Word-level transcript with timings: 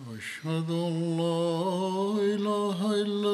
أشهد 0.00 0.70
أن 0.70 1.16
لا 1.16 2.20
إله 2.34 2.94
إلا 3.02 3.25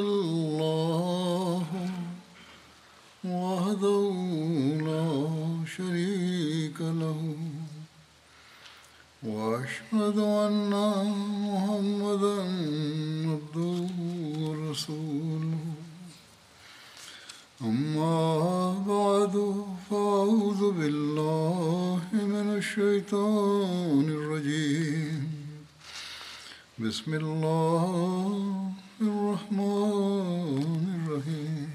بسم 27.02 27.14
الله 27.14 28.72
الرحمن 29.02 30.86
الرحيم 30.94 31.70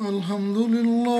الحمد 0.00 0.58
لله 0.76 1.19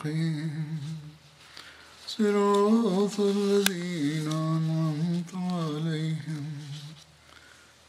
المستقيم 0.00 0.78
صراط 2.06 3.20
الذين 3.20 4.32
أنعمت 4.32 5.34
عليهم 5.34 6.46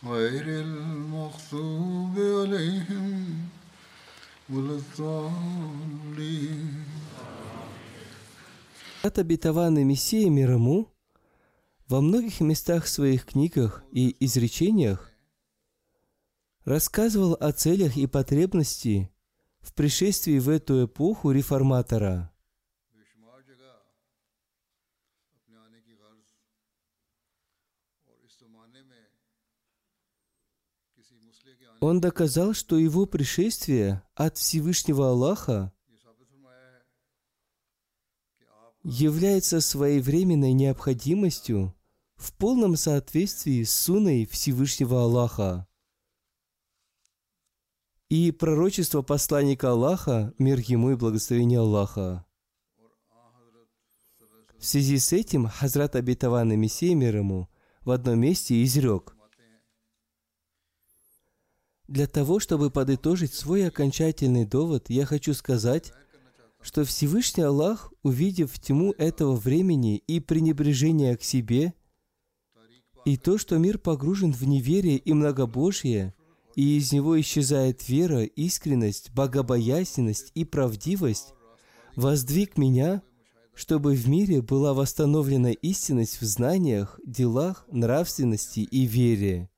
غير 0.03 0.43
المغضوب 0.47 2.15
عليهم 2.17 3.47
ولا 4.49 4.75
الضالين 4.75 5.87
От 9.03 9.19
обетованный 9.19 9.85
Мессия 9.85 10.29
мир 10.29 10.51
ему 10.51 10.89
во 11.87 12.01
многих 12.01 12.41
местах 12.41 12.83
в 12.85 12.89
своих 12.89 13.25
книгах 13.25 13.83
и 13.91 14.13
изречениях 14.19 15.09
рассказывал 16.65 17.37
о 17.39 17.53
целях 17.53 17.95
и 17.95 18.07
потребности 18.07 19.09
в 19.62 19.72
пришествии 19.72 20.38
в 20.38 20.50
эту 20.50 20.84
эпоху 20.84 21.30
реформатора– 21.30 22.28
Он 31.82 32.00
доказал, 32.00 32.54
что 32.54 32.78
его 32.78 33.06
пришествие 33.06 34.04
от 34.14 34.38
Всевышнего 34.38 35.10
Аллаха 35.10 35.72
является 38.84 39.60
своевременной 39.60 40.52
необходимостью 40.52 41.74
в 42.14 42.34
полном 42.34 42.76
соответствии 42.76 43.64
с 43.64 43.74
Суной 43.74 44.26
Всевышнего 44.26 45.02
Аллаха. 45.02 45.66
И 48.12 48.30
пророчество 48.30 49.00
посланника 49.00 49.70
Аллаха, 49.70 50.34
мир 50.36 50.58
ему 50.58 50.90
и 50.90 50.96
благословение 50.96 51.60
Аллаха. 51.60 52.26
В 54.58 54.66
связи 54.66 54.98
с 54.98 55.14
этим 55.14 55.48
Хазрат 55.48 55.96
обетованный 55.96 56.58
Мессия 56.58 56.94
мир 56.94 57.16
ему 57.16 57.48
в 57.80 57.90
одном 57.90 58.20
месте 58.20 58.62
изрек. 58.64 59.16
Для 61.88 62.06
того, 62.06 62.38
чтобы 62.38 62.70
подытожить 62.70 63.32
свой 63.32 63.66
окончательный 63.66 64.44
довод, 64.44 64.90
я 64.90 65.06
хочу 65.06 65.32
сказать, 65.32 65.94
что 66.60 66.84
Всевышний 66.84 67.44
Аллах, 67.44 67.94
увидев 68.02 68.60
тьму 68.60 68.92
этого 68.98 69.36
времени 69.36 69.96
и 69.96 70.20
пренебрежение 70.20 71.16
к 71.16 71.22
себе, 71.22 71.72
и 73.06 73.16
то, 73.16 73.38
что 73.38 73.56
мир 73.56 73.78
погружен 73.78 74.34
в 74.34 74.46
неверие 74.46 74.98
и 74.98 75.14
многобожие, 75.14 76.14
и 76.54 76.76
из 76.78 76.92
него 76.92 77.18
исчезает 77.20 77.88
вера, 77.88 78.24
искренность, 78.24 79.10
богобоязненность 79.12 80.32
и 80.34 80.44
правдивость, 80.44 81.34
воздвиг 81.96 82.58
меня, 82.58 83.02
чтобы 83.54 83.94
в 83.94 84.08
мире 84.08 84.42
была 84.42 84.74
восстановлена 84.74 85.52
истинность 85.52 86.20
в 86.20 86.24
знаниях, 86.24 87.00
делах, 87.04 87.66
нравственности 87.70 88.60
и 88.60 88.86
вере. 88.86 89.48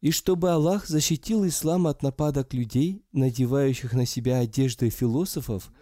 И 0.00 0.12
чтобы 0.12 0.52
Аллах 0.52 0.86
защитил 0.86 1.44
ислам 1.44 1.88
от 1.88 2.04
нападок 2.04 2.54
людей, 2.54 3.04
надевающих 3.10 3.94
на 3.94 4.06
себя 4.06 4.38
одежды 4.38 4.90
философов, 4.90 5.72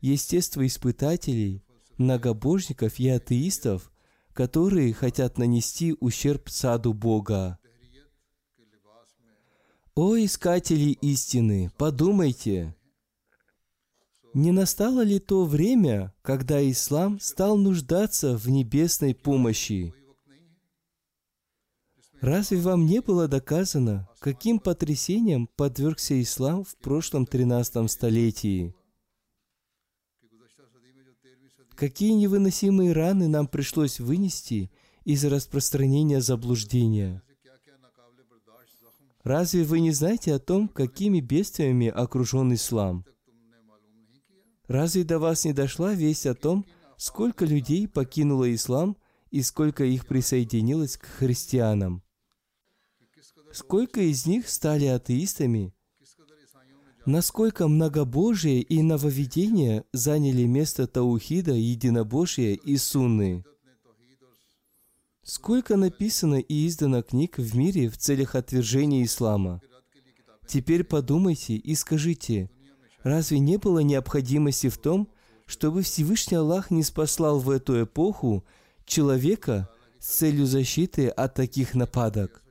естествоиспытателей– 0.00 1.64
многобожников 2.00 2.98
и 2.98 3.08
атеистов, 3.08 3.92
которые 4.32 4.92
хотят 4.92 5.38
нанести 5.38 5.94
ущерб 6.00 6.48
саду 6.48 6.92
Бога. 6.92 7.58
О 9.94 10.16
искатели 10.16 10.90
истины, 11.02 11.70
подумайте, 11.76 12.74
не 14.32 14.50
настало 14.50 15.02
ли 15.02 15.18
то 15.18 15.44
время, 15.44 16.14
когда 16.22 16.58
ислам 16.70 17.20
стал 17.20 17.56
нуждаться 17.58 18.36
в 18.36 18.48
небесной 18.48 19.14
помощи? 19.14 19.92
Разве 22.20 22.58
вам 22.58 22.86
не 22.86 23.00
было 23.00 23.28
доказано, 23.28 24.08
каким 24.20 24.58
потрясением 24.58 25.48
подвергся 25.56 26.20
ислам 26.22 26.64
в 26.64 26.76
прошлом 26.76 27.26
13 27.26 27.90
столетии? 27.90 28.74
Какие 31.80 32.12
невыносимые 32.12 32.92
раны 32.92 33.26
нам 33.26 33.46
пришлось 33.46 34.00
вынести 34.00 34.70
из-за 35.04 35.30
распространения 35.30 36.20
заблуждения? 36.20 37.22
Разве 39.22 39.64
вы 39.64 39.80
не 39.80 39.90
знаете 39.90 40.34
о 40.34 40.38
том, 40.38 40.68
какими 40.68 41.20
бедствиями 41.20 41.88
окружен 41.88 42.52
ислам? 42.52 43.06
Разве 44.68 45.04
до 45.04 45.18
вас 45.18 45.46
не 45.46 45.54
дошла 45.54 45.94
весть 45.94 46.26
о 46.26 46.34
том, 46.34 46.66
сколько 46.98 47.46
людей 47.46 47.88
покинуло 47.88 48.54
ислам 48.54 48.98
и 49.30 49.40
сколько 49.40 49.82
их 49.82 50.06
присоединилось 50.06 50.98
к 50.98 51.06
христианам? 51.06 52.02
Сколько 53.54 54.02
из 54.02 54.26
них 54.26 54.50
стали 54.50 54.84
атеистами? 54.84 55.72
Насколько 57.06 57.66
многобожие 57.66 58.60
и 58.60 58.82
нововведения 58.82 59.84
заняли 59.92 60.44
место 60.44 60.86
таухида, 60.86 61.52
единобожия 61.52 62.54
и 62.54 62.76
сунны? 62.76 63.42
Сколько 65.22 65.76
написано 65.76 66.40
и 66.40 66.66
издано 66.66 67.02
книг 67.02 67.38
в 67.38 67.56
мире 67.56 67.88
в 67.88 67.96
целях 67.96 68.34
отвержения 68.34 69.02
ислама? 69.04 69.62
Теперь 70.46 70.84
подумайте 70.84 71.54
и 71.54 71.74
скажите, 71.74 72.50
разве 73.02 73.38
не 73.38 73.56
было 73.56 73.78
необходимости 73.78 74.68
в 74.68 74.76
том, 74.76 75.08
чтобы 75.46 75.82
Всевышний 75.82 76.36
Аллах 76.36 76.70
не 76.70 76.82
спаслал 76.82 77.38
в 77.38 77.48
эту 77.48 77.82
эпоху 77.82 78.44
человека 78.84 79.70
с 79.98 80.18
целью 80.18 80.44
защиты 80.46 81.08
от 81.08 81.34
таких 81.34 81.74
нападок? 81.74 82.42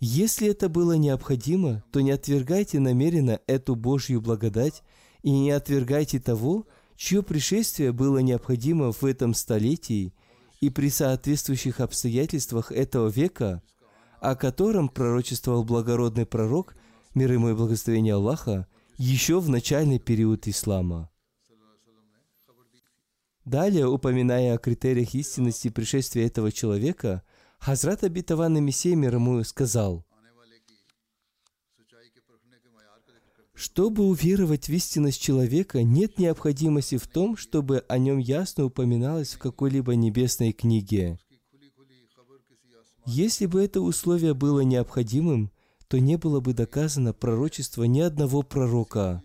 Если 0.00 0.48
это 0.48 0.68
было 0.68 0.92
необходимо, 0.92 1.82
то 1.90 2.00
не 2.00 2.12
отвергайте 2.12 2.78
намеренно 2.78 3.40
эту 3.46 3.74
Божью 3.74 4.20
благодать 4.20 4.84
и 5.22 5.30
не 5.30 5.50
отвергайте 5.50 6.20
того, 6.20 6.66
чье 6.96 7.22
пришествие 7.22 7.92
было 7.92 8.18
необходимо 8.18 8.92
в 8.92 9.04
этом 9.04 9.34
столетии 9.34 10.14
и 10.60 10.70
при 10.70 10.88
соответствующих 10.88 11.80
обстоятельствах 11.80 12.70
этого 12.70 13.08
века, 13.08 13.62
о 14.20 14.36
котором 14.36 14.88
пророчествовал 14.88 15.64
благородный 15.64 16.26
пророк, 16.26 16.76
мир 17.14 17.32
ему 17.32 17.50
и 17.50 17.54
благословение 17.54 18.14
Аллаха, 18.14 18.68
еще 18.98 19.40
в 19.40 19.48
начальный 19.48 19.98
период 19.98 20.46
ислама. 20.46 21.10
Далее, 23.44 23.88
упоминая 23.88 24.54
о 24.54 24.58
критериях 24.58 25.14
истинности 25.14 25.70
пришествия 25.70 26.26
этого 26.26 26.52
человека, 26.52 27.22
Хазрат 27.58 28.04
обетованный 28.04 28.60
Мессия 28.60 28.96
мир 28.96 29.14
ему 29.14 29.42
сказал, 29.44 30.04
Чтобы 33.54 34.04
уверовать 34.04 34.68
в 34.68 34.72
истинность 34.72 35.20
человека, 35.20 35.82
нет 35.82 36.16
необходимости 36.18 36.96
в 36.96 37.08
том, 37.08 37.36
чтобы 37.36 37.84
о 37.88 37.98
нем 37.98 38.18
ясно 38.18 38.64
упоминалось 38.64 39.34
в 39.34 39.38
какой-либо 39.38 39.96
небесной 39.96 40.52
книге. 40.52 41.18
Если 43.04 43.46
бы 43.46 43.60
это 43.60 43.80
условие 43.80 44.34
было 44.34 44.60
необходимым, 44.60 45.50
то 45.88 45.98
не 45.98 46.16
было 46.16 46.38
бы 46.38 46.54
доказано 46.54 47.12
пророчество 47.12 47.82
ни 47.82 47.98
одного 47.98 48.42
пророка. 48.42 49.24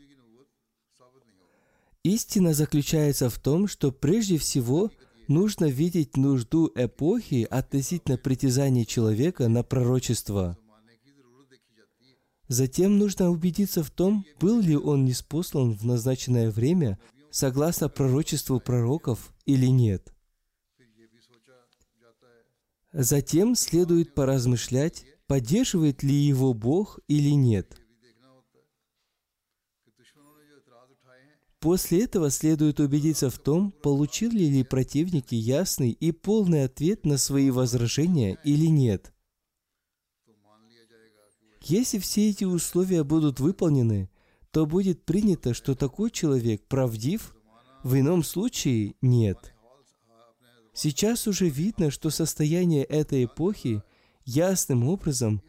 Истина 2.01 2.53
заключается 2.55 3.29
в 3.29 3.37
том, 3.37 3.67
что 3.67 3.91
прежде 3.91 4.39
всего 4.39 4.89
нужно 5.27 5.65
видеть 5.65 6.17
нужду 6.17 6.71
эпохи 6.75 7.47
относительно 7.49 8.17
притязания 8.17 8.85
человека 8.85 9.47
на 9.47 9.63
пророчество. 9.63 10.57
Затем 12.47 12.97
нужно 12.97 13.29
убедиться 13.29 13.83
в 13.83 13.89
том, 13.89 14.25
был 14.39 14.59
ли 14.59 14.75
он 14.75 15.05
неспослан 15.05 15.73
в 15.73 15.85
назначенное 15.85 16.51
время 16.51 16.99
согласно 17.31 17.89
пророчеству 17.89 18.59
пророков 18.59 19.33
или 19.45 19.65
нет. 19.65 20.13
Затем 22.91 23.55
следует 23.55 24.13
поразмышлять, 24.13 25.05
поддерживает 25.25 26.03
ли 26.03 26.13
его 26.13 26.53
Бог 26.53 26.99
или 27.07 27.31
нет. 27.31 27.82
После 31.63 32.03
этого 32.03 32.29
следует 32.29 32.81
убедиться 32.81 33.29
в 33.29 33.39
том, 33.39 33.71
получили 33.71 34.43
ли 34.43 34.65
противники 34.65 35.33
ясный 35.33 35.91
и 35.91 36.11
полный 36.11 36.65
ответ 36.65 37.05
на 37.05 37.17
свои 37.17 37.51
возражения 37.51 38.37
или 38.43 38.65
нет. 38.65 39.13
Если 41.61 41.99
все 41.99 42.29
эти 42.29 42.43
условия 42.43 43.05
будут 43.05 43.39
выполнены, 43.39 44.09
то 44.51 44.65
будет 44.65 45.05
принято, 45.05 45.53
что 45.53 45.73
такой 45.73 46.11
человек 46.11 46.67
правдив, 46.67 47.33
в 47.81 47.97
ином 47.97 48.23
случае 48.23 48.95
нет. 49.01 49.53
Сейчас 50.73 51.27
уже 51.27 51.47
видно, 51.47 51.91
что 51.91 52.09
состояние 52.09 52.83
этой 52.83 53.23
эпохи 53.23 53.81
ясным 54.25 54.85
образом 54.85 55.41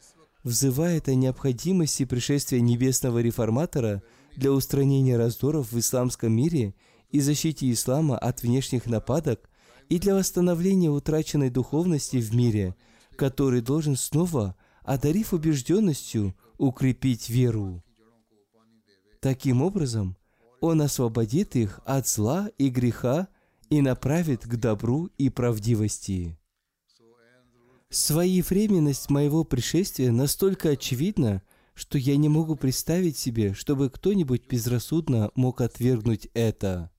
взывает 0.44 1.08
о 1.08 1.14
необходимости 1.16 2.04
пришествия 2.04 2.60
небесного 2.60 3.18
реформатора 3.18 4.00
для 4.36 4.52
устранения 4.52 5.16
раздоров 5.16 5.72
в 5.72 5.78
исламском 5.78 6.32
мире 6.32 6.74
и 7.10 7.20
защите 7.20 7.70
ислама 7.70 8.18
от 8.18 8.42
внешних 8.42 8.86
нападок 8.86 9.48
и 9.88 9.98
для 9.98 10.14
восстановления 10.14 10.90
утраченной 10.90 11.50
духовности 11.50 12.16
в 12.16 12.34
мире, 12.34 12.74
который 13.16 13.60
должен 13.60 13.96
снова 13.96 14.56
одарив 14.82 15.32
убежденностью, 15.32 16.34
укрепить 16.58 17.28
веру. 17.28 17.82
Таким 19.20 19.62
образом, 19.62 20.16
Он 20.60 20.82
освободит 20.82 21.56
их 21.56 21.80
от 21.84 22.06
зла 22.06 22.50
и 22.58 22.68
греха 22.68 23.28
и 23.70 23.80
направит 23.80 24.44
к 24.44 24.56
добру 24.56 25.10
и 25.18 25.30
правдивости. 25.30 26.38
Своевременность 27.90 29.08
моего 29.08 29.44
пришествия 29.44 30.10
настолько 30.10 30.70
очевидна, 30.70 31.42
что 31.74 31.98
я 31.98 32.16
не 32.16 32.28
могу 32.28 32.56
представить 32.56 33.18
себе, 33.18 33.54
чтобы 33.54 33.90
кто-нибудь 33.90 34.46
безрассудно 34.48 35.30
мог 35.34 35.60
отвергнуть 35.60 36.28
это. 36.34 36.90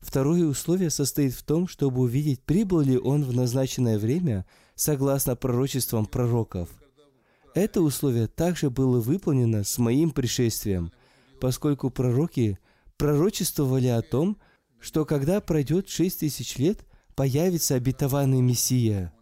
Второе 0.00 0.46
условие 0.46 0.90
состоит 0.90 1.34
в 1.34 1.42
том, 1.42 1.66
чтобы 1.66 2.02
увидеть, 2.02 2.42
прибыл 2.42 2.80
ли 2.80 2.98
он 2.98 3.24
в 3.24 3.34
назначенное 3.34 3.98
время– 3.98 4.46
согласно 4.74 5.36
пророчествам 5.36 6.06
пророков. 6.06 6.68
Это 7.54 7.80
условие 7.80 8.26
также 8.26 8.70
было 8.70 9.00
выполнено 9.00 9.62
с 9.64 9.78
моим 9.78 10.10
пришествием, 10.10 10.92
поскольку 11.40 11.90
пророки 11.90 12.58
пророчествовали 12.96 13.86
о 13.88 14.02
том, 14.02 14.38
что 14.80 15.04
когда 15.04 15.40
пройдет 15.40 15.88
шесть 15.88 16.20
тысяч 16.20 16.58
лет, 16.58 16.84
появится 17.14 17.76
обетованный 17.76 18.40
Мессия. 18.40 19.13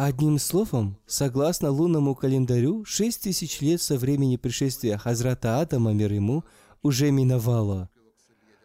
Одним 0.00 0.38
словом, 0.38 0.96
согласно 1.08 1.70
лунному 1.70 2.14
календарю, 2.14 2.84
шесть 2.84 3.24
тысяч 3.24 3.60
лет 3.60 3.82
со 3.82 3.98
времени 3.98 4.36
пришествия 4.36 4.96
Хазрата 4.96 5.60
Адама, 5.60 5.92
мир 5.92 6.12
ему, 6.12 6.44
уже 6.84 7.10
миновало. 7.10 7.90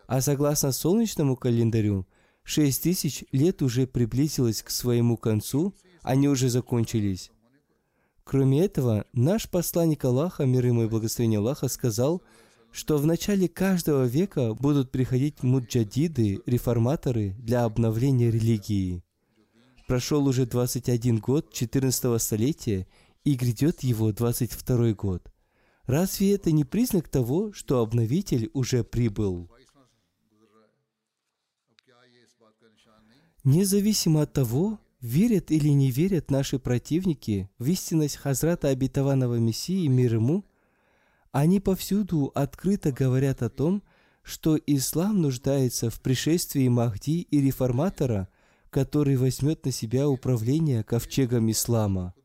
А 0.06 0.22
согласно 0.22 0.72
солнечному 0.72 1.36
календарю, 1.36 2.06
Шесть 2.44 2.84
тысяч 2.84 3.24
лет 3.32 3.64
уже 3.64 3.88
приблизилось 3.88 4.62
к 4.62 4.70
своему 4.70 5.18
концу, 5.18 5.74
они 6.04 6.28
уже 6.28 6.50
закончились. 6.50 7.32
Кроме 8.24 8.64
этого, 8.64 9.06
наш 9.12 9.50
посланник 9.50 10.06
Аллаха, 10.06 10.46
мир 10.46 10.68
ему 10.68 10.84
и 10.84 10.88
благословение 10.88 11.40
Аллаха, 11.40 11.68
сказал, 11.68 12.22
что 12.72 13.00
в 13.00 13.08
начале 13.08 13.48
каждого 13.48 14.04
века 14.04 14.54
будут 14.54 14.92
приходить 14.92 15.42
муджадиды, 15.42 16.42
реформаторы 16.46 17.36
для 17.40 17.64
обновления 17.64 18.30
религии. 18.30 19.04
Прошел 19.94 20.26
уже 20.26 20.48
21 20.48 21.20
год 21.20 21.54
14 21.54 22.20
столетия, 22.20 22.88
и 23.24 23.36
грядет 23.36 23.84
его 23.84 24.12
22 24.12 24.94
год. 24.94 25.32
Разве 25.86 26.34
это 26.34 26.52
не 26.52 26.64
признак 26.64 27.08
того, 27.10 27.54
что 27.54 27.80
обновитель 27.80 28.50
уже 28.56 28.84
прибыл? 28.84 29.52
Независимо 33.44 34.24
от 34.24 34.34
того, 34.34 34.80
верят 35.00 35.52
или 35.52 35.70
не 35.70 35.92
верят 35.92 36.32
наши 36.32 36.58
противники 36.58 37.52
в 37.60 37.70
истинность 37.70 38.18
Хазрата 38.18 38.70
обетованного 38.70 39.36
Мессии 39.36 39.86
мир 39.86 40.16
ему, 40.16 40.44
они 41.32 41.60
повсюду 41.60 42.32
открыто 42.34 42.92
говорят 42.92 43.44
о 43.44 43.52
том, 43.52 43.84
что 44.24 44.58
ислам 44.58 45.22
нуждается 45.22 45.92
в 45.92 46.02
пришествии 46.02 46.68
Махди 46.68 47.28
и 47.30 47.40
реформатора, 47.40 48.28
который 48.74 49.18
возьмет 49.18 49.64
на 49.66 49.72
себя 49.72 50.10
управление 50.10 50.84
ковчегом 50.84 51.52
ислама. 51.52 52.16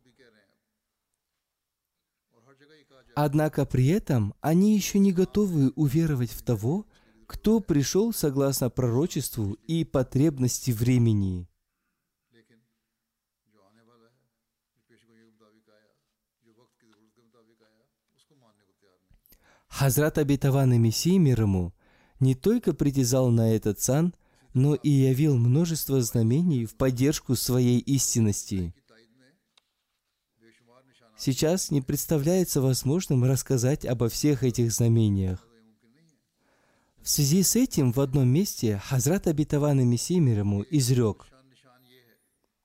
Однако 3.15 3.67
при 3.67 3.89
этом 3.89 4.35
они 4.41 4.75
еще 4.75 4.99
не 4.99 5.13
готовы 5.13 5.71
уверовать 5.77 6.31
в 6.31 6.43
того, 6.43 6.87
кто 7.27 7.61
пришел 7.61 8.15
согласно 8.15 8.71
пророчеству 8.71 9.59
и 9.67 9.85
потребности 9.85 10.71
времени. 10.71 11.47
Хазрат 19.69 20.17
обетованный 20.17 20.79
Мессии 20.79 21.19
мир 21.19 21.43
ему 21.43 21.75
не 22.21 22.35
только 22.35 22.73
притязал 22.73 23.31
на 23.31 23.55
этот 23.55 23.81
сан, 23.81 24.15
но 24.59 24.75
и 24.75 24.91
явил 24.91 25.37
множество 25.39 26.03
знамений 26.03 26.67
в 26.67 26.75
поддержку 26.75 27.37
своей 27.37 27.79
истинности. 27.79 28.75
Сейчас 31.17 31.71
не 31.71 31.81
представляется 31.81 32.61
возможным 32.61 33.25
рассказать 33.25 33.85
обо 33.85 34.09
всех 34.09 34.43
этих 34.43 34.73
знамениях. 34.73 35.47
В 37.01 37.09
связи 37.09 37.43
с 37.43 37.55
этим 37.57 37.93
в 37.93 38.01
одном 38.01 38.29
месте 38.29 38.81
Хазрат 38.85 39.29
обетованный 39.29 39.85
Мессия 39.85 40.21
мир 40.21 40.41
ему 40.41 40.65
изрек, 40.71 41.27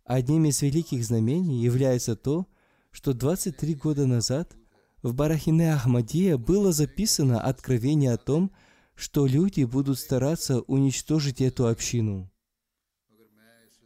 Одним 0.05 0.45
из 0.45 0.61
великих 0.61 1.05
знамений 1.05 1.61
является 1.61 2.17
то, 2.17 2.45
что 2.91 3.13
23 3.13 3.75
года 3.75 4.05
назад 4.05 4.53
в 5.01 5.13
Барахине 5.13 5.73
Ахмадия 5.73 6.37
было 6.37 6.73
записано 6.73 7.39
откровение 7.39 8.11
о 8.11 8.17
том, 8.17 8.51
что 8.95 9.25
люди 9.25 9.63
будут 9.63 9.99
стараться 9.99 10.61
уничтожить 10.61 11.41
эту 11.41 11.67
общину. 11.67 12.31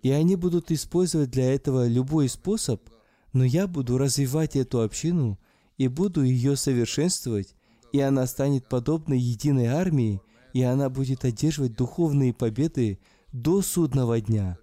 И 0.02 0.12
они 0.12 0.36
будут 0.36 0.72
использовать 0.72 1.32
для 1.32 1.54
этого 1.54 1.88
любой 1.88 2.30
способ, 2.30 2.90
но 3.34 3.44
я 3.44 3.68
буду 3.68 3.98
развивать 3.98 4.56
эту 4.56 4.82
общину 4.82 5.40
и 5.78 5.88
буду 5.88 6.24
ее 6.24 6.56
совершенствовать, 6.56 7.56
и 7.92 8.00
она 8.00 8.28
станет 8.28 8.68
подобной 8.68 9.20
единой 9.20 9.68
армии, 9.68 10.22
и 10.54 10.62
она 10.62 10.90
будет 10.90 11.26
одерживать 11.26 11.76
духовные 11.76 12.34
победы 12.34 13.00
до 13.32 13.62
судного 13.62 14.20
дня. 14.22 14.58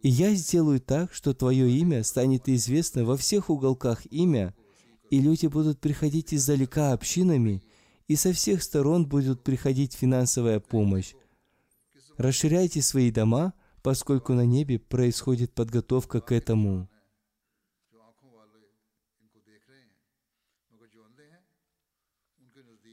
И 0.00 0.08
я 0.08 0.34
сделаю 0.34 0.80
так, 0.80 1.12
что 1.12 1.34
твое 1.34 1.70
имя 1.70 2.04
станет 2.04 2.48
известно 2.48 3.04
во 3.04 3.16
всех 3.16 3.50
уголках 3.50 4.06
имя, 4.06 4.54
и 5.10 5.20
люди 5.20 5.46
будут 5.46 5.80
приходить 5.80 6.34
издалека 6.34 6.92
общинами, 6.92 7.62
и 8.08 8.16
со 8.16 8.32
всех 8.32 8.62
сторон 8.62 9.06
будет 9.06 9.42
приходить 9.42 9.94
финансовая 9.94 10.60
помощь. 10.60 11.14
Расширяйте 12.16 12.82
свои 12.82 13.10
дома, 13.10 13.52
поскольку 13.82 14.32
на 14.32 14.46
небе 14.46 14.78
происходит 14.78 15.52
подготовка 15.52 16.20
к 16.20 16.32
этому. 16.32 16.88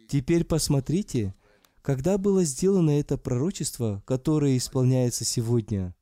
Теперь 0.08 0.44
посмотрите, 0.44 1.34
когда 1.82 2.18
было 2.18 2.44
сделано 2.44 2.92
это 2.92 3.18
пророчество, 3.18 4.04
которое 4.06 4.58
исполняется 4.58 5.26
сегодня? 5.26 5.96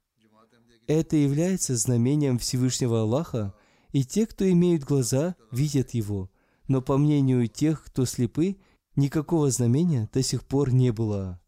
Это 0.87 1.15
является 1.15 1.77
знамением 1.77 2.37
Всевышнего 2.37 3.01
Аллаха, 3.01 3.53
и 3.93 4.03
те, 4.03 4.25
кто 4.25 4.49
имеют 4.49 4.83
глаза, 4.83 5.35
видят 5.51 5.91
его. 5.91 6.29
но 6.67 6.81
по 6.81 6.97
мнению 6.97 7.47
тех, 7.47 7.83
кто 7.83 8.05
слепы, 8.05 8.57
никакого 8.95 9.49
знамения 9.51 10.09
до 10.13 10.21
сих 10.23 10.43
пор 10.43 10.73
не 10.73 10.91
было. 10.91 11.39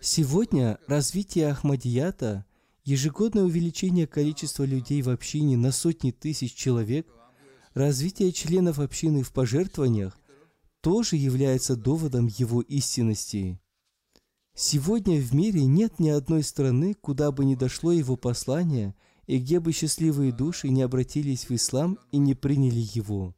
Сегодня 0.00 0.78
развитие 0.86 1.48
Ахмадията, 1.48 2.44
ежегодное 2.84 3.44
увеличение 3.44 4.06
количества 4.06 4.64
людей 4.64 5.02
в 5.02 5.08
общине 5.08 5.56
на 5.56 5.72
сотни 5.72 6.12
тысяч 6.12 6.54
человек, 6.54 7.08
развитие 7.74 8.32
членов 8.32 8.78
общины 8.78 9.22
в 9.22 9.32
пожертвованиях 9.32 10.16
тоже 10.80 11.16
является 11.16 11.74
доводом 11.74 12.28
его 12.28 12.60
истинности. 12.60 13.58
Сегодня 14.54 15.20
в 15.20 15.34
мире 15.34 15.64
нет 15.64 15.98
ни 15.98 16.08
одной 16.08 16.42
страны, 16.42 16.94
куда 16.94 17.32
бы 17.32 17.44
не 17.44 17.56
дошло 17.56 17.90
его 17.90 18.16
послание, 18.16 18.94
и 19.26 19.38
где 19.38 19.58
бы 19.58 19.72
счастливые 19.72 20.32
души 20.32 20.68
не 20.68 20.82
обратились 20.82 21.48
в 21.48 21.54
ислам 21.54 21.98
и 22.12 22.18
не 22.18 22.34
приняли 22.34 22.86
его. 22.94 23.34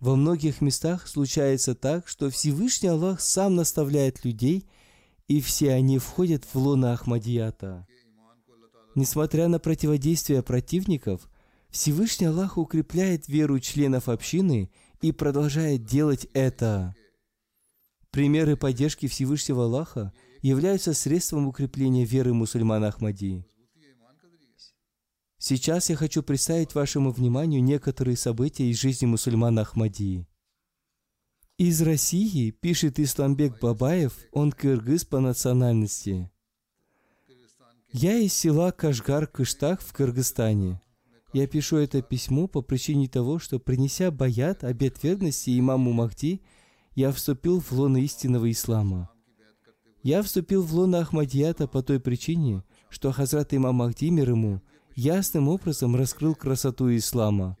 Во 0.00 0.14
многих 0.14 0.60
местах 0.60 1.08
случается 1.08 1.74
так, 1.74 2.06
что 2.06 2.30
Всевышний 2.30 2.88
Аллах 2.88 3.20
сам 3.20 3.56
наставляет 3.56 4.24
людей, 4.24 4.64
и 5.26 5.40
все 5.40 5.72
они 5.72 5.98
входят 5.98 6.44
в 6.44 6.54
лона 6.56 6.92
Ахмадията. 6.92 7.86
Несмотря 8.94 9.48
на 9.48 9.58
противодействие 9.58 10.42
противников, 10.42 11.28
Всевышний 11.70 12.26
Аллах 12.26 12.58
укрепляет 12.58 13.28
веру 13.28 13.58
членов 13.58 14.08
общины 14.08 14.70
и 15.00 15.12
продолжает 15.12 15.84
делать 15.84 16.26
это. 16.32 16.94
Примеры 18.10 18.56
поддержки 18.56 19.06
Всевышнего 19.06 19.64
Аллаха 19.64 20.12
являются 20.42 20.94
средством 20.94 21.48
укрепления 21.48 22.04
веры 22.04 22.32
мусульман 22.32 22.84
Ахмади. 22.84 23.44
Сейчас 25.48 25.88
я 25.88 25.96
хочу 25.96 26.22
представить 26.22 26.74
вашему 26.74 27.10
вниманию 27.10 27.64
некоторые 27.64 28.18
события 28.18 28.68
из 28.68 28.78
жизни 28.78 29.06
мусульман 29.06 29.58
Ахмади. 29.58 30.26
Из 31.56 31.80
России 31.80 32.50
пишет 32.50 33.00
Исламбек 33.00 33.58
Бабаев, 33.58 34.12
он 34.32 34.52
кыргыз 34.52 35.06
по 35.06 35.20
национальности. 35.20 36.30
Я 37.94 38.18
из 38.18 38.34
села 38.34 38.72
Кашгар-Кыштах 38.72 39.80
в 39.80 39.94
Кыргызстане. 39.94 40.82
Я 41.32 41.46
пишу 41.46 41.78
это 41.78 42.02
письмо 42.02 42.46
по 42.46 42.60
причине 42.60 43.08
того, 43.08 43.38
что, 43.38 43.58
принеся 43.58 44.10
баят, 44.10 44.64
обет 44.64 45.02
верности 45.02 45.58
имаму 45.58 45.92
Махди, 45.92 46.42
я 46.94 47.10
вступил 47.10 47.62
в 47.62 47.72
лоно 47.72 47.96
истинного 47.96 48.50
ислама. 48.50 49.08
Я 50.02 50.22
вступил 50.22 50.62
в 50.62 50.74
лоно 50.74 50.98
Ахмадията 50.98 51.66
по 51.66 51.82
той 51.82 52.00
причине, 52.00 52.64
что 52.90 53.12
Хазрат 53.12 53.54
имам 53.54 53.76
Махди 53.76 54.10
мир 54.10 54.28
ему 54.28 54.60
ясным 54.98 55.48
образом 55.48 55.94
раскрыл 55.94 56.34
красоту 56.34 56.94
ислама. 56.96 57.56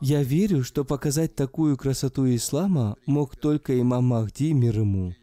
Я 0.00 0.24
верю, 0.24 0.64
что 0.64 0.84
показать 0.84 1.36
такую 1.36 1.76
красоту 1.76 2.26
ислама 2.34 2.96
мог 3.06 3.36
только 3.36 3.80
имам 3.80 4.06
Махди 4.06 4.52
мир 4.52 4.80
ему. 4.80 5.14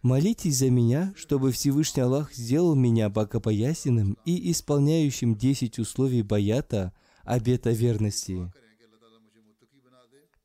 Молитесь 0.00 0.56
за 0.56 0.70
меня, 0.70 1.12
чтобы 1.14 1.52
Всевышний 1.52 2.02
Аллах 2.02 2.32
сделал 2.32 2.74
меня 2.74 3.10
богобоязненным 3.10 4.16
и 4.24 4.50
исполняющим 4.50 5.36
десять 5.36 5.78
условий 5.78 6.22
баята, 6.22 6.94
обета 7.24 7.72
верности. 7.72 8.50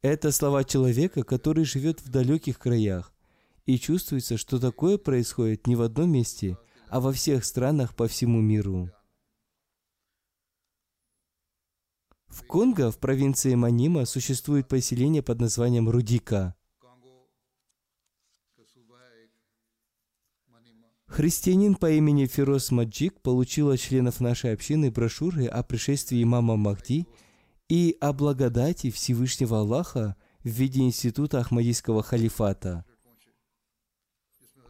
Это 0.01 0.33
слова 0.33 0.65
человека, 0.65 1.23
который 1.23 1.63
живет 1.63 2.01
в 2.01 2.09
далеких 2.09 2.59
краях. 2.59 3.13
И 3.65 3.79
чувствуется, 3.79 4.35
что 4.35 4.59
такое 4.59 4.97
происходит 4.97 5.67
не 5.67 5.77
в 5.77 5.83
одном 5.83 6.11
месте, 6.11 6.57
а 6.89 6.99
во 6.99 7.13
всех 7.13 7.45
странах 7.45 7.95
по 7.95 8.09
всему 8.09 8.41
миру. 8.41 8.91
В 12.33 12.43
Конго, 12.47 12.91
в 12.91 12.97
провинции 12.97 13.55
Манима, 13.55 14.05
существует 14.05 14.67
поселение 14.67 15.21
под 15.21 15.39
названием 15.39 15.89
Рудика. 15.89 16.55
Христианин 21.05 21.75
по 21.75 21.91
имени 21.91 22.25
Фирос 22.25 22.71
Маджик 22.71 23.21
получил 23.21 23.69
от 23.69 23.79
членов 23.79 24.19
нашей 24.19 24.53
общины 24.53 24.89
брошюры 24.89 25.45
о 25.45 25.61
пришествии 25.63 26.23
имама 26.23 26.55
Махди– 26.55 27.07
и 27.69 27.97
о 28.01 28.13
благодати 28.13 28.91
Всевышнего 28.91 29.59
Аллаха 29.59 30.15
в 30.43 30.47
виде 30.47 30.81
института 30.81 31.39
Ахмадийского 31.39 32.03
халифата. 32.03 32.85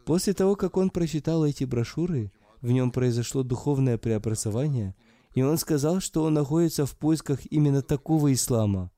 После 0.06 0.34
того, 0.34 0.56
как 0.56 0.76
он 0.76 0.90
прочитал 0.90 1.44
эти 1.44 1.64
брошюры, 1.64 2.32
в 2.60 2.70
нем 2.70 2.90
произошло 2.90 3.42
духовное 3.42 3.98
преобразование, 3.98 4.94
и 5.34 5.42
он 5.42 5.58
сказал, 5.58 6.00
что 6.00 6.22
он 6.22 6.34
находится 6.34 6.86
в 6.86 6.96
поисках 6.96 7.40
именно 7.50 7.82
такого 7.82 8.32
ислама. 8.32 8.90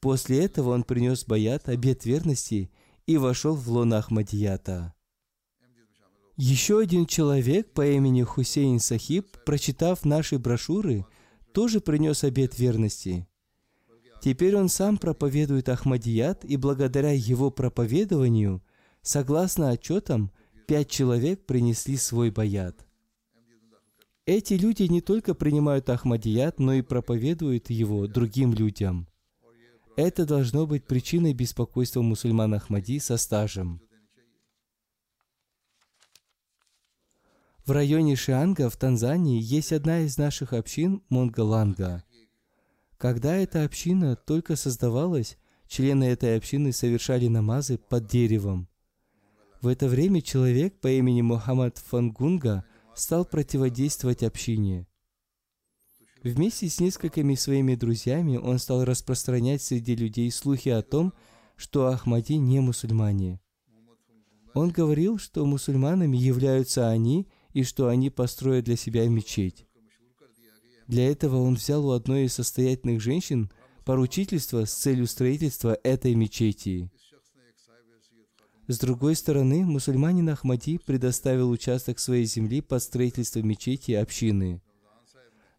После 0.00 0.44
этого 0.44 0.70
он 0.70 0.84
принес 0.84 1.24
баят, 1.24 1.68
обет 1.68 2.04
верности, 2.04 2.70
и 3.06 3.16
вошел 3.16 3.54
в 3.54 3.68
лона 3.68 3.98
Ахмадията. 3.98 4.94
Еще 6.36 6.78
один 6.78 7.06
человек 7.06 7.72
по 7.72 7.86
имени 7.86 8.22
Хусейн 8.22 8.80
Сахиб, 8.80 9.26
прочитав 9.44 10.04
наши 10.04 10.38
брошюры, 10.38 11.04
тоже 11.52 11.80
принес 11.80 12.24
обет 12.24 12.58
верности. 12.58 13.26
Теперь 14.22 14.56
он 14.56 14.68
сам 14.68 14.98
проповедует 14.98 15.68
Ахмадият, 15.68 16.44
и 16.44 16.56
благодаря 16.56 17.12
его 17.12 17.50
проповедованию, 17.50 18.62
согласно 19.02 19.70
отчетам, 19.70 20.30
пять 20.66 20.88
человек 20.88 21.44
принесли 21.44 21.96
свой 21.96 22.30
баят. 22.30 22.86
Эти 24.34 24.54
люди 24.54 24.84
не 24.84 25.02
только 25.02 25.34
принимают 25.34 25.90
Ахмадият, 25.90 26.58
но 26.58 26.72
и 26.72 26.80
проповедуют 26.80 27.68
его 27.68 28.06
другим 28.06 28.54
людям. 28.54 29.06
Это 29.94 30.24
должно 30.24 30.66
быть 30.66 30.86
причиной 30.86 31.34
беспокойства 31.34 32.00
мусульман 32.00 32.54
Ахмади 32.54 32.98
со 32.98 33.18
стажем. 33.18 33.82
В 37.66 37.72
районе 37.72 38.16
Шианга 38.16 38.70
в 38.70 38.76
Танзании 38.78 39.38
есть 39.38 39.70
одна 39.70 40.00
из 40.00 40.16
наших 40.16 40.54
общин 40.54 41.02
Монголанга– 41.10 42.02
когда 43.02 43.34
эта 43.34 43.64
община 43.64 44.14
только 44.14 44.54
создавалась, 44.54 45.36
члены 45.66 46.04
этой 46.04 46.36
общины 46.36 46.72
совершали 46.72 47.26
намазы 47.26 47.76
под 47.76 48.06
деревом. 48.06 48.68
В 49.60 49.66
это 49.66 49.88
время 49.88 50.22
человек 50.22 50.78
по 50.78 50.86
имени 50.86 51.20
Мухаммад 51.20 51.78
Фангунга 51.78 52.64
стал 52.94 53.24
противодействовать 53.24 54.22
общине. 54.22 54.86
Вместе 56.22 56.68
с 56.68 56.80
несколькими 56.80 57.34
своими 57.34 57.74
друзьями 57.74 58.36
он 58.36 58.58
стал 58.58 58.84
распространять 58.84 59.62
среди 59.62 59.96
людей 59.96 60.30
слухи 60.30 60.68
о 60.68 60.82
том, 60.82 61.12
что 61.56 61.86
Ахмади 61.86 62.34
не 62.34 62.60
мусульмане. 62.60 63.40
Он 64.54 64.70
говорил, 64.70 65.18
что 65.18 65.44
мусульманами 65.44 66.16
являются 66.16 66.88
они 66.88 67.28
и 67.52 67.64
что 67.64 67.88
они 67.88 68.10
построят 68.10 68.66
для 68.66 68.76
себя 68.76 69.08
мечеть. 69.08 69.66
Для 70.86 71.10
этого 71.10 71.38
он 71.38 71.54
взял 71.54 71.86
у 71.86 71.92
одной 71.92 72.24
из 72.24 72.34
состоятельных 72.34 73.00
женщин 73.00 73.50
поручительство 73.84 74.64
с 74.64 74.72
целью 74.72 75.06
строительства 75.06 75.76
этой 75.82 76.14
мечети. 76.14 76.90
С 78.72 78.78
другой 78.78 79.16
стороны, 79.16 79.66
мусульманин 79.66 80.30
Ахмади 80.30 80.78
предоставил 80.78 81.50
участок 81.50 81.98
своей 81.98 82.24
земли 82.24 82.62
под 82.62 82.82
строительство 82.82 83.40
мечети 83.40 83.90
и 83.90 83.96
общины. 83.96 84.62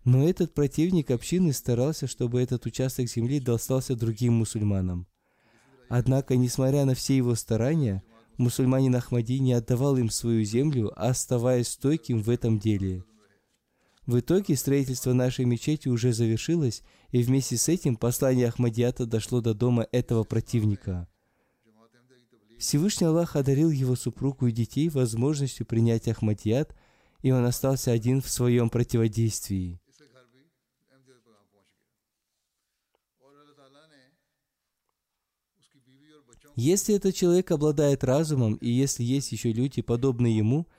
Но 0.04 0.28
этот 0.28 0.56
противник 0.56 1.12
общины 1.12 1.54
старался, 1.54 2.08
чтобы 2.08 2.42
этот 2.42 2.66
участок 2.66 3.08
земли 3.08 3.40
достался 3.40 3.96
другим 3.96 4.34
мусульманам. 4.34 5.06
Однако, 5.90 6.36
несмотря 6.36 6.86
на 6.86 6.96
все 6.96 7.16
его 7.16 7.36
старания, 7.36 8.02
мусульманин 8.38 8.96
Ахмади 8.96 9.38
не 9.38 9.54
отдавал 9.54 9.96
им 9.98 10.10
свою 10.10 10.44
землю, 10.44 10.92
оставаясь 10.96 11.68
стойким 11.68 12.20
в 12.20 12.32
этом 12.32 12.58
деле– 12.58 13.04
в 14.06 14.20
итоге 14.20 14.58
строительство 14.58 15.14
нашей 15.14 15.46
мечети 15.46 15.88
уже 15.88 16.12
завершилось, 16.12 16.84
и 17.12 17.24
вместе 17.24 17.56
с 17.56 17.70
этим 17.70 17.96
послание 17.96 18.50
Ахмадията 18.50 19.06
дошло 19.06 19.40
до 19.40 19.54
дома 19.54 19.88
этого 19.94 20.26
противника. 20.26 21.08
Всевышний 22.64 23.08
Аллах 23.08 23.36
одарил 23.36 23.72
его 23.72 23.98
супругу 23.98 24.48
и 24.48 24.54
детей 24.54 24.88
возможностью 24.88 25.66
принять 25.66 26.08
Ахмадият, 26.08 26.74
и 27.22 27.30
он 27.30 27.44
остался 27.44 27.92
один 27.92 28.22
в 28.22 28.30
своем 28.30 28.70
противодействии. 28.70 29.82
Если 36.56 36.96
этот 36.96 37.14
человек 37.14 37.52
обладает 37.52 38.06
разумом, 38.06 38.56
и 38.56 38.70
если 38.70 39.04
есть 39.04 39.34
еще 39.34 39.52
люди, 39.52 39.82
подобные 39.82 40.38
ему– 40.38 40.66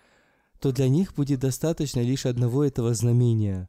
то 0.64 0.72
для 0.72 0.88
них 0.88 1.12
будет 1.12 1.40
достаточно 1.40 2.00
лишь 2.00 2.24
одного 2.24 2.64
этого 2.64 2.94
знамения. 2.94 3.68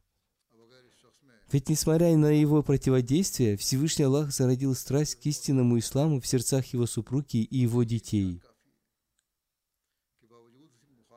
Ведь 1.51 1.69
несмотря 1.69 2.15
на 2.17 2.31
его 2.31 2.63
противодействие, 2.63 3.55
Всевышний 3.55 4.05
Аллах 4.05 4.31
зародил 4.31 4.73
страсть 4.73 5.15
к 5.15 5.25
истинному 5.25 5.77
исламу 5.77 6.19
в 6.19 6.27
сердцах 6.27 6.65
его 6.67 6.87
супруги 6.87 7.37
и 7.37 7.59
его 7.59 7.83
детей. 7.83 8.41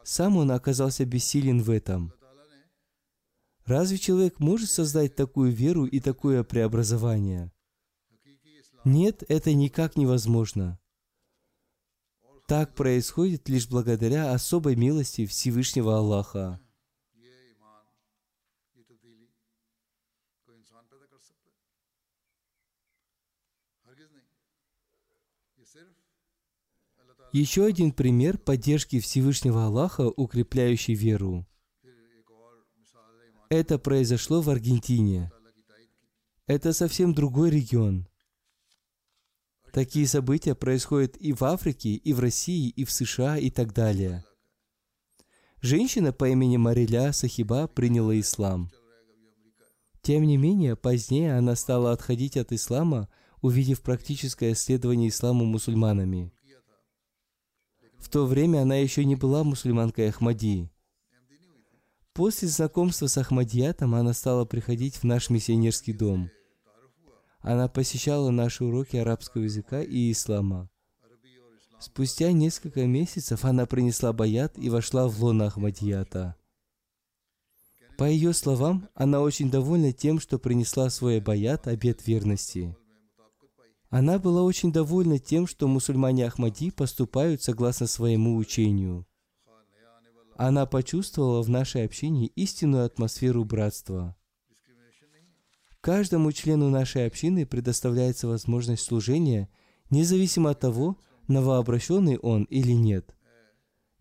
Сам 0.04 0.36
он 0.36 0.50
оказался 0.50 1.04
бессилен 1.04 1.62
в 1.62 1.70
этом. 1.70 2.12
Разве 3.64 3.98
человек 3.98 4.40
может 4.40 4.70
создать 4.70 5.14
такую 5.14 5.52
веру 5.52 5.84
и 5.84 6.00
такое 6.00 6.42
преобразование? 6.42 7.52
Нет, 8.84 9.22
это 9.28 9.52
никак 9.52 9.96
невозможно. 9.96 10.78
Так 12.46 12.74
происходит 12.74 13.50
лишь 13.50 13.68
благодаря 13.68 14.32
особой 14.32 14.76
милости 14.76 15.26
Всевышнего 15.26 15.98
Аллаха. 15.98 16.58
Еще 27.32 27.66
один 27.66 27.92
пример 27.92 28.38
поддержки 28.38 29.00
Всевышнего 29.00 29.66
Аллаха, 29.66 30.08
укрепляющий 30.08 30.94
веру. 30.94 31.46
Это 33.50 33.78
произошло 33.78 34.40
в 34.40 34.48
Аргентине. 34.48 35.30
Это 36.46 36.72
совсем 36.72 37.12
другой 37.12 37.50
регион. 37.50 38.08
Такие 39.72 40.06
события 40.06 40.54
происходят 40.54 41.16
и 41.18 41.34
в 41.34 41.42
Африке, 41.44 41.90
и 41.90 42.14
в 42.14 42.20
России, 42.20 42.70
и 42.70 42.84
в 42.84 42.90
США, 42.90 43.36
и 43.36 43.50
так 43.50 43.74
далее. 43.74 44.24
Женщина 45.60 46.12
по 46.12 46.28
имени 46.30 46.56
Мариля 46.56 47.12
Сахиба 47.12 47.66
приняла 47.66 48.18
ислам. 48.18 48.70
Тем 50.00 50.24
не 50.24 50.38
менее, 50.38 50.76
позднее 50.76 51.36
она 51.36 51.56
стала 51.56 51.92
отходить 51.92 52.38
от 52.38 52.52
ислама, 52.52 53.10
увидев 53.42 53.82
практическое 53.82 54.54
следование 54.54 55.10
исламу 55.10 55.44
мусульманами– 55.44 56.32
в 57.98 58.08
то 58.08 58.26
время 58.26 58.62
она 58.62 58.76
еще 58.76 59.04
не 59.04 59.16
была 59.16 59.44
мусульманкой 59.44 60.08
Ахмади. 60.08 60.70
После 62.12 62.48
знакомства 62.48 63.06
с 63.06 63.16
Ахмадиятом 63.18 63.94
она 63.94 64.12
стала 64.12 64.44
приходить 64.44 64.96
в 64.96 65.04
наш 65.04 65.30
миссионерский 65.30 65.92
дом. 65.92 66.30
Она 67.40 67.68
посещала 67.68 68.30
наши 68.30 68.64
уроки 68.64 68.96
арабского 68.96 69.42
языка 69.42 69.82
и 69.82 70.10
ислама. 70.10 70.68
Спустя 71.78 72.32
несколько 72.32 72.86
месяцев 72.86 73.44
она 73.44 73.66
принесла 73.66 74.12
баят 74.12 74.58
и 74.58 74.68
вошла 74.68 75.06
в 75.06 75.22
лоно 75.22 75.46
Ахмадията. 75.46 76.34
По 77.96 78.04
ее 78.04 78.32
словам, 78.32 78.88
она 78.94 79.20
очень 79.20 79.50
довольна 79.50 79.92
тем, 79.92 80.18
что 80.18 80.38
принесла 80.38 80.90
свой 80.90 81.20
баят, 81.20 81.68
обет 81.68 82.06
верности. 82.06 82.76
Она 83.90 84.18
была 84.18 84.42
очень 84.42 84.70
довольна 84.70 85.18
тем, 85.18 85.46
что 85.46 85.66
мусульмане 85.66 86.26
Ахмади 86.26 86.70
поступают 86.70 87.42
согласно 87.42 87.86
своему 87.86 88.36
учению. 88.36 89.06
Она 90.36 90.66
почувствовала 90.66 91.42
в 91.42 91.48
нашей 91.48 91.84
общине 91.84 92.26
истинную 92.28 92.84
атмосферу 92.84 93.44
братства. 93.44 94.14
Каждому 95.80 96.32
члену 96.32 96.68
нашей 96.68 97.06
общины 97.06 97.46
предоставляется 97.46 98.28
возможность 98.28 98.84
служения, 98.84 99.48
независимо 99.90 100.50
от 100.50 100.60
того, 100.60 100.98
новообращенный 101.28 102.18
он 102.18 102.44
или 102.44 102.72
нет. 102.72 103.14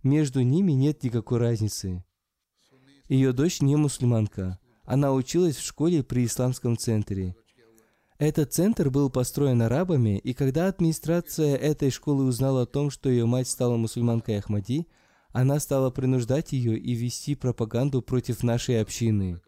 Между 0.03 0.41
ними 0.41 0.73
нет 0.73 1.03
никакой 1.03 1.39
разницы. 1.39 2.03
Ее 3.07 3.31
дочь 3.31 3.61
не 3.61 3.75
мусульманка. 3.75 4.59
Она 4.83 5.13
училась 5.13 5.55
в 5.55 5.65
школе 5.65 6.03
при 6.03 6.25
исламском 6.25 6.77
центре. 6.77 7.35
Этот 8.19 8.51
центр 8.51 8.89
был 8.89 9.11
построен 9.11 9.61
арабами, 9.61 10.17
и 10.17 10.33
когда 10.33 10.67
администрация 10.67 11.55
этой 11.55 11.91
школы 11.91 12.23
узнала 12.23 12.63
о 12.63 12.65
том, 12.65 12.89
что 12.89 13.09
ее 13.09 13.27
мать 13.27 13.47
стала 13.47 13.77
мусульманкой 13.77 14.39
Ахмади, 14.39 14.87
она 15.33 15.59
стала 15.59 15.91
принуждать 15.91 16.51
ее 16.51 16.79
и 16.79 16.95
вести 16.95 17.35
пропаганду 17.35 18.01
против 18.01 18.41
нашей 18.41 18.81
общины. 18.81 19.39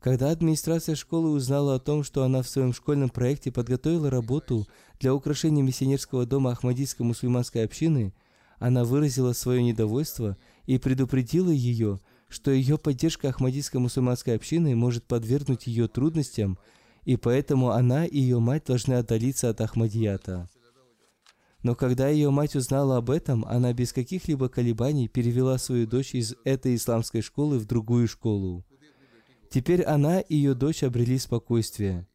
Когда 0.00 0.30
администрация 0.30 0.94
школы 0.94 1.30
узнала 1.30 1.74
о 1.74 1.78
том, 1.78 2.02
что 2.02 2.22
она 2.22 2.40
в 2.40 2.48
своем 2.48 2.72
школьном 2.72 3.10
проекте 3.10 3.52
подготовила 3.52 4.08
работу 4.08 4.66
для 4.98 5.12
украшения 5.12 5.62
миссионерского 5.62 6.24
дома 6.24 6.52
Ахмадийской 6.52 7.04
мусульманской 7.04 7.62
общины, 7.62 8.14
она 8.58 8.84
выразила 8.84 9.34
свое 9.34 9.62
недовольство 9.62 10.38
и 10.64 10.78
предупредила 10.78 11.50
ее, 11.50 12.00
что 12.28 12.50
ее 12.50 12.78
поддержка 12.78 13.28
Ахмадийской 13.28 13.80
мусульманской 13.80 14.34
общины 14.34 14.74
может 14.74 15.04
подвергнуть 15.04 15.66
ее 15.66 15.88
трудностям, 15.88 16.58
и 17.06 17.16
поэтому 17.16 17.70
она 17.70 18.04
и 18.04 18.18
ее 18.18 18.40
мать 18.40 18.64
должны 18.66 18.94
отдалиться 18.94 19.48
от 19.48 19.60
Ахмадията. 19.60 20.48
Но 21.62 21.76
когда 21.76 22.08
ее 22.08 22.30
мать 22.30 22.56
узнала 22.56 22.96
об 22.96 23.10
этом, 23.10 23.44
она 23.44 23.72
без 23.72 23.92
каких-либо 23.92 24.48
колебаний 24.48 25.06
перевела 25.06 25.56
свою 25.58 25.86
дочь 25.86 26.14
из 26.14 26.34
этой 26.44 26.74
исламской 26.74 27.22
школы 27.22 27.58
в 27.58 27.66
другую 27.66 28.08
школу. 28.08 28.64
Теперь 29.50 29.82
она 29.82 30.20
и 30.20 30.34
ее 30.34 30.54
дочь 30.54 30.82
обрели 30.82 31.16
спокойствие. 31.18 32.08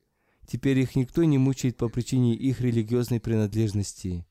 Теперь 0.46 0.80
их 0.80 0.98
никто 0.98 1.24
не 1.24 1.38
мучает 1.38 1.78
по 1.78 1.88
причине 1.88 2.36
их 2.36 2.60
религиозной 2.60 3.22
принадлежности. 3.22 4.26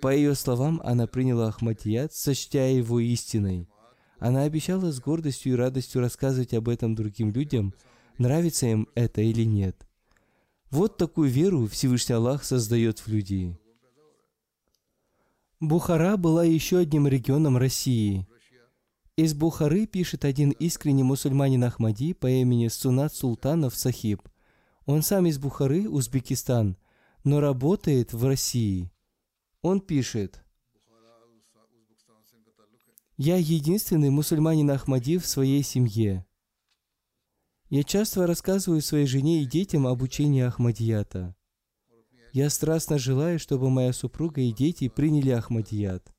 По 0.00 0.12
ее 0.12 0.34
словам, 0.34 0.80
она 0.84 1.06
приняла 1.06 1.48
Ахмадият, 1.48 2.12
сочтя 2.12 2.66
его 2.66 2.98
истиной. 2.98 3.68
Она 4.18 4.42
обещала 4.42 4.90
с 4.90 5.00
гордостью 5.00 5.52
и 5.52 5.56
радостью 5.56 6.00
рассказывать 6.00 6.54
об 6.54 6.68
этом 6.68 6.96
другим 6.96 7.30
людям, 7.30 7.72
нравится 8.18 8.66
им 8.66 8.88
это 8.94 9.20
или 9.20 9.44
нет. 9.44 9.86
Вот 10.70 10.96
такую 10.96 11.30
веру 11.30 11.66
Всевышний 11.66 12.14
Аллах 12.14 12.44
создает 12.44 12.98
в 13.00 13.08
людей. 13.08 13.56
Бухара 15.60 16.16
была 16.16 16.44
еще 16.44 16.78
одним 16.78 17.08
регионом 17.08 17.56
России. 17.56 18.26
Из 19.16 19.32
Бухары 19.32 19.86
пишет 19.86 20.26
один 20.26 20.50
искренний 20.50 21.02
мусульманин 21.02 21.64
Ахмади 21.64 22.12
по 22.12 22.28
имени 22.28 22.68
Сунат 22.68 23.14
Султанов 23.14 23.74
Сахиб. 23.74 24.28
Он 24.84 25.02
сам 25.02 25.26
из 25.26 25.38
Бухары, 25.38 25.88
Узбекистан, 25.88 26.76
но 27.24 27.40
работает 27.40 28.12
в 28.12 28.26
России. 28.26 28.92
Он 29.62 29.80
пишет, 29.80 30.44
«Я 33.16 33.36
единственный 33.36 34.10
мусульманин 34.10 34.70
Ахмади 34.70 35.16
в 35.16 35.26
своей 35.26 35.62
семье. 35.62 36.26
Я 37.68 37.82
часто 37.82 38.26
рассказываю 38.28 38.80
своей 38.80 39.06
жене 39.06 39.42
и 39.42 39.46
детям 39.46 39.88
об 39.88 40.00
учении 40.02 40.42
Ахмадията. 40.42 41.34
Я 42.32 42.48
страстно 42.48 42.96
желаю, 42.96 43.40
чтобы 43.40 43.70
моя 43.70 43.92
супруга 43.92 44.40
и 44.40 44.52
дети 44.52 44.88
приняли 44.88 45.30
Ахмадият. 45.30 46.12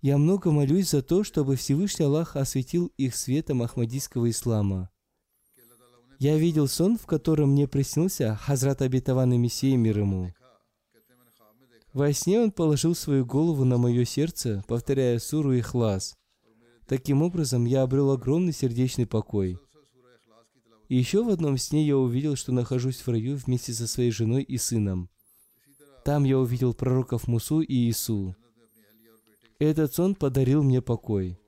Я 0.00 0.18
много 0.18 0.52
молюсь 0.52 0.90
за 0.90 1.02
то, 1.02 1.24
чтобы 1.24 1.56
Всевышний 1.56 2.04
Аллах 2.04 2.36
осветил 2.36 2.92
их 2.96 3.16
светом 3.16 3.62
Ахмадийского 3.62 4.30
ислама. 4.30 4.88
Я 6.20 6.36
видел 6.36 6.68
сон, 6.68 6.96
в 6.96 7.06
котором 7.06 7.50
мне 7.50 7.66
приснился 7.66 8.36
Хазрат 8.36 8.82
обетованный 8.82 9.38
Мессия 9.38 9.76
мир 9.76 9.98
ему. 9.98 10.32
Во 11.92 12.12
сне 12.12 12.40
он 12.40 12.52
положил 12.52 12.94
свою 12.94 13.26
голову 13.26 13.64
на 13.64 13.78
мое 13.78 14.04
сердце, 14.04 14.62
повторяя 14.68 15.18
суру 15.18 15.58
Ихлас. 15.58 16.14
Таким 16.86 17.22
образом, 17.22 17.64
я 17.64 17.82
обрел 17.82 18.12
огромный 18.12 18.52
сердечный 18.52 19.06
покой. 19.06 19.58
И 20.88 20.96
еще 20.96 21.22
в 21.22 21.28
одном 21.28 21.58
сне 21.58 21.86
я 21.86 21.96
увидел, 21.96 22.34
что 22.34 22.52
нахожусь 22.52 23.00
в 23.00 23.08
раю 23.08 23.36
вместе 23.36 23.72
со 23.72 23.86
своей 23.86 24.10
женой 24.10 24.42
и 24.42 24.56
сыном. 24.56 25.10
Там 26.04 26.24
я 26.24 26.38
увидел 26.38 26.72
пророков 26.72 27.28
Мусу 27.28 27.60
и 27.60 27.74
Иису. 27.74 28.34
Этот 29.58 29.94
сон 29.94 30.14
подарил 30.14 30.62
мне 30.62 30.80
покой. 30.80 31.38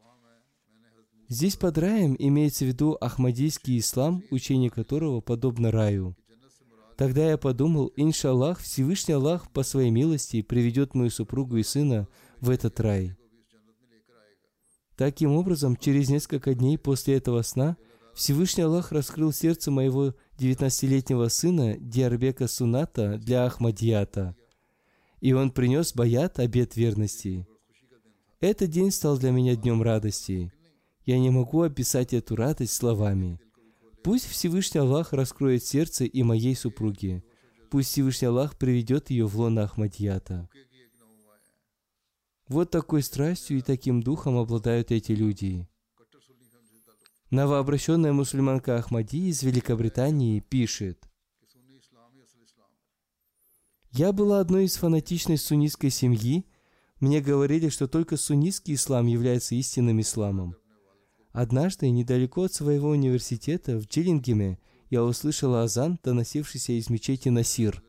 Здесь 1.29 1.57
под 1.57 1.79
раем 1.79 2.17
имеется 2.19 2.65
в 2.65 2.69
виду 2.69 2.99
ахмадийский 3.01 3.79
ислам, 3.79 4.23
учение 4.31 4.69
которого 4.69 5.21
подобно 5.21 5.71
раю. 5.71 6.17
Тогда 6.97 7.31
я 7.31 7.39
подумал, 7.39 7.93
иншаллах, 7.97 8.59
Всевышний 8.59 9.15
Аллах 9.15 9.51
по 9.53 9.63
своей 9.63 9.91
милости 9.91 10.43
приведет 10.43 10.95
мою 10.95 11.09
супругу 11.09 11.57
и 11.57 11.63
сына 11.63 12.09
в 12.41 12.51
этот 12.51 12.79
рай. 12.81 13.17
Таким 14.97 15.33
образом, 15.33 15.77
через 15.77 16.11
несколько 16.11 16.53
дней 16.53 16.77
после 16.77 17.17
этого 17.17 17.41
сна 17.41 17.79
Всевышний 18.21 18.65
Аллах 18.65 18.93
раскрыл 18.93 19.33
сердце 19.33 19.71
моего 19.71 20.15
19-летнего 20.37 21.29
сына 21.29 21.79
Диарбека 21.79 22.49
Суната 22.49 23.17
для 23.17 23.47
Ахмадията, 23.47 24.37
и 25.23 25.33
он 25.33 25.51
принес 25.51 25.95
баят 25.95 26.39
обет 26.39 26.77
верности. 26.77 27.47
Этот 28.39 28.69
день 28.69 28.91
стал 28.91 29.17
для 29.17 29.31
меня 29.31 29.57
днем 29.57 29.83
радости. 29.83 30.53
Я 31.07 31.19
не 31.19 31.31
могу 31.31 31.63
описать 31.63 32.13
эту 32.13 32.37
радость 32.37 32.75
словами. 32.75 33.41
Пусть 34.05 34.27
Всевышний 34.27 34.81
Аллах 34.81 35.15
раскроет 35.15 35.65
сердце 35.65 36.05
и 36.05 36.23
моей 36.23 36.55
супруги. 36.55 37.25
Пусть 37.71 37.89
Всевышний 37.89 38.29
Аллах 38.29 38.59
приведет 38.59 39.09
ее 39.09 39.27
в 39.27 39.35
лоно 39.39 39.63
Ахмадията. 39.63 40.47
Вот 42.49 42.71
такой 42.71 43.03
страстью 43.03 43.57
и 43.57 43.63
таким 43.63 44.03
духом 44.03 44.37
обладают 44.37 44.91
эти 44.91 45.13
люди. 45.13 45.70
Новообращенная 47.31 48.13
мусульманка 48.13 48.77
Ахмади 48.77 49.29
из 49.29 49.45
Великобритании 49.45 50.41
пишет, 50.41 51.09
«Я 53.93 54.13
была 54.13 54.41
одной 54.41 54.65
из 54.65 54.75
фанатичной 54.75 55.39
суннитской 55.39 55.91
семьи. 55.91 56.45
Мне 56.99 57.21
говорили, 57.21 57.69
что 57.69 57.87
только 57.87 58.17
суннитский 58.17 58.75
ислам 58.75 59.07
является 59.07 59.55
истинным 59.55 60.01
исламом. 60.01 60.57
Однажды, 61.31 61.89
недалеко 61.91 62.43
от 62.43 62.53
своего 62.53 62.89
университета, 62.89 63.79
в 63.79 63.87
Джилингеме, 63.87 64.59
я 64.91 65.05
услышала 65.05 65.63
азан, 65.63 66.01
доносившийся 66.03 66.73
из 66.73 66.91
мечети 66.91 67.29
Насир. 67.29 67.81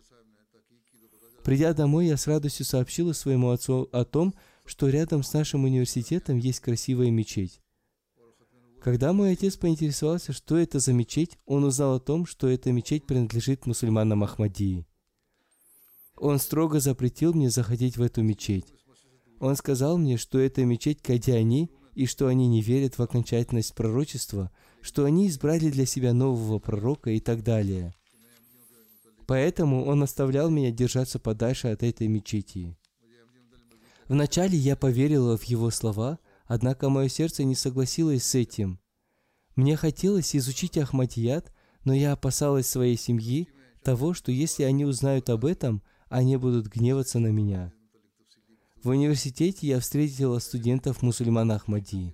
Придя 1.43 1.73
домой, 1.73 2.05
я 2.05 2.17
с 2.17 2.27
радостью 2.27 2.67
сообщила 2.67 3.13
своему 3.13 3.49
отцу 3.49 3.89
о 3.91 4.05
том, 4.05 4.35
что 4.65 4.87
рядом 4.87 5.23
с 5.23 5.33
нашим 5.33 5.63
университетом 5.63 6.37
есть 6.37 6.59
красивая 6.59 7.09
мечеть. 7.09 7.59
Когда 8.81 9.13
мой 9.13 9.33
отец 9.33 9.57
поинтересовался, 9.57 10.33
что 10.33 10.57
это 10.57 10.79
за 10.79 10.91
мечеть, 10.91 11.37
он 11.45 11.63
узнал 11.63 11.95
о 11.95 11.99
том, 11.99 12.25
что 12.25 12.47
эта 12.47 12.71
мечеть 12.71 13.05
принадлежит 13.05 13.67
мусульманам 13.67 14.23
Ахмадии. 14.23 14.87
Он 16.17 16.39
строго 16.39 16.79
запретил 16.79 17.33
мне 17.33 17.51
заходить 17.51 17.97
в 17.97 18.01
эту 18.01 18.23
мечеть. 18.23 18.73
Он 19.39 19.55
сказал 19.55 19.97
мне, 19.97 20.17
что 20.17 20.39
это 20.39 20.65
мечеть 20.65 21.01
Кадиани, 21.01 21.69
и 21.93 22.05
что 22.05 22.27
они 22.27 22.47
не 22.47 22.61
верят 22.61 22.97
в 22.97 23.01
окончательность 23.01 23.75
пророчества, 23.75 24.49
что 24.81 25.05
они 25.05 25.27
избрали 25.27 25.69
для 25.69 25.85
себя 25.85 26.13
нового 26.13 26.57
пророка 26.57 27.11
и 27.11 27.19
так 27.19 27.43
далее. 27.43 27.93
Поэтому 29.27 29.85
он 29.85 30.01
оставлял 30.01 30.49
меня 30.49 30.71
держаться 30.71 31.19
подальше 31.19 31.67
от 31.67 31.83
этой 31.83 32.07
мечети. 32.07 32.77
Вначале 34.07 34.57
я 34.57 34.75
поверила 34.75 35.37
в 35.37 35.43
его 35.43 35.69
слова, 35.69 36.19
однако 36.53 36.89
мое 36.89 37.07
сердце 37.07 37.45
не 37.45 37.55
согласилось 37.55 38.25
с 38.25 38.35
этим. 38.35 38.77
Мне 39.55 39.77
хотелось 39.77 40.35
изучить 40.35 40.77
Ахмадият, 40.77 41.49
но 41.85 41.93
я 41.93 42.11
опасалась 42.11 42.67
своей 42.67 42.97
семьи, 42.97 43.47
того, 43.83 44.13
что 44.13 44.33
если 44.33 44.63
они 44.63 44.83
узнают 44.83 45.29
об 45.29 45.45
этом, 45.45 45.81
они 46.09 46.35
будут 46.35 46.67
гневаться 46.67 47.19
на 47.19 47.27
меня. 47.27 47.71
В 48.83 48.89
университете 48.89 49.65
я 49.65 49.79
встретила 49.79 50.39
студентов 50.39 51.01
мусульман 51.01 51.53
Ахмади. 51.53 52.13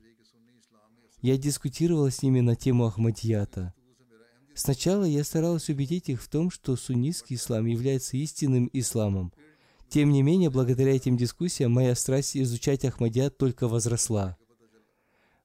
Я 1.24 1.36
дискутировала 1.40 2.12
с 2.12 2.22
ними 2.22 2.42
на 2.42 2.56
тему 2.56 2.86
Ахмадията. 2.86 3.74
Сначала 4.54 5.06
я 5.06 5.24
старалась 5.24 5.68
убедить 5.70 6.10
их 6.10 6.22
в 6.22 6.30
том, 6.30 6.52
что 6.52 6.76
суннитский 6.76 7.38
ислам 7.38 7.66
является 7.66 8.18
истинным 8.18 8.70
исламом. 8.72 9.34
Тем 9.90 10.12
не 10.12 10.22
менее, 10.22 10.50
благодаря 10.50 10.96
этим 10.96 11.16
дискуссиям, 11.16 11.72
моя 11.72 11.96
страсть 11.96 12.36
изучать 12.36 12.84
Ахмадият 12.84 13.38
только 13.38 13.68
возросла. 13.68 14.38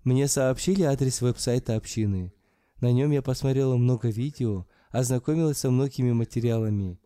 Мне 0.05 0.27
сообщили 0.27 0.83
адрес 0.83 1.21
веб-сайта 1.21 1.77
общины. 1.77 2.33
На 2.81 2.91
нем 2.91 3.13
я 3.13 3.23
посмотрела 3.23 3.77
много 3.77 4.09
видео, 4.09 4.67
ознакомилась 4.91 5.59
со 5.59 5.71
многими 5.71 6.13
материалами. 6.13 6.99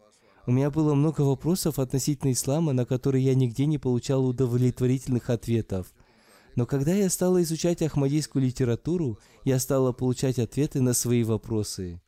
У 0.46 0.53
меня 0.53 0.70
было 0.70 0.94
много 0.94 1.20
вопросов 1.22 1.79
относительно 1.79 2.33
ислама, 2.33 2.72
на 2.72 2.87
которые 2.87 3.25
я 3.25 3.35
нигде 3.35 3.66
не 3.66 3.79
получал 3.79 4.25
удовлетворительных 4.25 5.29
ответов. 5.29 5.92
Но 6.55 6.64
когда 6.64 6.94
я 6.94 7.11
стала 7.11 7.42
изучать 7.42 7.83
ахмадийскую 7.83 8.42
литературу, 8.42 9.18
я 9.44 9.59
стала 9.59 9.92
получать 9.92 10.38
ответы 10.38 10.81
на 10.81 10.94
свои 10.94 11.22
вопросы. 11.22 12.01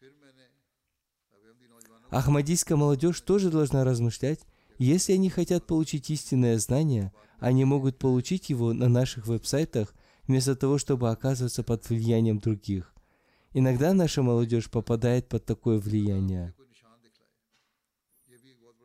Ахмадийская 2.10 2.78
молодежь 2.78 3.20
тоже 3.20 3.50
должна 3.50 3.84
размышлять. 3.84 4.40
Если 4.78 5.12
они 5.12 5.28
хотят 5.28 5.66
получить 5.66 6.08
истинное 6.08 6.58
знание, 6.58 7.12
они 7.40 7.64
могут 7.64 7.98
получить 7.98 8.48
его 8.48 8.72
на 8.72 8.88
наших 8.88 9.26
веб-сайтах, 9.26 9.92
вместо 10.26 10.54
того, 10.54 10.78
чтобы 10.78 11.10
оказываться 11.10 11.64
под 11.64 11.88
влиянием 11.88 12.38
других. 12.38 12.94
Иногда 13.52 13.92
наша 13.92 14.22
молодежь 14.22 14.70
попадает 14.70 15.28
под 15.28 15.44
такое 15.44 15.78
влияние. 15.78 16.54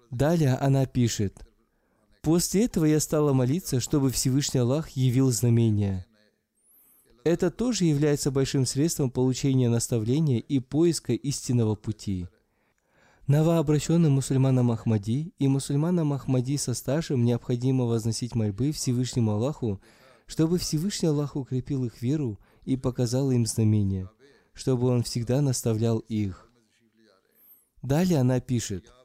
Далее 0.10 0.56
она 0.56 0.86
пишет, 0.86 1.46
«После 2.22 2.66
этого 2.66 2.86
я 2.86 3.00
стала 3.00 3.34
молиться, 3.34 3.80
чтобы 3.80 4.10
Всевышний 4.10 4.62
Аллах 4.62 4.90
явил 4.92 5.32
знамения. 5.32 6.06
Это 7.24 7.52
тоже 7.52 7.86
является 7.86 8.32
большим 8.32 8.66
средством 8.66 9.12
получения 9.12 9.70
наставления 9.70 10.40
и 10.40 10.60
поиска 10.60 11.14
истинного 11.14 11.76
пути. 11.76 12.28
Новообращенным 13.28 14.14
мусульманам 14.14 14.72
Ахмади 14.72 15.34
и 15.40 15.48
мусульманам 15.48 16.14
Ахмади 16.14 16.58
со 16.58 16.74
стажем 16.74 17.24
необходимо 17.24 17.86
возносить 17.86 18.36
мольбы 18.36 18.72
Всевышнему 18.72 19.32
Аллаху, 19.32 19.82
чтобы 20.26 20.58
Всевышний 20.58 21.08
Аллах 21.08 21.36
укрепил 21.36 21.86
их 21.86 22.02
веру 22.02 22.40
и 22.64 22.76
показал 22.76 23.32
им 23.32 23.46
знамения, 23.46 24.10
чтобы 24.54 24.88
Он 24.88 25.04
всегда 25.04 25.42
наставлял 25.42 26.00
их. 26.00 26.52
Далее 27.82 28.20
она 28.20 28.40
пишет– 28.40 28.92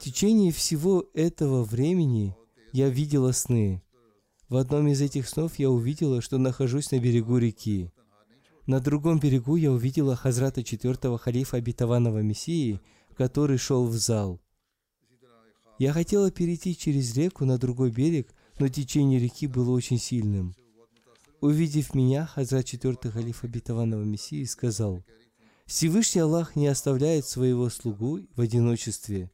в 0.00 0.02
течение 0.02 0.50
всего 0.50 1.04
этого 1.12 1.62
времени 1.62 2.34
я 2.72 2.88
видела 2.88 3.32
сны. 3.32 3.82
В 4.48 4.56
одном 4.56 4.88
из 4.88 5.02
этих 5.02 5.28
снов 5.28 5.58
я 5.58 5.68
увидела, 5.68 6.22
что 6.22 6.38
нахожусь 6.38 6.90
на 6.90 6.98
берегу 6.98 7.36
реки. 7.36 7.92
На 8.70 8.78
другом 8.78 9.18
берегу 9.18 9.56
я 9.56 9.72
увидела 9.72 10.14
Хазрата 10.14 10.62
четвертого 10.62 11.18
халифа 11.18 11.56
обетованного 11.56 12.22
Мессии, 12.22 12.78
который 13.16 13.58
шел 13.58 13.84
в 13.88 13.96
зал. 13.96 14.40
Я 15.80 15.92
хотела 15.92 16.30
перейти 16.30 16.76
через 16.76 17.16
реку 17.16 17.44
на 17.44 17.58
другой 17.58 17.90
берег, 17.90 18.32
но 18.60 18.68
течение 18.68 19.18
реки 19.18 19.48
было 19.48 19.72
очень 19.72 19.98
сильным. 19.98 20.54
Увидев 21.40 21.94
меня, 21.96 22.26
Хазрат 22.26 22.64
четвертый 22.64 23.10
халиф 23.10 23.42
обетованного 23.42 24.04
Мессии 24.04 24.44
сказал, 24.44 25.02
«Всевышний 25.66 26.20
Аллах 26.20 26.54
не 26.54 26.68
оставляет 26.68 27.26
своего 27.26 27.70
слугу 27.70 28.20
в 28.36 28.40
одиночестве. 28.40 29.32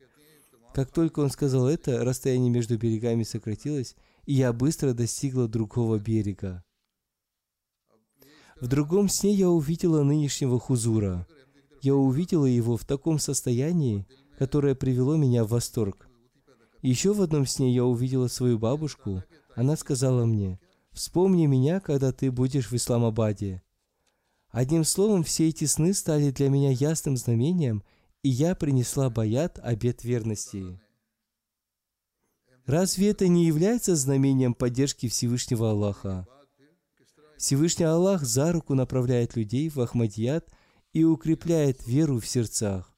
Как 0.73 0.91
только 0.91 1.21
он 1.21 1.29
сказал 1.29 1.69
это, 1.69 2.03
расстояние 2.07 2.49
между 2.49 2.79
берегами 2.79 3.23
сократилось, 3.23 3.97
и 4.25 4.33
я 4.33 4.55
быстро 4.55 4.95
достигла 4.95 5.47
другого 5.47 5.99
берега. 5.99 6.65
В 8.61 8.69
другом 8.69 9.09
сне 9.09 9.33
я 9.33 9.51
увидела 9.51 10.03
нынешнего 10.03 10.59
Хузура. 10.59 11.27
Я 11.83 11.95
увидела 11.95 12.47
его 12.47 12.77
в 12.77 12.85
таком 12.85 13.19
состоянии, 13.19 14.07
которое 14.39 14.75
привело 14.75 15.17
меня 15.17 15.45
в 15.45 15.49
восторг. 15.49 16.09
Еще 16.83 17.13
в 17.13 17.21
одном 17.23 17.47
сне 17.47 17.73
я 17.73 17.85
увидела 17.85 18.29
свою 18.29 18.59
бабушку. 18.59 19.23
Она 19.55 19.77
сказала 19.77 20.25
мне, 20.25 20.59
«Вспомни 20.93 21.47
меня, 21.47 21.81
когда 21.81 22.13
ты 22.13 22.31
будешь 22.31 22.71
в 22.71 22.75
Исламабаде». 22.75 23.63
Одним 24.51 24.85
словом, 24.85 25.23
все 25.23 25.49
эти 25.49 25.65
сны 25.65 25.93
стали 25.93 26.31
для 26.31 26.49
меня 26.49 26.71
ясным 26.71 27.17
знамением– 27.17 27.83
и 28.27 28.29
я 28.29 28.57
принесла 28.57 29.09
баят 29.09 29.61
обет 29.63 30.03
верности. 30.03 30.81
Разве 32.65 33.11
это 33.11 33.29
не 33.29 33.47
является 33.47 33.95
знамением 33.95 34.53
поддержки 34.53 35.09
Всевышнего 35.09 35.71
Аллаха? 35.71 36.27
Всевышний 37.39 37.85
Аллах 37.85 38.23
за 38.23 38.53
руку 38.53 38.75
направляет 38.75 39.37
людей 39.37 39.69
в 39.69 39.81
Ахмадият 39.81 40.49
и 40.93 41.05
укрепляет 41.05 41.87
веру 41.87 42.19
в 42.19 42.27
сердцах. 42.27 42.93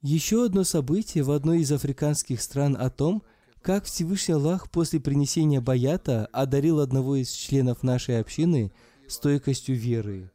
Еще 0.00 0.44
одно 0.44 0.64
событие 0.64 1.24
в 1.24 1.30
одной 1.30 1.60
из 1.60 1.72
африканских 1.72 2.42
стран 2.42 2.76
о 2.78 2.90
том, 2.90 3.22
как 3.62 3.84
Всевышний 3.84 4.34
Аллах 4.34 4.70
после 4.70 5.00
принесения 5.00 5.60
баята 5.60 6.26
одарил 6.26 6.80
одного 6.80 7.16
из 7.16 7.30
членов 7.30 7.82
нашей 7.82 8.20
общины 8.20 8.72
стойкостью 9.08 9.76
веры. 9.76 10.30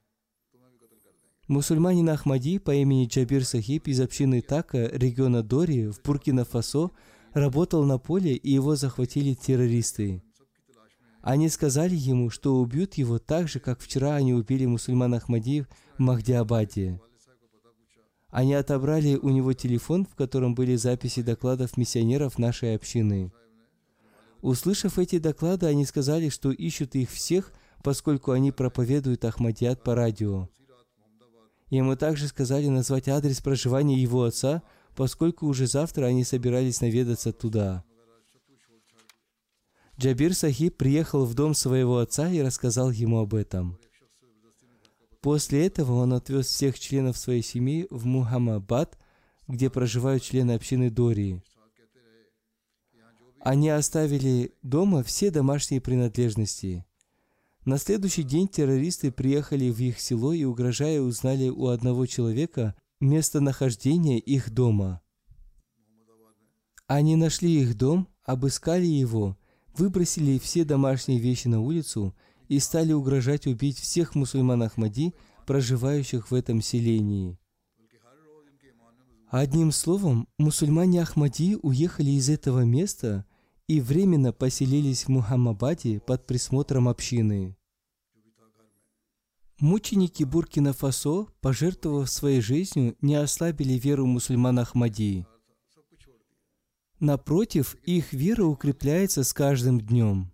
Мусульманин 1.47 2.10
Ахмади 2.10 2.60
по 2.60 2.73
имени 2.73 3.08
Джабир 3.08 3.43
Сахиб 3.43 3.88
из 3.88 3.99
общины 4.02 4.41
Така, 4.41 4.88
региона 4.88 5.41
Дори, 5.41 5.88
в 5.88 5.99
Буркина-Фасо, 6.02 6.91
работал 7.34 7.84
на 7.86 7.97
поле, 7.97 8.36
и 8.36 8.52
его 8.52 8.75
захватили 8.75 9.34
террористы. 9.34 10.23
Они 11.21 11.49
сказали 11.49 11.95
ему, 11.95 12.29
что 12.29 12.55
убьют 12.55 12.95
его 12.95 13.19
так 13.19 13.47
же, 13.47 13.60
как 13.60 13.82
вчера 13.82 14.15
они 14.15 14.34
убили 14.34 14.65
мусульман 14.65 15.15
Ахмади 15.15 15.65
в 15.97 15.99
Махдиабаде. 15.99 17.01
Они 18.29 18.53
отобрали 18.53 19.15
у 19.15 19.29
него 19.29 19.53
телефон, 19.53 20.05
в 20.05 20.15
котором 20.15 20.55
были 20.55 20.75
записи 20.75 21.21
докладов 21.21 21.77
миссионеров 21.77 22.38
нашей 22.38 22.75
общины. 22.75 23.32
Услышав 24.41 24.97
эти 24.97 25.17
доклады, 25.17 25.65
они 25.65 25.86
сказали, 25.86 26.29
что 26.29 26.51
ищут 26.51 26.95
их 26.95 27.10
всех, 27.10 27.51
поскольку 27.84 28.32
они 28.32 28.51
проповедуют 28.51 29.25
Ахмадият 29.25 29.84
по 29.84 29.95
радио. 29.95 30.47
Ему 31.69 31.95
также 31.95 32.27
сказали 32.27 32.67
назвать 32.67 33.10
адрес 33.10 33.41
проживания 33.41 34.01
его 34.01 34.23
отца, 34.23 34.63
поскольку 34.95 35.47
уже 35.47 35.67
завтра 35.67 36.05
они 36.05 36.23
собирались 36.23 36.82
наведаться 36.82 37.34
туда. 37.34 37.84
Джабир 39.99 40.33
Сахиб 40.33 40.77
приехал 40.77 41.25
в 41.25 41.33
дом 41.33 41.53
своего 41.53 41.97
отца 41.97 42.31
и 42.31 42.41
рассказал 42.41 42.89
ему 42.89 43.19
об 43.19 43.33
этом. 43.33 43.77
После 45.19 45.67
этого 45.67 45.95
он 45.95 46.13
отвез 46.13 46.47
всех 46.47 46.79
членов 46.79 47.17
своей 47.17 47.41
семьи 47.41 47.85
в 47.89 48.05
Мухаммабад, 48.05 48.97
где 49.49 49.69
проживают 49.69 50.23
члены 50.23 50.53
общины 50.53 50.89
Дории. 50.89 51.43
Они 53.41 53.67
оставили 53.67 54.53
дома 54.63 55.03
все 55.03 55.31
домашние 55.31 55.81
принадлежности. 55.81 56.85
На 57.65 57.77
следующий 57.77 58.23
день 58.23 58.47
террористы 58.47 59.12
приехали 59.12 59.69
в 59.69 59.81
их 59.81 59.99
село 59.99 60.31
и, 60.31 60.45
угрожая, 60.45 61.01
узнали 61.01 61.49
у 61.49 61.67
одного 61.67 62.05
человека 62.05 62.73
местонахождение 63.01 64.19
их 64.19 64.49
дома. 64.49 65.01
Они 66.88 67.17
нашли 67.17 67.62
их 67.62 67.75
дом, 67.75 68.07
обыскали 68.23 68.85
его, 68.85 69.38
выбросили 69.77 70.38
все 70.39 70.63
домашние 70.65 71.19
вещи 71.19 71.47
на 71.47 71.62
улицу 71.62 72.15
и 72.47 72.60
стали 72.60 72.93
угрожать 72.93 73.47
убить 73.47 73.79
всех 73.79 74.15
мусульман 74.15 74.63
Ахмади, 74.63 75.13
проживающих 75.45 76.32
в 76.32 76.36
этом 76.36 76.62
селении. 76.62 77.38
Одним 79.29 79.71
словом, 79.71 80.27
мусульмане 80.39 81.03
Ахмади 81.03 81.55
уехали 81.62 82.12
из 82.12 82.29
этого 82.29 82.62
места 82.65 83.25
и 83.67 83.79
временно 83.79 84.34
поселились 84.34 85.05
в 85.05 85.10
Мухаммабаде 85.10 85.99
под 85.99 86.25
присмотром 86.25 86.89
общины. 86.89 87.55
Мученики 89.60 90.23
Буркина-Фасо, 90.23 91.27
пожертвовав 91.41 92.10
своей 92.10 92.41
жизнью, 92.41 92.95
не 93.01 93.15
ослабили 93.15 93.73
веру 93.73 94.08
мусульман 94.08 94.58
Ахмади. 94.58 95.27
Напротив, 96.99 97.75
их 97.83 98.12
вера 98.12 98.43
укрепляется 98.43 99.23
с 99.23 99.33
каждым 99.33 99.79
днем. 99.79 100.31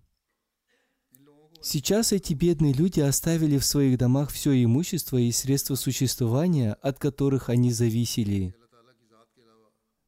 Сейчас 1.61 2.11
эти 2.11 2.33
бедные 2.33 2.73
люди 2.73 2.99
оставили 2.99 3.57
в 3.57 3.65
своих 3.65 3.97
домах 3.97 4.31
все 4.31 4.63
имущество 4.63 5.17
и 5.17 5.31
средства 5.31 5.75
существования, 5.75 6.73
от 6.73 6.99
которых 6.99 7.49
они 7.49 7.71
зависели. 7.71 8.55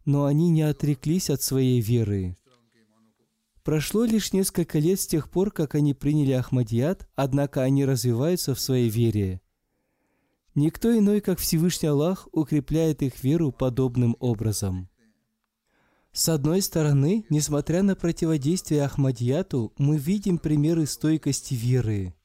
Но 0.05 0.25
они 0.25 0.49
не 0.49 0.63
отреклись 0.63 1.29
от 1.29 1.41
своей 1.41 1.81
веры. 1.81 2.37
Прошло 3.63 4.05
лишь 4.05 4.33
несколько 4.33 4.79
лет 4.79 4.99
с 4.99 5.07
тех 5.07 5.29
пор, 5.29 5.51
как 5.51 5.75
они 5.75 5.93
приняли 5.93 6.31
Ахмадият, 6.31 7.07
однако 7.15 7.63
они 7.63 7.85
развиваются 7.85 8.55
в 8.55 8.59
своей 8.59 8.89
вере. 8.89 9.41
Никто 10.55 10.97
иной, 10.97 11.21
как 11.21 11.37
Всевышний 11.37 11.89
Аллах, 11.89 12.27
укрепляет 12.31 13.03
их 13.03 13.23
веру 13.23 13.51
подобным 13.51 14.15
образом. 14.19 14.89
С 16.17 16.29
одной 16.29 16.63
стороны, 16.63 17.25
несмотря 17.29 17.83
на 17.83 17.95
противодействие 17.95 18.83
Ахмадияту, 18.83 19.71
мы 19.77 19.97
видим 19.97 20.39
примеры 20.39 20.87
стойкости 20.87 21.53
веры. 21.53 22.15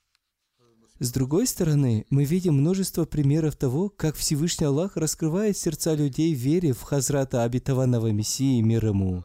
С 0.98 1.12
другой 1.12 1.46
стороны, 1.46 2.06
мы 2.08 2.24
видим 2.24 2.54
множество 2.54 3.04
примеров 3.04 3.54
того, 3.54 3.90
как 3.90 4.16
Всевышний 4.16 4.64
Аллах 4.64 4.96
раскрывает 4.96 5.58
сердца 5.58 5.92
людей 5.92 6.34
в 6.34 6.38
вере 6.38 6.72
в 6.72 6.80
Хазрата 6.80 7.42
обетованного 7.42 8.10
Мессии 8.12 8.62
мир 8.62 8.86
ему. 8.86 9.24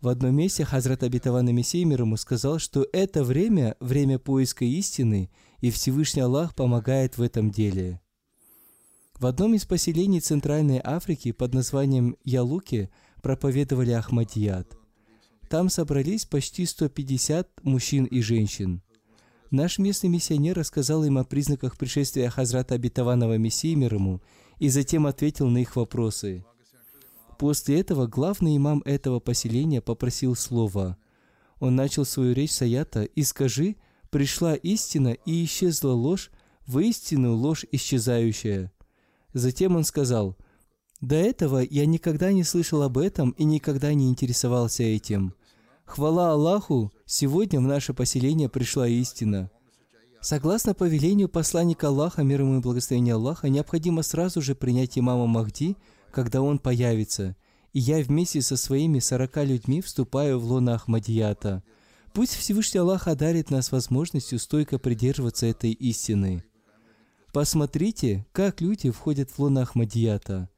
В 0.00 0.08
одном 0.08 0.34
месте 0.34 0.64
Хазрат 0.64 1.04
обетованный 1.04 1.52
Мессия 1.52 1.84
мир 1.84 2.00
ему 2.00 2.16
сказал, 2.16 2.58
что 2.58 2.88
это 2.92 3.22
время– 3.22 3.76
время 3.80 4.18
поиска 4.18 4.64
истины, 4.64 5.30
и 5.60 5.70
Всевышний 5.70 6.22
Аллах 6.22 6.56
помогает 6.56 7.18
в 7.18 7.22
этом 7.22 7.52
деле. 7.52 8.00
В 9.20 9.26
одном 9.26 9.52
из 9.52 9.66
поселений 9.66 10.20
Центральной 10.20 10.80
Африки 10.82 11.32
под 11.32 11.52
названием 11.52 12.16
Ялуки 12.24 12.88
проповедовали 13.20 13.90
Ахмадият. 13.90 14.78
Там 15.50 15.68
собрались 15.68 16.24
почти 16.24 16.64
150 16.64 17.62
мужчин 17.62 18.06
и 18.06 18.22
женщин. 18.22 18.80
Наш 19.50 19.78
местный 19.78 20.08
миссионер 20.08 20.56
рассказал 20.56 21.04
им 21.04 21.18
о 21.18 21.24
признаках 21.24 21.76
пришествия 21.76 22.30
Хазрата 22.30 22.76
Обетованного 22.76 23.36
Мессии 23.36 23.74
мир 23.74 23.96
ему, 23.96 24.22
и 24.58 24.70
затем 24.70 25.06
ответил 25.06 25.48
на 25.48 25.58
их 25.58 25.76
вопросы. 25.76 26.42
После 27.38 27.78
этого 27.78 28.06
главный 28.06 28.56
имам 28.56 28.80
этого 28.86 29.20
поселения 29.20 29.82
попросил 29.82 30.34
слова. 30.34 30.96
Он 31.58 31.76
начал 31.76 32.06
свою 32.06 32.32
речь 32.32 32.52
с 32.52 32.62
аята 32.62 33.02
«И 33.02 33.22
скажи, 33.24 33.76
пришла 34.08 34.54
истина 34.54 35.08
и 35.26 35.44
исчезла 35.44 35.92
ложь, 35.92 36.30
воистину 36.66 37.34
ложь 37.34 37.66
исчезающая». 37.70 38.72
Затем 39.32 39.76
он 39.76 39.84
сказал, 39.84 40.36
«До 41.00 41.16
этого 41.16 41.58
я 41.58 41.86
никогда 41.86 42.32
не 42.32 42.44
слышал 42.44 42.82
об 42.82 42.98
этом 42.98 43.30
и 43.30 43.44
никогда 43.44 43.94
не 43.94 44.08
интересовался 44.08 44.82
этим. 44.82 45.34
Хвала 45.84 46.32
Аллаху, 46.32 46.92
сегодня 47.06 47.60
в 47.60 47.64
наше 47.64 47.94
поселение 47.94 48.48
пришла 48.48 48.88
истина». 48.88 49.50
Согласно 50.20 50.74
повелению 50.74 51.30
посланника 51.30 51.88
Аллаха, 51.88 52.22
мир 52.22 52.42
ему 52.42 52.58
и 52.58 52.60
благословения 52.60 53.14
Аллаха, 53.14 53.48
необходимо 53.48 54.02
сразу 54.02 54.42
же 54.42 54.54
принять 54.54 54.98
имама 54.98 55.26
Махди, 55.26 55.76
когда 56.12 56.42
он 56.42 56.58
появится. 56.58 57.36
И 57.72 57.80
я 57.80 58.02
вместе 58.02 58.42
со 58.42 58.58
своими 58.58 58.98
сорока 58.98 59.44
людьми 59.44 59.80
вступаю 59.80 60.38
в 60.38 60.44
лона 60.44 60.74
Ахмадията. 60.74 61.62
Пусть 62.12 62.34
Всевышний 62.34 62.80
Аллах 62.80 63.08
одарит 63.08 63.50
нас 63.50 63.72
возможностью 63.72 64.38
стойко 64.38 64.78
придерживаться 64.78 65.46
этой 65.46 65.72
истины. 65.72 66.44
Посмотрите, 67.32 68.26
как 68.32 68.60
люди 68.60 68.90
входят 68.90 69.30
в 69.30 69.38
луна 69.38 69.62
Ахмадията. 69.62 70.48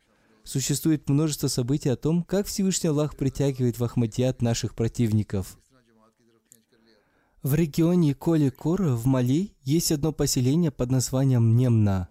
Существует 0.43 1.09
множество 1.09 1.49
событий 1.49 1.91
о 1.91 1.97
том, 1.97 2.23
как 2.23 2.47
Всевышний 2.47 2.89
Аллах 2.89 3.15
притягивает 3.15 3.79
в 3.79 3.85
Ахмадият 3.85 4.41
наших 4.41 4.75
противников. 4.75 5.59
В 7.43 7.55
регионе 7.55 8.15
Коли-Кора 8.15 8.95
в 8.95 9.05
Мали 9.07 9.53
есть 9.63 9.93
одно 9.93 10.13
поселение 10.13 10.71
под 10.71 10.91
названием 10.91 11.57
Немна. 11.57 12.09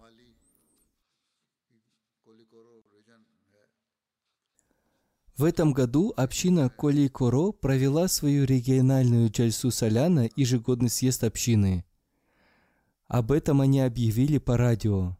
В 5.36 5.44
этом 5.44 5.72
году 5.72 6.12
община 6.16 6.68
Коли-Коро 6.68 7.50
провела 7.50 8.06
свою 8.06 8.44
региональную 8.44 9.28
джальсу 9.30 9.72
Соляна, 9.72 10.28
ежегодный 10.36 10.90
съезд 10.90 11.24
общины– 11.24 11.84
об 13.12 13.30
этом 13.30 13.60
они 13.60 13.78
объявили 13.80 14.38
по 14.38 14.56
радио. 14.56 15.18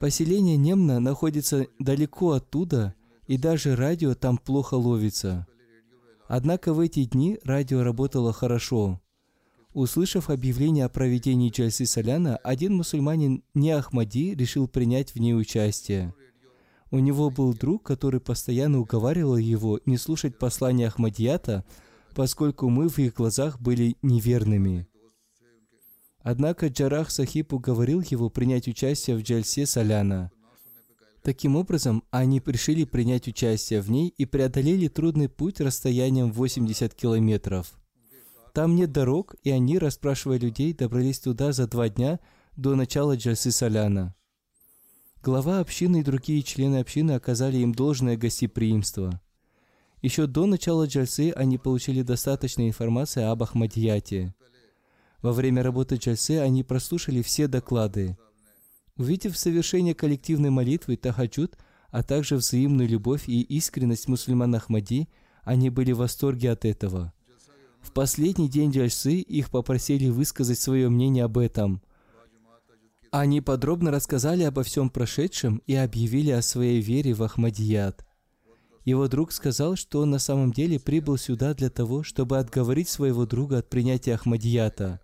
Поселение 0.00 0.56
Немна 0.56 0.98
находится 0.98 1.66
далеко 1.78 2.32
оттуда, 2.32 2.94
и 3.26 3.36
даже 3.36 3.76
радио 3.76 4.14
там 4.14 4.38
плохо 4.38 4.72
ловится. 4.72 5.46
Однако 6.26 6.72
в 6.72 6.80
эти 6.80 7.04
дни 7.04 7.38
радио 7.44 7.82
работало 7.82 8.32
хорошо. 8.32 8.98
Услышав 9.74 10.30
объявление 10.30 10.86
о 10.86 10.88
проведении 10.88 11.50
Джальсы 11.50 11.84
Соляна, 11.84 12.38
один 12.38 12.76
мусульманин 12.76 13.44
не 13.52 13.70
Ахмади 13.72 14.34
решил 14.34 14.66
принять 14.66 15.14
в 15.14 15.20
ней 15.20 15.34
участие. 15.34 16.14
У 16.90 16.98
него 16.98 17.28
был 17.28 17.52
друг, 17.52 17.82
который 17.82 18.20
постоянно 18.20 18.80
уговаривал 18.80 19.36
его 19.36 19.80
не 19.84 19.98
слушать 19.98 20.38
послания 20.38 20.86
Ахмадията, 20.86 21.62
поскольку 22.14 22.70
мы 22.70 22.88
в 22.88 22.98
их 22.98 23.12
глазах 23.12 23.60
были 23.60 23.98
неверными. 24.00 24.88
Однако 26.24 26.68
Джарах 26.68 27.10
Сахиб 27.10 27.52
уговорил 27.52 28.00
его 28.00 28.30
принять 28.30 28.66
участие 28.66 29.16
в 29.16 29.20
Джальсе 29.20 29.66
Саляна. 29.66 30.30
Таким 31.22 31.54
образом, 31.54 32.02
они 32.10 32.42
решили 32.46 32.84
принять 32.84 33.28
участие 33.28 33.82
в 33.82 33.90
ней 33.90 34.08
и 34.08 34.24
преодолели 34.24 34.88
трудный 34.88 35.28
путь 35.28 35.60
расстоянием 35.60 36.32
80 36.32 36.94
километров. 36.94 37.78
Там 38.54 38.74
нет 38.74 38.90
дорог, 38.90 39.34
и 39.42 39.50
они, 39.50 39.78
расспрашивая 39.78 40.38
людей, 40.38 40.72
добрались 40.72 41.20
туда 41.20 41.52
за 41.52 41.66
два 41.66 41.90
дня 41.90 42.20
до 42.56 42.74
начала 42.74 43.16
Джальсы 43.16 43.50
Саляна. 43.50 44.14
Глава 45.22 45.60
общины 45.60 46.00
и 46.00 46.02
другие 46.02 46.42
члены 46.42 46.76
общины 46.76 47.12
оказали 47.12 47.58
им 47.58 47.74
должное 47.74 48.16
гостеприимство. 48.16 49.20
Еще 50.00 50.26
до 50.26 50.46
начала 50.46 50.86
Джальсы 50.86 51.32
они 51.32 51.58
получили 51.58 52.00
достаточно 52.00 52.66
информации 52.66 53.24
об 53.24 53.42
Ахмадияте– 53.42 54.34
во 55.24 55.32
время 55.32 55.62
работы 55.62 55.96
Джальсе 55.96 56.42
они 56.42 56.62
прослушали 56.62 57.22
все 57.22 57.48
доклады. 57.48 58.18
Увидев 58.98 59.38
совершение 59.38 59.94
коллективной 59.94 60.50
молитвы 60.50 60.98
Тахаджуд, 60.98 61.56
а 61.88 62.02
также 62.02 62.36
взаимную 62.36 62.86
любовь 62.86 63.26
и 63.26 63.40
искренность 63.40 64.06
мусульман 64.06 64.54
Ахмади, 64.54 65.08
они 65.42 65.70
были 65.70 65.92
в 65.92 65.98
восторге 65.98 66.50
от 66.50 66.66
этого. 66.66 67.14
В 67.80 67.92
последний 67.92 68.50
день 68.50 68.70
Джальсы 68.70 69.14
их 69.14 69.48
попросили 69.48 70.10
высказать 70.10 70.58
свое 70.58 70.90
мнение 70.90 71.24
об 71.24 71.38
этом. 71.38 71.80
Они 73.10 73.40
подробно 73.40 73.90
рассказали 73.90 74.42
обо 74.42 74.62
всем 74.62 74.90
прошедшем 74.90 75.62
и 75.66 75.74
объявили 75.74 76.32
о 76.32 76.42
своей 76.42 76.82
вере 76.82 77.14
в 77.14 77.22
Ахмадият. 77.22 78.04
Его 78.84 79.08
друг 79.08 79.32
сказал, 79.32 79.76
что 79.76 80.00
он 80.00 80.10
на 80.10 80.18
самом 80.18 80.52
деле 80.52 80.78
прибыл 80.78 81.16
сюда 81.16 81.54
для 81.54 81.70
того, 81.70 82.02
чтобы 82.02 82.36
отговорить 82.36 82.90
своего 82.90 83.24
друга 83.24 83.60
от 83.60 83.70
принятия 83.70 84.12
Ахмадията. 84.12 85.00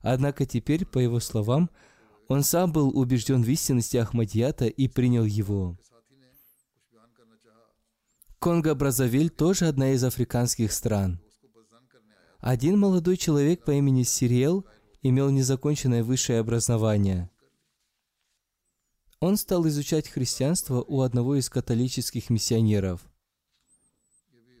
Однако 0.00 0.46
теперь, 0.46 0.86
по 0.86 0.98
его 0.98 1.20
словам, 1.20 1.70
он 2.28 2.42
сам 2.42 2.72
был 2.72 2.96
убежден 2.96 3.42
в 3.42 3.48
истинности 3.48 3.96
Ахмадията 3.96 4.66
и 4.66 4.86
принял 4.86 5.24
его. 5.24 5.76
Конго-Бразавиль 8.40 9.30
тоже 9.30 9.66
одна 9.66 9.92
из 9.92 10.04
африканских 10.04 10.72
стран. 10.72 11.20
Один 12.38 12.78
молодой 12.78 13.16
человек 13.16 13.64
по 13.64 13.72
имени 13.72 14.04
Сириел 14.04 14.64
имел 15.02 15.30
незаконченное 15.30 16.04
высшее 16.04 16.38
образование. 16.38 17.30
Он 19.18 19.36
стал 19.36 19.66
изучать 19.66 20.08
христианство 20.08 20.84
у 20.86 21.00
одного 21.00 21.34
из 21.36 21.48
католических 21.48 22.30
миссионеров– 22.30 23.00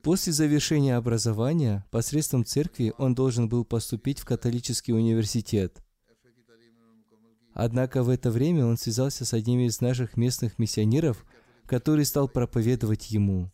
После 0.02 0.32
завершения 0.32 0.96
образования 0.96 1.84
посредством 1.90 2.44
церкви 2.44 2.94
он 2.98 3.14
должен 3.14 3.48
был 3.48 3.64
поступить 3.64 4.20
в 4.20 4.24
католический 4.24 4.92
университет. 4.92 5.82
Однако 7.52 8.02
в 8.04 8.08
это 8.08 8.30
время 8.30 8.64
он 8.64 8.76
связался 8.76 9.24
с 9.24 9.32
одним 9.34 9.60
из 9.60 9.80
наших 9.80 10.16
местных 10.16 10.58
миссионеров, 10.58 11.24
который 11.66 12.04
стал 12.04 12.28
проповедовать 12.28 13.10
ему. 13.10 13.50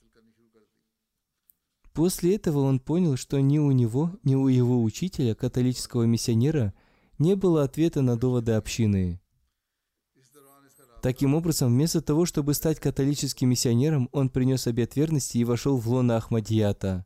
После 1.94 2.34
этого 2.34 2.60
он 2.60 2.80
понял, 2.80 3.16
что 3.16 3.40
ни 3.40 3.58
у 3.58 3.70
него, 3.70 4.18
ни 4.24 4.34
у 4.34 4.48
его 4.48 4.82
учителя, 4.82 5.34
католического 5.34 6.02
миссионера, 6.02 6.74
не 7.18 7.36
было 7.36 7.62
ответа 7.62 8.02
на 8.02 8.18
доводы 8.18 8.52
общины. 8.52 9.20
Таким 11.04 11.34
образом, 11.34 11.70
вместо 11.70 12.00
того, 12.00 12.24
чтобы 12.24 12.54
стать 12.54 12.80
католическим 12.80 13.50
миссионером, 13.50 14.08
он 14.10 14.30
принес 14.30 14.66
обет 14.66 14.96
верности 14.96 15.36
и 15.36 15.44
вошел 15.44 15.76
в 15.76 15.86
лоно 15.86 16.16
Ахмадията. 16.16 17.04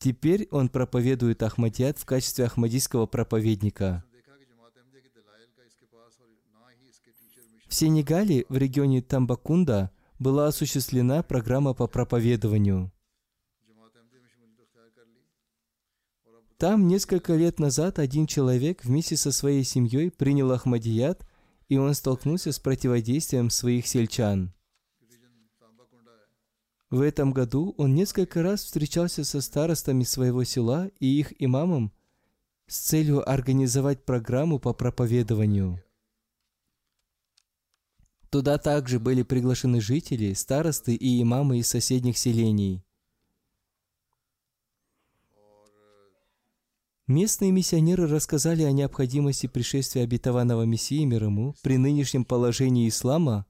Теперь 0.00 0.48
он 0.50 0.68
проповедует 0.68 1.40
Ахмадият 1.44 1.96
в 1.96 2.06
качестве 2.06 2.46
ахмадийского 2.46 3.06
проповедника. 3.06 4.02
В 7.68 7.74
Сенегале, 7.76 8.46
в 8.48 8.56
регионе 8.56 9.00
Тамбакунда, 9.00 9.92
была 10.18 10.48
осуществлена 10.48 11.22
программа 11.22 11.72
по 11.72 11.86
проповедованию. 11.86 12.90
Там 16.56 16.88
несколько 16.88 17.36
лет 17.36 17.60
назад 17.60 18.00
один 18.00 18.26
человек 18.26 18.84
вместе 18.84 19.16
со 19.16 19.30
своей 19.30 19.62
семьей 19.62 20.10
принял 20.10 20.50
Ахмадият, 20.50 21.24
и 21.68 21.76
он 21.76 21.94
столкнулся 21.94 22.52
с 22.52 22.58
противодействием 22.58 23.50
своих 23.50 23.86
сельчан. 23.86 24.52
В 26.90 27.00
этом 27.00 27.32
году 27.32 27.74
он 27.76 27.94
несколько 27.94 28.42
раз 28.42 28.62
встречался 28.62 29.24
со 29.24 29.40
старостами 29.40 30.04
своего 30.04 30.44
села 30.44 30.90
и 31.00 31.06
их 31.06 31.32
имамом 31.42 31.92
с 32.66 32.78
целью 32.78 33.28
организовать 33.28 34.04
программу 34.04 34.58
по 34.60 34.72
проповедованию. 34.72 35.82
Туда 38.30 38.58
также 38.58 39.00
были 39.00 39.22
приглашены 39.22 39.80
жители, 39.80 40.32
старосты 40.34 40.94
и 40.94 41.20
имамы 41.22 41.58
из 41.58 41.68
соседних 41.68 42.18
селений. 42.18 42.83
Местные 47.06 47.50
миссионеры 47.50 48.06
рассказали 48.06 48.62
о 48.62 48.72
необходимости 48.72 49.46
пришествия 49.46 50.04
обетованного 50.04 50.62
Мессии 50.62 51.04
мир 51.04 51.24
ему 51.24 51.54
при 51.62 51.76
нынешнем 51.76 52.24
положении 52.24 52.88
ислама, 52.88 53.44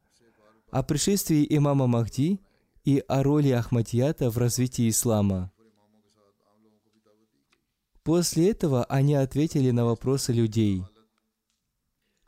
о 0.72 0.82
пришествии 0.82 1.46
имама 1.48 1.86
Махди 1.86 2.40
и 2.84 3.04
о 3.06 3.22
роли 3.22 3.50
Ахмадията 3.50 4.28
в 4.28 4.38
развитии 4.38 4.88
ислама. 4.88 5.52
После 8.02 8.50
этого 8.50 8.84
они 8.86 9.14
ответили 9.14 9.70
на 9.70 9.84
вопросы 9.84 10.32
людей. 10.32 10.82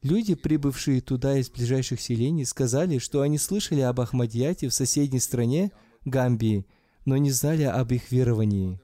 Люди, 0.03 0.37
прибывшие 0.37 1.01
туда 1.01 1.39
из 1.39 1.51
ближайших 1.51 2.01
селений, 2.01 2.45
сказали, 2.45 2.99
что 2.99 3.23
они 3.23 3.37
слышали 3.37 3.81
об 3.81 4.01
Ахмадияте 4.01 4.69
в 4.69 4.75
соседней 4.75 5.19
стране, 5.19 5.73
Гамбии, 6.05 6.65
но 7.05 7.17
не 7.17 7.33
знали 7.33 7.65
об 7.65 7.91
их 7.91 8.13
веровании. 8.13 8.81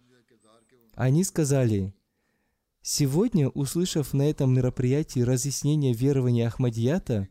Они 0.96 1.22
сказали, 1.22 1.94
Сегодня, 2.82 3.48
услышав 3.48 4.12
на 4.12 4.22
этом 4.22 4.52
мероприятии 4.52 5.20
разъяснение 5.20 5.94
верования 5.94 6.48
Ахмадията, 6.48 7.28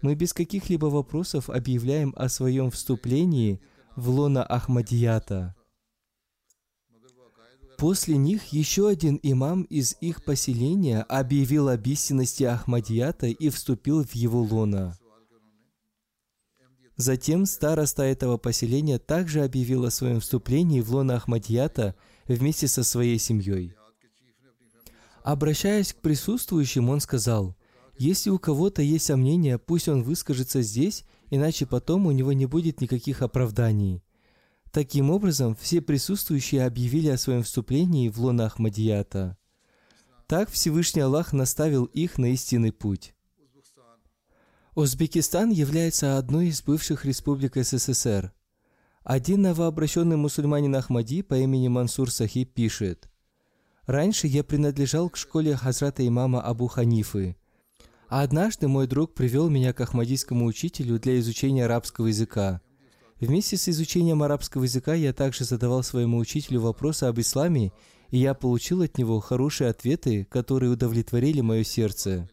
мы 0.00 0.14
без 0.14 0.32
каких-либо 0.32 0.86
вопросов 0.86 1.50
объявляем 1.50 2.14
о 2.16 2.28
своем 2.28 2.70
вступлении 2.70 3.60
в 3.96 4.08
лона 4.08 4.44
Ахмадията. 4.44 5.56
После 7.78 8.16
них 8.16 8.52
еще 8.52 8.88
один 8.88 9.18
имам 9.24 9.62
из 9.62 9.96
их 10.00 10.24
поселения 10.24 11.02
объявил 11.02 11.68
об 11.68 11.84
истинности 11.84 12.44
Ахмадията 12.44 13.26
и 13.26 13.48
вступил 13.50 14.04
в 14.04 14.12
его 14.14 14.40
лона. 14.40 14.96
Затем 16.96 17.46
староста 17.46 18.04
этого 18.04 18.36
поселения 18.36 19.00
также 19.00 19.42
объявил 19.42 19.84
о 19.84 19.90
своем 19.90 20.20
вступлении 20.20 20.80
в 20.80 20.92
лона 20.92 21.16
Ахмадията 21.16 21.96
вместе 22.28 22.68
со 22.68 22.84
своей 22.84 23.18
семьей. 23.18 23.74
Обращаясь 25.22 25.92
к 25.92 26.00
присутствующим, 26.00 26.88
он 26.88 27.00
сказал, 27.00 27.56
«Если 27.96 28.30
у 28.30 28.38
кого-то 28.38 28.82
есть 28.82 29.06
сомнения, 29.06 29.58
пусть 29.58 29.88
он 29.88 30.02
выскажется 30.02 30.62
здесь, 30.62 31.04
иначе 31.30 31.64
потом 31.66 32.06
у 32.06 32.10
него 32.10 32.32
не 32.32 32.46
будет 32.46 32.80
никаких 32.80 33.22
оправданий». 33.22 34.02
Таким 34.72 35.10
образом, 35.10 35.54
все 35.54 35.82
присутствующие 35.82 36.64
объявили 36.64 37.08
о 37.08 37.18
своем 37.18 37.42
вступлении 37.42 38.08
в 38.08 38.18
лона 38.18 38.46
Ахмадията. 38.46 39.36
Так 40.26 40.50
Всевышний 40.50 41.02
Аллах 41.02 41.34
наставил 41.34 41.84
их 41.84 42.16
на 42.16 42.32
истинный 42.32 42.72
путь. 42.72 43.14
Узбекистан 44.74 45.50
является 45.50 46.16
одной 46.16 46.48
из 46.48 46.62
бывших 46.62 47.04
республик 47.04 47.56
СССР. 47.56 48.32
Один 49.04 49.42
новообращенный 49.42 50.16
мусульманин 50.16 50.74
Ахмади 50.74 51.20
по 51.20 51.34
имени 51.34 51.68
Мансур 51.68 52.10
Сахиб 52.10 52.54
пишет, 52.54 53.11
Раньше 53.92 54.26
я 54.26 54.42
принадлежал 54.42 55.10
к 55.10 55.18
школе 55.18 55.54
Хазрата 55.54 56.06
имама 56.08 56.40
Абу 56.40 56.66
Ханифы. 56.66 57.36
А 58.08 58.22
однажды 58.22 58.66
мой 58.66 58.86
друг 58.86 59.12
привел 59.12 59.50
меня 59.50 59.74
к 59.74 59.82
ахмадийскому 59.82 60.46
учителю 60.46 60.98
для 60.98 61.20
изучения 61.20 61.66
арабского 61.66 62.06
языка. 62.06 62.62
Вместе 63.20 63.58
с 63.58 63.68
изучением 63.68 64.22
арабского 64.22 64.62
языка 64.62 64.94
я 64.94 65.12
также 65.12 65.44
задавал 65.44 65.82
своему 65.82 66.16
учителю 66.16 66.62
вопросы 66.62 67.04
об 67.04 67.20
исламе, 67.20 67.70
и 68.08 68.16
я 68.16 68.32
получил 68.32 68.80
от 68.80 68.96
него 68.96 69.20
хорошие 69.20 69.68
ответы, 69.68 70.24
которые 70.24 70.72
удовлетворили 70.72 71.42
мое 71.42 71.62
сердце. 71.62 72.30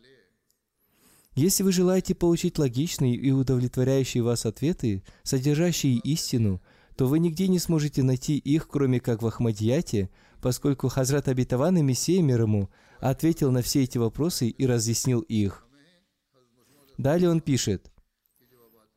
Если 1.36 1.64
вы 1.64 1.74
желаете 1.74 2.16
получить 2.16 2.58
логичные 2.58 3.16
и 3.16 3.32
удовлетворяющие 3.32 4.24
вас 4.24 4.46
ответы, 4.46 5.04
содержащие 5.24 5.98
истину, 5.98 6.62
то 6.96 7.06
вы 7.06 7.20
нигде 7.20 7.50
не 7.50 7.60
сможете 7.60 8.02
найти 8.02 8.38
их, 8.38 8.70
кроме 8.70 9.02
как 9.02 9.22
в 9.22 9.28
Ахмадияте, 9.28 10.10
поскольку 10.42 10.88
Хазрат 10.88 11.28
Абитаван 11.28 11.78
и 11.78 11.82
Мессия 11.82 12.22
мир 12.22 12.42
ему 12.42 12.70
ответил 13.00 13.52
на 13.52 13.62
все 13.62 13.84
эти 13.84 13.98
вопросы 13.98 14.50
и 14.50 14.66
разъяснил 14.66 15.22
их. 15.22 15.66
Далее 16.98 17.30
он 17.30 17.42
пишет, 17.42 17.92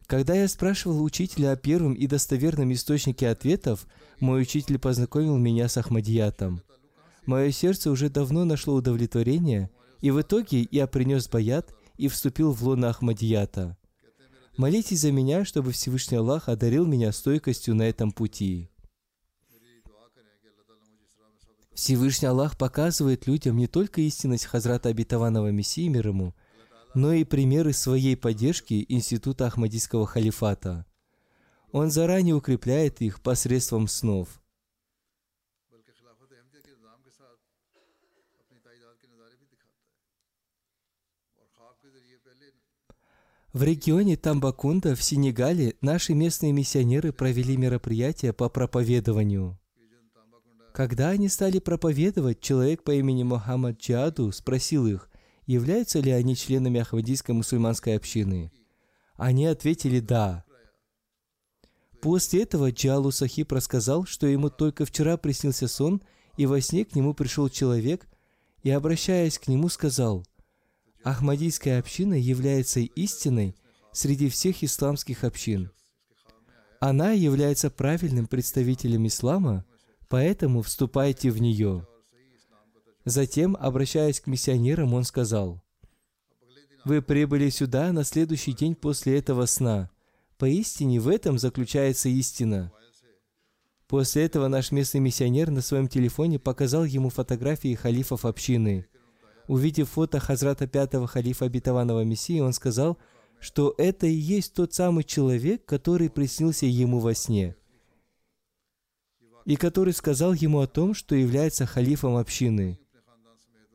«Когда 0.06 0.34
я 0.34 0.48
спрашивал 0.48 1.02
учителя 1.02 1.52
о 1.52 1.56
первом 1.56 1.94
и 1.94 2.06
достоверном 2.06 2.72
источнике 2.72 3.28
ответов, 3.28 3.86
мой 4.20 4.42
учитель 4.42 4.78
познакомил 4.78 5.38
меня 5.38 5.68
с 5.68 5.76
Ахмадиятом. 5.78 6.62
Мое 7.24 7.52
сердце 7.52 7.90
уже 7.90 8.10
давно 8.10 8.44
нашло 8.44 8.74
удовлетворение, 8.74 9.70
и 10.00 10.10
в 10.10 10.20
итоге 10.20 10.66
я 10.70 10.86
принес 10.86 11.28
баят 11.28 11.72
и 11.96 12.08
вступил 12.08 12.52
в 12.52 12.62
лоно 12.62 12.90
Ахмадията. 12.90 13.78
Молитесь 14.56 15.00
за 15.00 15.12
меня, 15.12 15.44
чтобы 15.44 15.72
Всевышний 15.72 16.18
Аллах 16.18 16.48
одарил 16.48 16.84
меня 16.84 17.12
стойкостью 17.12 17.74
на 17.74 17.82
этом 17.88 18.10
пути». 18.10 18.71
Всевышний 21.74 22.28
Аллах 22.28 22.58
показывает 22.58 23.26
людям 23.26 23.56
не 23.56 23.66
только 23.66 24.02
истинность 24.02 24.44
Хазрата 24.44 24.90
Обетованного 24.90 25.50
Мессии 25.50 25.88
мир 25.88 26.08
ему, 26.08 26.34
но 26.94 27.12
и 27.12 27.24
примеры 27.24 27.72
своей 27.72 28.16
поддержки 28.16 28.84
Института 28.88 29.46
Ахмадийского 29.46 30.06
халифата. 30.06 30.84
Он 31.70 31.90
заранее 31.90 32.34
укрепляет 32.34 33.00
их 33.00 33.22
посредством 33.22 33.88
снов. 33.88 34.40
В 43.54 43.62
регионе 43.62 44.16
Тамбакунда 44.16 44.94
в 44.94 45.02
Сенегале 45.02 45.76
наши 45.82 46.14
местные 46.14 46.52
миссионеры 46.52 47.12
провели 47.12 47.56
мероприятие 47.56 48.32
по 48.32 48.48
проповедованию– 48.48 49.58
когда 50.72 51.10
они 51.10 51.28
стали 51.28 51.58
проповедовать, 51.58 52.40
человек 52.40 52.82
по 52.82 52.92
имени 52.92 53.22
Мухаммад 53.22 53.78
Джаду 53.78 54.32
спросил 54.32 54.86
их, 54.86 55.10
являются 55.46 56.00
ли 56.00 56.10
они 56.10 56.34
членами 56.34 56.80
Ахмадийской 56.80 57.34
мусульманской 57.34 57.94
общины. 57.94 58.50
Они 59.16 59.46
ответили 59.46 60.00
«да». 60.00 60.44
После 62.00 62.42
этого 62.42 62.72
Джалу 62.72 63.12
Сахиб 63.12 63.52
рассказал, 63.52 64.06
что 64.06 64.26
ему 64.26 64.50
только 64.50 64.84
вчера 64.84 65.16
приснился 65.16 65.68
сон, 65.68 66.02
и 66.36 66.46
во 66.46 66.60
сне 66.60 66.84
к 66.84 66.96
нему 66.96 67.14
пришел 67.14 67.48
человек, 67.48 68.08
и, 68.62 68.70
обращаясь 68.70 69.38
к 69.38 69.48
нему, 69.48 69.68
сказал, 69.68 70.26
«Ахмадийская 71.04 71.78
община 71.78 72.14
является 72.14 72.80
истиной 72.80 73.54
среди 73.92 74.28
всех 74.30 74.64
исламских 74.64 75.22
общин. 75.22 75.70
Она 76.80 77.12
является 77.12 77.70
правильным 77.70 78.26
представителем 78.26 79.06
ислама– 79.06 79.66
поэтому 80.12 80.60
вступайте 80.60 81.30
в 81.30 81.40
нее». 81.40 81.86
Затем, 83.06 83.56
обращаясь 83.58 84.20
к 84.20 84.26
миссионерам, 84.26 84.92
он 84.92 85.04
сказал, 85.04 85.62
«Вы 86.84 87.00
прибыли 87.00 87.48
сюда 87.48 87.92
на 87.92 88.04
следующий 88.04 88.52
день 88.52 88.74
после 88.74 89.18
этого 89.18 89.46
сна. 89.46 89.88
Поистине 90.36 91.00
в 91.00 91.08
этом 91.08 91.38
заключается 91.38 92.10
истина». 92.10 92.70
После 93.88 94.24
этого 94.24 94.48
наш 94.48 94.70
местный 94.70 95.00
миссионер 95.00 95.50
на 95.50 95.62
своем 95.62 95.88
телефоне 95.88 96.38
показал 96.38 96.84
ему 96.84 97.08
фотографии 97.08 97.74
халифов 97.74 98.26
общины. 98.26 98.86
Увидев 99.48 99.88
фото 99.88 100.20
Хазрата 100.20 100.66
пятого 100.66 101.06
халифа 101.06 101.46
обетованного 101.46 102.04
Мессии, 102.04 102.40
он 102.40 102.52
сказал, 102.52 102.98
что 103.40 103.74
это 103.78 104.06
и 104.06 104.12
есть 104.12 104.52
тот 104.52 104.74
самый 104.74 105.04
человек, 105.04 105.64
который 105.64 106.10
приснился 106.10 106.66
ему 106.66 106.98
во 107.00 107.14
сне– 107.14 107.56
и 109.44 109.56
который 109.56 109.92
сказал 109.92 110.32
ему 110.32 110.60
о 110.60 110.66
том, 110.66 110.94
что 110.94 111.14
является 111.14 111.66
халифом 111.66 112.16
общины. 112.16 112.78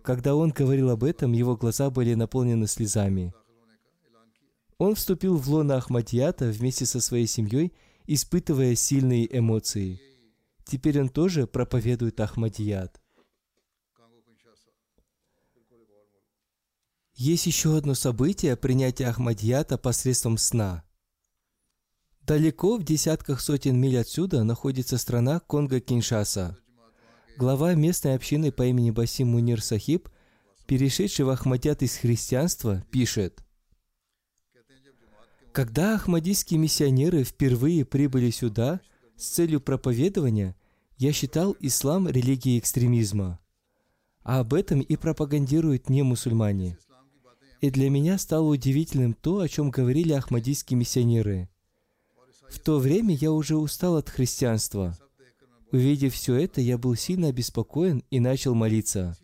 Когда 0.03 0.35
он 0.35 0.51
говорил 0.51 0.89
об 0.89 1.03
этом, 1.03 1.33
его 1.33 1.57
глаза 1.57 1.89
были 1.89 2.13
наполнены 2.13 2.67
слезами. 2.67 3.33
Он 4.77 4.95
вступил 4.95 5.37
в 5.37 5.49
лоно 5.49 5.75
Ахмадията 5.77 6.45
вместе 6.45 6.85
со 6.85 7.01
своей 7.01 7.27
семьей, 7.27 7.73
испытывая 8.05 8.75
сильные 8.75 9.27
эмоции. 9.37 9.99
Теперь 10.65 11.01
он 11.01 11.09
тоже 11.09 11.47
проповедует 11.47 12.19
Ахмадият. 12.19 13.01
Есть 17.15 17.47
еще 17.47 17.75
одно 17.75 17.95
событие 17.95 18.55
принятия 18.55 19.07
Ахмадията 19.07 19.77
посредством 19.79 20.37
сна. 20.37 20.83
Далеко, 22.27 22.75
в 22.75 22.83
десятках 22.83 23.39
сотен 23.39 23.79
миль 23.79 23.97
отсюда, 23.97 24.43
находится 24.43 24.97
страна 24.97 25.39
Конго-Киншаса. 25.47 26.57
Глава 27.37 27.73
местной 27.73 28.15
общины 28.15 28.51
по 28.51 28.65
имени 28.65 28.91
Басим 28.91 29.29
Мунир 29.29 29.63
Сахиб, 29.63 30.09
перешедший 30.65 31.23
в 31.23 31.29
Ахмадят 31.29 31.83
из 31.83 31.95
христианства, 31.95 32.83
пишет, 32.91 33.45
«Когда 35.53 35.95
ахмадийские 35.95 36.59
миссионеры 36.59 37.23
впервые 37.23 37.85
прибыли 37.85 38.29
сюда 38.31 38.81
с 39.15 39.25
целью 39.27 39.61
проповедования, 39.61 40.57
я 40.97 41.13
считал 41.13 41.55
ислам 41.61 42.09
религией 42.09 42.59
экстремизма. 42.59 43.39
А 44.23 44.41
об 44.41 44.53
этом 44.53 44.81
и 44.81 44.97
пропагандируют 44.97 45.87
не 45.87 46.03
мусульмане. 46.03 46.77
И 47.61 47.69
для 47.71 47.89
меня 47.89 48.17
стало 48.17 48.47
удивительным 48.47 49.13
то, 49.13 49.39
о 49.39 49.47
чем 49.47 49.71
говорили 49.71 50.11
ахмадийские 50.11 50.77
миссионеры. 50.77 51.47
В 52.49 52.59
то 52.59 52.79
время 52.79 53.13
я 53.15 53.31
уже 53.31 53.55
устал 53.55 53.97
от 53.97 54.09
христианства. 54.09 54.97
Увидев 55.71 56.13
все 56.13 56.35
это, 56.35 56.61
я 56.61 56.77
был 56.77 56.95
сильно 56.95 57.27
обеспокоен 57.27 58.03
и 58.09 58.19
начал 58.19 58.55
молиться. 58.55 59.15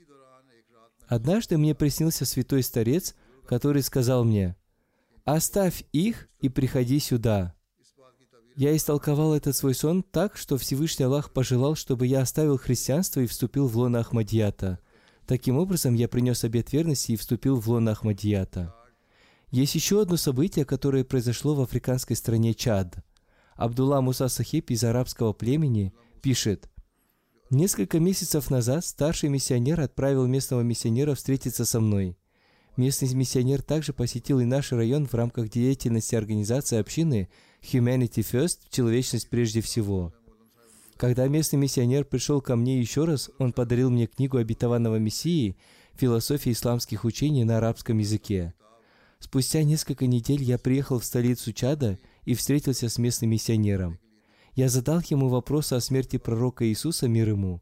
Однажды 1.07 1.57
мне 1.57 1.76
приснился 1.76 2.26
святой 2.26 2.63
старец, 2.63 3.15
который 3.45 3.82
сказал 3.82 4.24
мне, 4.24 4.55
«Оставь 5.26 5.84
их 5.91 6.28
и 6.41 6.49
приходи 6.49 6.99
сюда». 6.99 7.55
Я 8.55 8.76
истолковал 8.76 9.34
этот 9.34 9.55
свой 9.55 9.74
сон 9.74 10.03
так, 10.03 10.38
что 10.38 10.57
Всевышний 10.57 11.05
Аллах 11.05 11.32
пожелал, 11.32 11.76
чтобы 11.76 12.05
я 12.05 12.21
оставил 12.21 12.57
христианство 12.57 13.21
и 13.21 13.28
вступил 13.28 13.67
в 13.67 13.78
лоно 13.78 13.99
Ахмадията– 13.99 14.80
Таким 15.26 15.57
образом, 15.57 15.93
я 15.93 16.07
принес 16.07 16.43
обет 16.43 16.74
верности 16.74 17.13
и 17.13 17.15
вступил 17.15 17.59
в 17.59 17.69
лон 17.69 17.88
Ахмадията. 17.88 18.76
Есть 19.51 19.76
еще 19.76 20.01
одно 20.01 20.17
событие, 20.17 20.65
которое 20.65 21.03
произошло 21.03 21.55
в 21.55 21.61
африканской 21.61 22.15
стране 22.15 22.53
Чад. 22.53 22.97
Абдулла 23.56 24.01
Муса 24.01 24.28
Сахиб 24.28 24.72
из 24.72 24.84
арабского 24.84 25.34
племени 25.34 25.93
пишет, 26.22 26.70
Несколько 27.54 27.99
месяцев 27.99 28.49
назад 28.49 28.84
старший 28.84 29.30
миссионер 29.30 29.80
отправил 29.80 30.26
местного 30.26 30.62
миссионера 30.62 31.14
встретиться 31.14 31.66
со 31.66 31.80
мной. 31.80 32.18
Местный 32.78 33.14
миссионер 33.14 33.62
также 33.62 33.93
посетил 33.93 34.39
и 34.39 34.45
наш 34.45 34.72
район 34.72 35.06
в 35.06 35.14
рамках 35.14 35.49
деятельности 35.49 36.16
организации 36.16 36.80
общины 36.80 37.30
Humanity 37.62 38.26
First– 38.26 38.62
человечность 38.72 39.30
прежде 39.30 39.62
всего. 39.62 40.12
Когда 40.97 41.28
местный 41.28 41.60
миссионер 41.60 42.06
пришел 42.06 42.41
ко 42.41 42.56
мне 42.56 42.80
еще 42.80 43.06
раз, 43.06 43.30
он 43.38 43.54
подарил 43.54 43.91
мне 43.91 44.08
книгу 44.08 44.38
обетованного 44.38 44.95
Мессии 44.95 45.56
«Философия 45.93 46.54
исламских 46.54 47.06
учений 47.06 47.43
на 47.43 47.58
арабском 47.58 47.99
языке». 47.99 48.56
Спустя 49.20 49.62
несколько 49.62 50.08
недель 50.08 50.41
я 50.41 50.58
приехал 50.58 50.97
в 50.97 51.06
столицу 51.06 51.54
Чада 51.54 51.99
и 52.26 52.34
встретился 52.34 52.89
с 52.89 52.97
местным 52.97 53.32
миссионером. 53.32 53.99
Я 54.55 54.69
задал 54.69 55.01
ему 55.09 55.30
вопросы 55.30 55.74
о 55.74 55.80
смерти 55.80 56.17
пророка 56.17 56.67
Иисуса, 56.67 57.07
мир 57.07 57.30
ему. 57.30 57.61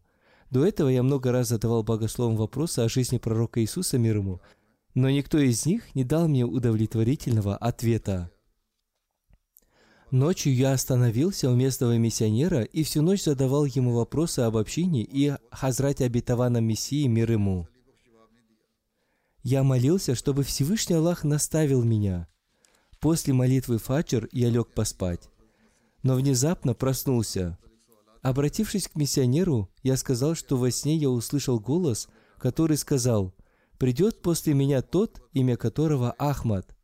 До 0.49 0.65
этого 0.65 0.89
я 0.89 1.03
много 1.03 1.31
раз 1.31 1.47
задавал 1.47 1.83
богословам 1.83 2.35
вопросы 2.35 2.79
о 2.79 2.89
жизни 2.89 3.17
пророка 3.17 3.61
Иисуса, 3.61 3.97
мир 3.97 4.17
ему, 4.17 4.41
но 4.93 5.09
никто 5.09 5.39
из 5.39 5.65
них 5.65 5.95
не 5.95 6.03
дал 6.03 6.27
мне 6.27 6.45
удовлетворительного 6.45 7.55
ответа. 7.55 8.29
Ночью 10.11 10.53
я 10.53 10.73
остановился 10.73 11.49
у 11.49 11.55
местного 11.55 11.97
миссионера 11.97 12.63
и 12.63 12.83
всю 12.83 13.01
ночь 13.01 13.23
задавал 13.23 13.63
ему 13.63 13.93
вопросы 13.93 14.41
об 14.41 14.57
общине 14.57 15.03
и 15.03 15.33
Хазрате 15.51 16.03
обетованном 16.03 16.65
Мессии 16.65 17.07
мир 17.07 17.31
ему. 17.31 17.69
Я 19.41 19.63
молился, 19.63 20.13
чтобы 20.13 20.43
Всевышний 20.43 20.97
Аллах 20.97 21.23
наставил 21.23 21.81
меня. 21.83 22.27
После 23.01 23.33
молитвы 23.33 23.77
фаджр 23.77 24.29
я 24.31 24.49
лег 24.49 24.69
поспать, 24.69 25.29
но 26.03 26.15
внезапно 26.15 26.73
проснулся. 26.73 27.57
Обратившись 28.21 28.87
к 28.87 28.95
миссионеру, 28.95 29.69
я 29.83 29.97
сказал, 29.97 30.35
что 30.35 30.55
во 30.55 30.71
сне 30.71 30.95
я 30.95 31.09
услышал 31.09 31.59
голос, 31.59 32.07
который 32.37 32.77
сказал, 32.77 33.33
«Придет 33.77 34.21
после 34.21 34.53
меня 34.53 34.81
тот, 34.81 35.21
имя 35.33 35.57
которого 35.57 36.11
Ахмад, 36.19 36.77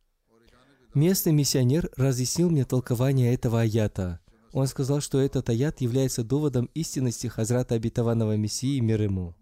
Местный 0.94 1.32
миссионер 1.32 1.90
разъяснил 1.96 2.50
мне 2.50 2.64
толкование 2.64 3.34
этого 3.34 3.60
аята. 3.60 4.20
Он 4.52 4.66
сказал, 4.66 5.00
что 5.00 5.20
этот 5.20 5.48
аят 5.50 5.80
является 5.80 6.24
доводом 6.24 6.70
истинности 6.74 7.26
Хазрата 7.26 7.74
обетованного 7.74 8.36
Мессии 8.36 8.80
мир 8.80 9.02
ему. 9.02 9.36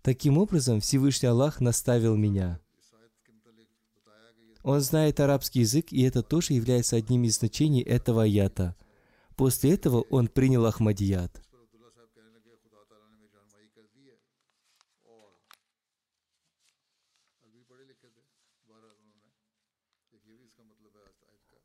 Таким 0.00 0.38
образом, 0.38 0.80
Всевышний 0.80 1.28
Аллах 1.28 1.60
наставил 1.60 2.16
меня. 2.16 2.60
Он 4.66 4.80
знает 4.80 5.20
арабский 5.20 5.60
язык, 5.60 5.92
и 5.92 6.02
это 6.02 6.24
тоже 6.24 6.54
является 6.54 6.96
одним 6.96 7.22
из 7.22 7.38
значений 7.38 7.82
этого 7.82 8.24
аята. 8.24 8.74
После 9.36 9.74
этого 9.74 10.00
он 10.10 10.26
принял 10.26 10.66
Ахмадият. 10.66 11.40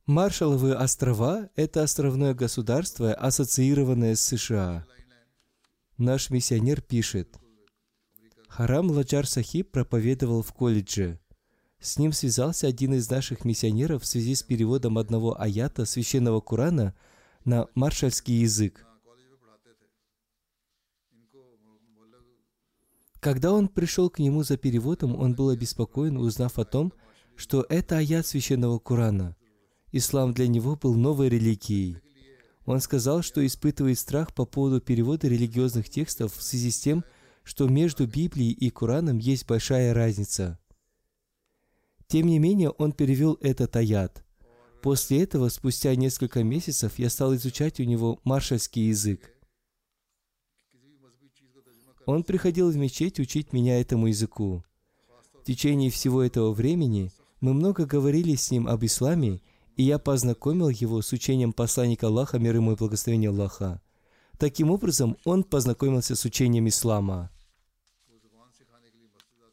Маршалловы 0.06 0.76
острова– 0.76 1.50
это 1.56 1.82
островное 1.82 2.36
государство, 2.36 3.16
ассоциированное 3.16 4.14
с 4.14 4.22
США. 4.22 4.86
Наш 5.98 6.30
миссионер 6.30 6.82
пишет, 6.82 7.40
Харам 8.48 8.92
Ладжар 8.92 9.26
Сахиб 9.26 9.72
проповедовал 9.72 10.44
в 10.44 10.54
колледже. 10.54 11.20
С 11.82 11.98
ним 11.98 12.14
связался 12.14 12.68
один 12.68 12.94
из 12.94 13.10
наших 13.10 13.44
миссионеров 13.44 14.04
в 14.04 14.06
связи 14.06 14.36
с 14.36 14.44
переводом 14.44 14.98
одного 14.98 15.40
аята 15.42 15.86
священного 15.86 16.40
Корана 16.40 16.96
на 17.44 17.68
маршальский 17.76 18.36
язык. 18.40 18.86
Когда 23.20 23.52
он 23.52 23.68
пришел 23.68 24.10
к 24.10 24.20
нему 24.20 24.44
за 24.44 24.58
переводом, 24.58 25.20
он 25.20 25.36
был 25.36 25.50
обеспокоен, 25.50 26.18
узнав 26.18 26.58
о 26.58 26.66
том, 26.66 26.94
что 27.36 27.66
это 27.68 27.98
аят 27.98 28.26
священного 28.26 28.80
Корана– 28.80 29.36
ислам 29.92 30.34
для 30.34 30.48
него 30.48 30.76
был 30.76 30.96
новой 30.96 31.30
религией. 31.30 31.98
Он 32.66 32.80
сказал, 32.80 33.22
что 33.22 33.46
испытывает 33.46 34.00
страх 34.00 34.34
по 34.34 34.46
поводу 34.46 34.80
перевода 34.80 35.28
религиозных 35.28 35.90
текстов 35.90 36.36
в 36.36 36.44
связи 36.44 36.72
с 36.72 36.80
тем, 36.80 37.04
что 37.44 37.68
между 37.68 38.08
Библией 38.08 38.52
и 38.52 38.70
Кораном 38.70 39.18
есть 39.18 39.48
большая 39.48 39.94
разница. 39.94 40.60
Тем 42.12 42.28
не 42.28 42.40
менее, 42.40 42.72
он 42.72 42.92
перевел 42.92 43.38
этот 43.40 43.74
аят. 43.78 44.26
После 44.82 45.24
этого, 45.24 45.48
спустя 45.48 45.96
несколько 45.96 46.44
месяцев, 46.44 47.00
я 47.00 47.10
стал 47.10 47.34
изучать 47.36 47.80
у 47.80 47.84
него 47.84 48.20
маршальский 48.26 48.90
язык. 48.90 49.32
Он 52.06 52.24
приходил 52.24 52.70
в 52.70 52.76
мечеть 52.76 53.22
учить 53.22 53.54
меня 53.54 53.80
этому 53.80 54.08
языку. 54.08 54.62
В 55.40 55.46
течение 55.46 55.90
всего 55.90 56.22
этого 56.22 56.52
времени 56.52 57.14
мы 57.40 57.54
много 57.54 57.86
говорили 57.86 58.36
с 58.36 58.52
ним 58.52 58.68
об 58.68 58.84
исламе 58.84 59.40
и 59.78 59.84
я 59.84 59.98
познакомил 59.98 60.68
его 60.68 61.02
с 61.02 61.14
учением 61.14 61.54
посланника 61.54 62.08
Аллаха, 62.08 62.40
мир 62.40 62.56
ему 62.56 62.74
и 62.74 62.76
благословение 62.76 63.30
Аллаха. 63.30 63.82
Таким 64.38 64.70
образом, 64.70 65.16
он 65.24 65.46
познакомился 65.46 66.18
с 66.18 66.26
учением 66.26 66.68
ислама. 66.68 67.32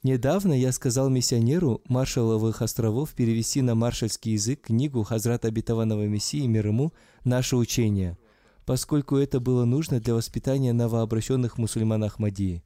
Недавно 0.03 0.53
я 0.53 0.72
сказал 0.72 1.09
миссионеру 1.09 1.82
Маршаловых 1.88 2.62
островов 2.62 3.14
перевести 3.14 3.62
на 3.62 3.74
маршальский 3.74 4.32
язык 4.32 4.62
книгу 4.62 5.03
Хазрата 5.03 5.49
Обетованного 5.49 6.07
Мессии 6.07 6.46
мир 6.46 6.68
ему 6.68 6.92
«Наше 7.24 7.57
учение», 7.57 8.16
поскольку 8.64 9.16
это 9.16 9.40
было 9.40 9.64
нужно 9.64 10.01
для 10.01 10.14
воспитания 10.14 10.72
новообращенных 10.72 11.59
мусульман 11.59 12.05
Ахмадии. 12.05 12.62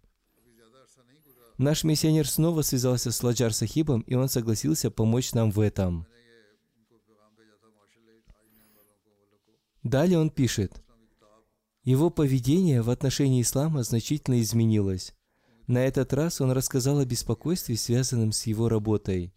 Наш 1.59 1.85
миссионер 1.85 2.29
снова 2.29 2.63
связался 2.63 3.13
с 3.13 3.23
Ладжар 3.23 3.55
Сахибом, 3.55 4.03
и 4.03 4.15
он 4.15 4.29
согласился 4.29 4.91
помочь 4.91 5.33
нам 5.33 5.51
в 5.51 5.61
этом– 5.61 6.07
Далее 9.83 10.19
он 10.21 10.31
пишет, 10.31 10.81
его 11.83 12.09
поведение 12.11 12.83
в 12.83 12.91
отношении 12.91 13.43
ислама 13.43 13.83
значительно 13.83 14.41
изменилось. 14.41 15.13
На 15.73 15.87
этот 15.87 16.13
раз 16.13 16.43
он 16.43 16.53
рассказал 16.53 16.99
о 16.99 17.07
беспокойстве, 17.07 17.79
связанном 17.79 18.33
с 18.33 18.47
его 18.47 18.69
работой. 18.69 19.33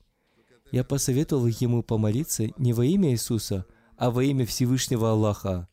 Я 0.70 0.84
посоветовал 0.84 1.48
ему 1.48 1.82
помолиться 1.82 2.50
не 2.58 2.74
во 2.74 2.86
имя 2.86 3.12
Иисуса, 3.12 3.66
а 3.96 4.12
во 4.12 4.22
имя 4.22 4.46
Всевышнего 4.46 5.12
Аллаха. 5.12 5.70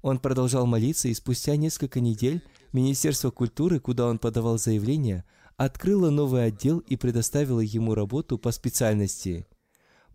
Он 0.00 0.18
продолжал 0.18 0.66
молиться, 0.66 1.06
и 1.06 1.14
спустя 1.14 1.54
несколько 1.54 2.00
недель 2.00 2.42
Министерство 2.72 3.30
культуры, 3.30 3.78
куда 3.78 4.08
он 4.08 4.18
подавал 4.18 4.58
заявление, 4.58 5.24
открыло 5.56 6.10
новый 6.10 6.46
отдел 6.46 6.80
и 6.80 6.96
предоставило 6.96 7.60
ему 7.60 7.94
работу 7.94 8.38
по 8.38 8.50
специальности. 8.50 9.46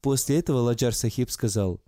После 0.01 0.37
этого 0.37 0.57
Ладжар 0.57 0.93
Сахиб 0.93 1.31
сказал, 1.31 1.81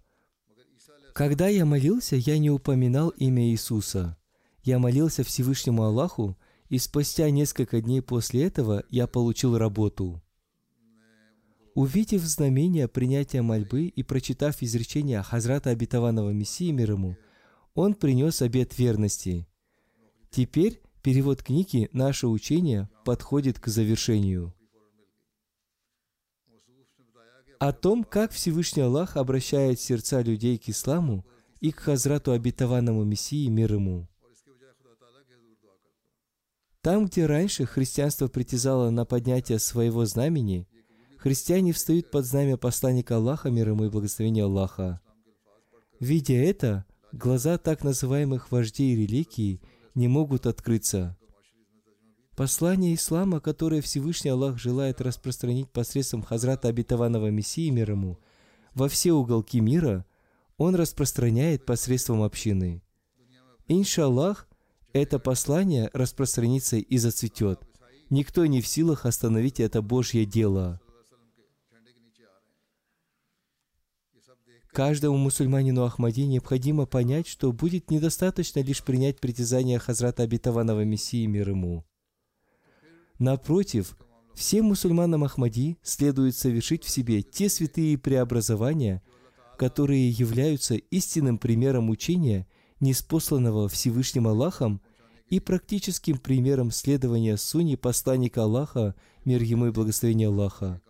«Когда 1.11 1.49
я 1.49 1.65
молился, 1.65 2.15
я 2.15 2.37
не 2.37 2.49
упоминал 2.49 3.09
имя 3.09 3.49
Иисуса. 3.49 4.15
Я 4.63 4.79
молился 4.79 5.25
Всевышнему 5.25 5.83
Аллаху, 5.83 6.37
и 6.69 6.77
спустя 6.77 7.29
несколько 7.29 7.81
дней 7.81 8.01
после 8.01 8.45
этого 8.45 8.83
я 8.89 9.07
получил 9.07 9.57
работу». 9.57 10.21
Увидев 11.75 12.23
знамение 12.23 12.87
принятия 12.87 13.41
мольбы 13.41 13.85
и 13.85 14.03
прочитав 14.03 14.61
изречение 14.61 15.21
Хазрата 15.21 15.69
Обетованного 15.69 16.31
Мессии 16.31 16.71
мир 16.71 16.91
ему, 16.91 17.15
он 17.73 17.93
принес 17.93 18.41
обет 18.41 18.77
верности. 18.77 19.47
Теперь 20.29 20.81
перевод 21.01 21.41
книги 21.41 21.87
«Наше 21.93 22.27
учение» 22.27 22.89
подходит 23.05 23.59
к 23.59 23.67
завершению. 23.67 24.53
О 27.59 27.71
том, 27.71 28.03
как 28.03 28.31
Всевышний 28.31 28.81
Аллах 28.81 29.15
обращает 29.15 29.79
сердца 29.79 30.21
людей 30.21 30.57
к 30.57 30.67
исламу 30.67 31.25
и 31.61 31.71
к 31.71 31.79
Хазрату 31.79 32.33
Обетованному 32.33 33.05
Мессии 33.05 33.47
мир 33.47 33.75
ему. 33.75 34.08
Там, 36.81 37.07
где 37.07 37.25
раньше 37.25 37.65
христианство 37.65 38.27
притязало 38.27 38.89
на 38.89 39.03
поднятие 39.05 39.59
своего 39.59 40.05
знамени, 40.05 40.67
христиане 41.17 41.73
встают 41.73 42.09
под 42.09 42.25
знамя 42.25 42.55
посланника 42.55 43.17
Аллаха, 43.17 43.49
мир 43.49 43.69
ему 43.69 43.85
и 43.85 43.89
благословения 43.89 44.45
Аллаха. 44.45 45.01
Видя 45.99 46.35
это, 46.35 46.85
глаза 47.11 47.57
так 47.57 47.83
называемых 47.83 48.51
вождей 48.51 48.95
религии 48.95 49.61
не 49.93 50.07
могут 50.07 50.45
открыться. 50.45 51.17
Послание 52.37 52.95
ислама, 52.95 53.41
которое 53.41 53.81
Всевышний 53.81 54.29
Аллах 54.29 54.57
желает 54.57 55.01
распространить 55.01 55.69
посредством 55.69 56.23
Хазрата 56.23 56.69
Обетованного 56.69 57.29
Мессии 57.29 57.69
мир 57.69 57.91
ему, 57.91 58.17
во 58.73 58.87
все 58.87 59.11
уголки 59.11 59.59
мира, 59.59 60.05
он 60.55 60.75
распространяет 60.75 61.65
посредством 61.65 62.23
общины. 62.23 62.81
Иншаллах, 63.67 64.48
это 64.93 65.19
послание 65.19 65.89
распространится 65.93 66.77
и 66.77 66.97
зацветет. 66.97 67.61
Никто 68.09 68.45
не 68.45 68.61
в 68.61 68.67
силах 68.67 69.05
остановить 69.05 69.59
это 69.59 69.81
Божье 69.81 70.25
дело. 70.25 70.81
Каждому 74.71 75.17
мусульманину 75.17 75.83
Ахмади 75.83 76.25
необходимо 76.25 76.85
понять, 76.85 77.27
что 77.27 77.51
будет 77.51 77.89
недостаточно 77.89 78.59
лишь 78.61 78.83
принять 78.83 79.19
притязания 79.19 79.79
Хазрата 79.79 80.23
Обетованного 80.23 80.85
Мессии 80.85 81.25
мир 81.25 81.49
ему. 81.49 81.85
Напротив, 83.17 83.97
всем 84.35 84.65
мусульманам 84.65 85.23
Ахмади 85.23 85.77
следует 85.81 86.35
совершить 86.35 86.83
в 86.83 86.89
себе 86.89 87.23
те 87.23 87.49
святые 87.49 87.97
преобразования, 87.97 89.01
которые 89.57 90.09
являются 90.09 90.75
истинным 90.75 91.39
примером 91.39 91.89
учения, 91.89 92.47
неспосланного 92.79 93.67
Всевышним 93.69 94.27
Аллахом 94.27 94.81
и 95.27 95.39
практическим 95.39 96.17
примером 96.17 96.71
следования 96.71 97.37
суни 97.37 97.75
посланника 97.75 98.43
Аллаха, 98.43 98.95
мир 99.25 99.41
ему 99.41 99.67
и 99.67 99.71
благословение 99.71 100.27
Аллаха. 100.27 100.81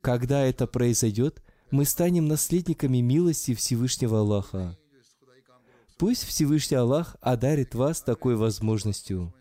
Когда 0.00 0.42
это 0.42 0.66
произойдет, 0.66 1.42
мы 1.70 1.84
станем 1.84 2.26
наследниками 2.26 2.98
милости 2.98 3.54
Всевышнего 3.54 4.20
Аллаха. 4.20 4.78
Пусть 5.96 6.24
Всевышний 6.24 6.76
Аллах 6.76 7.16
одарит 7.20 7.74
вас 7.74 8.02
такой 8.02 8.36
возможностью. 8.36 9.34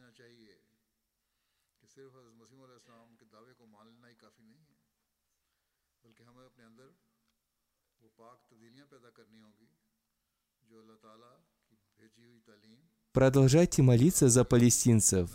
Продолжайте 13.14 13.84
молиться 13.84 14.28
за 14.28 14.44
палестинцев. 14.44 15.30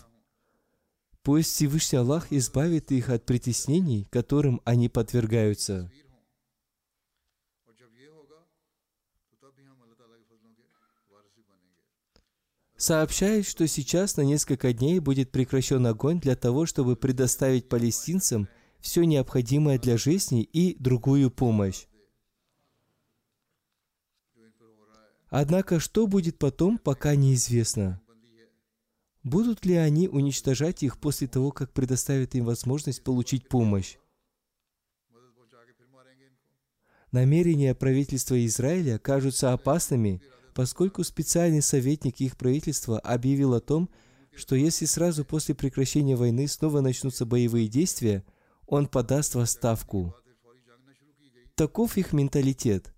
Пусть 1.23 1.53
Всевышний 1.53 1.99
Аллах 1.99 2.33
избавит 2.33 2.91
их 2.91 3.09
от 3.09 3.25
притеснений, 3.25 4.09
которым 4.11 4.61
они 4.65 4.89
подвергаются. 4.89 5.89
Сообщает, 12.77 13.47
что 13.47 13.69
сейчас 13.69 14.17
на 14.17 14.23
несколько 14.23 14.73
дней 14.73 14.99
будет 14.99 15.31
прекращен 15.31 15.87
огонь 15.87 16.19
для 16.19 16.35
того, 16.35 16.67
чтобы 16.67 16.97
предоставить 16.97 17.69
палестинцам 17.69 18.49
все 18.81 19.05
необходимое 19.05 19.79
для 19.79 19.97
жизни 19.97 20.43
и 20.43 20.77
другую 20.81 21.31
помощь. 21.31 21.88
Однако, 25.31 25.79
что 25.79 26.07
будет 26.07 26.39
потом, 26.39 26.79
пока 26.79 27.15
неизвестно. 27.15 28.01
Будут 29.23 29.67
ли 29.67 29.75
они 29.75 30.09
уничтожать 30.09 30.83
их 30.83 30.99
после 30.99 31.27
того, 31.27 31.51
как 31.51 31.73
предоставят 31.73 32.35
им 32.35 32.47
возможность 32.47 33.05
получить 33.05 33.49
помощь? 33.49 33.97
Намерения 37.13 37.75
правительства 37.75 38.45
Израиля 38.47 38.99
кажутся 38.99 39.53
опасными, 39.53 40.23
поскольку 40.55 41.05
специальный 41.05 41.63
советник 41.63 42.21
их 42.21 42.37
правительства 42.37 42.99
объявил 42.99 43.55
о 43.55 43.61
том, 43.61 43.91
что 44.35 44.55
если 44.55 44.85
сразу 44.85 45.25
после 45.25 45.55
прекращения 45.55 46.17
войны 46.17 46.49
снова 46.49 46.81
начнутся 46.81 47.27
боевые 47.27 47.69
действия, 47.69 48.25
он 48.67 48.87
подаст 48.87 49.35
в 49.35 49.41
отставку. 49.41 50.15
Таков 51.55 51.99
их 51.99 52.13
менталитет 52.13 52.95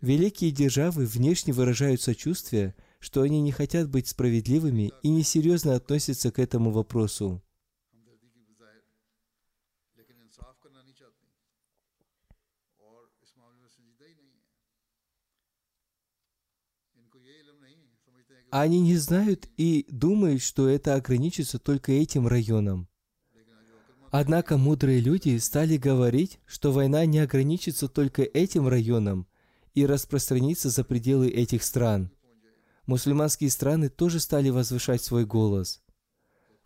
Великие 0.00 0.50
державы 0.50 1.04
внешне 1.04 1.52
выражают 1.52 2.00
сочувствие, 2.00 2.74
что 3.00 3.20
они 3.20 3.42
не 3.42 3.52
хотят 3.52 3.90
быть 3.90 4.08
справедливыми 4.08 4.92
и 5.02 5.10
несерьезно 5.10 5.74
относятся 5.74 6.30
к 6.30 6.38
этому 6.38 6.70
вопросу. 6.70 7.42
Они 18.50 18.80
не 18.80 18.96
знают 18.96 19.48
и 19.58 19.86
думают, 19.88 20.42
что 20.42 20.68
это 20.68 20.94
ограничится 20.94 21.58
только 21.60 21.92
этим 21.92 22.26
районом. 22.26 22.88
Однако 24.10 24.56
мудрые 24.56 24.98
люди 24.98 25.36
стали 25.38 25.76
говорить, 25.76 26.40
что 26.46 26.72
война 26.72 27.06
не 27.06 27.20
ограничится 27.20 27.86
только 27.86 28.22
этим 28.22 28.66
районом, 28.66 29.28
и 29.74 29.86
распространиться 29.86 30.70
за 30.70 30.84
пределы 30.84 31.28
этих 31.28 31.62
стран. 31.62 32.10
Мусульманские 32.86 33.50
страны 33.50 33.88
тоже 33.88 34.20
стали 34.20 34.48
возвышать 34.48 35.02
свой 35.02 35.24
голос. 35.24 35.82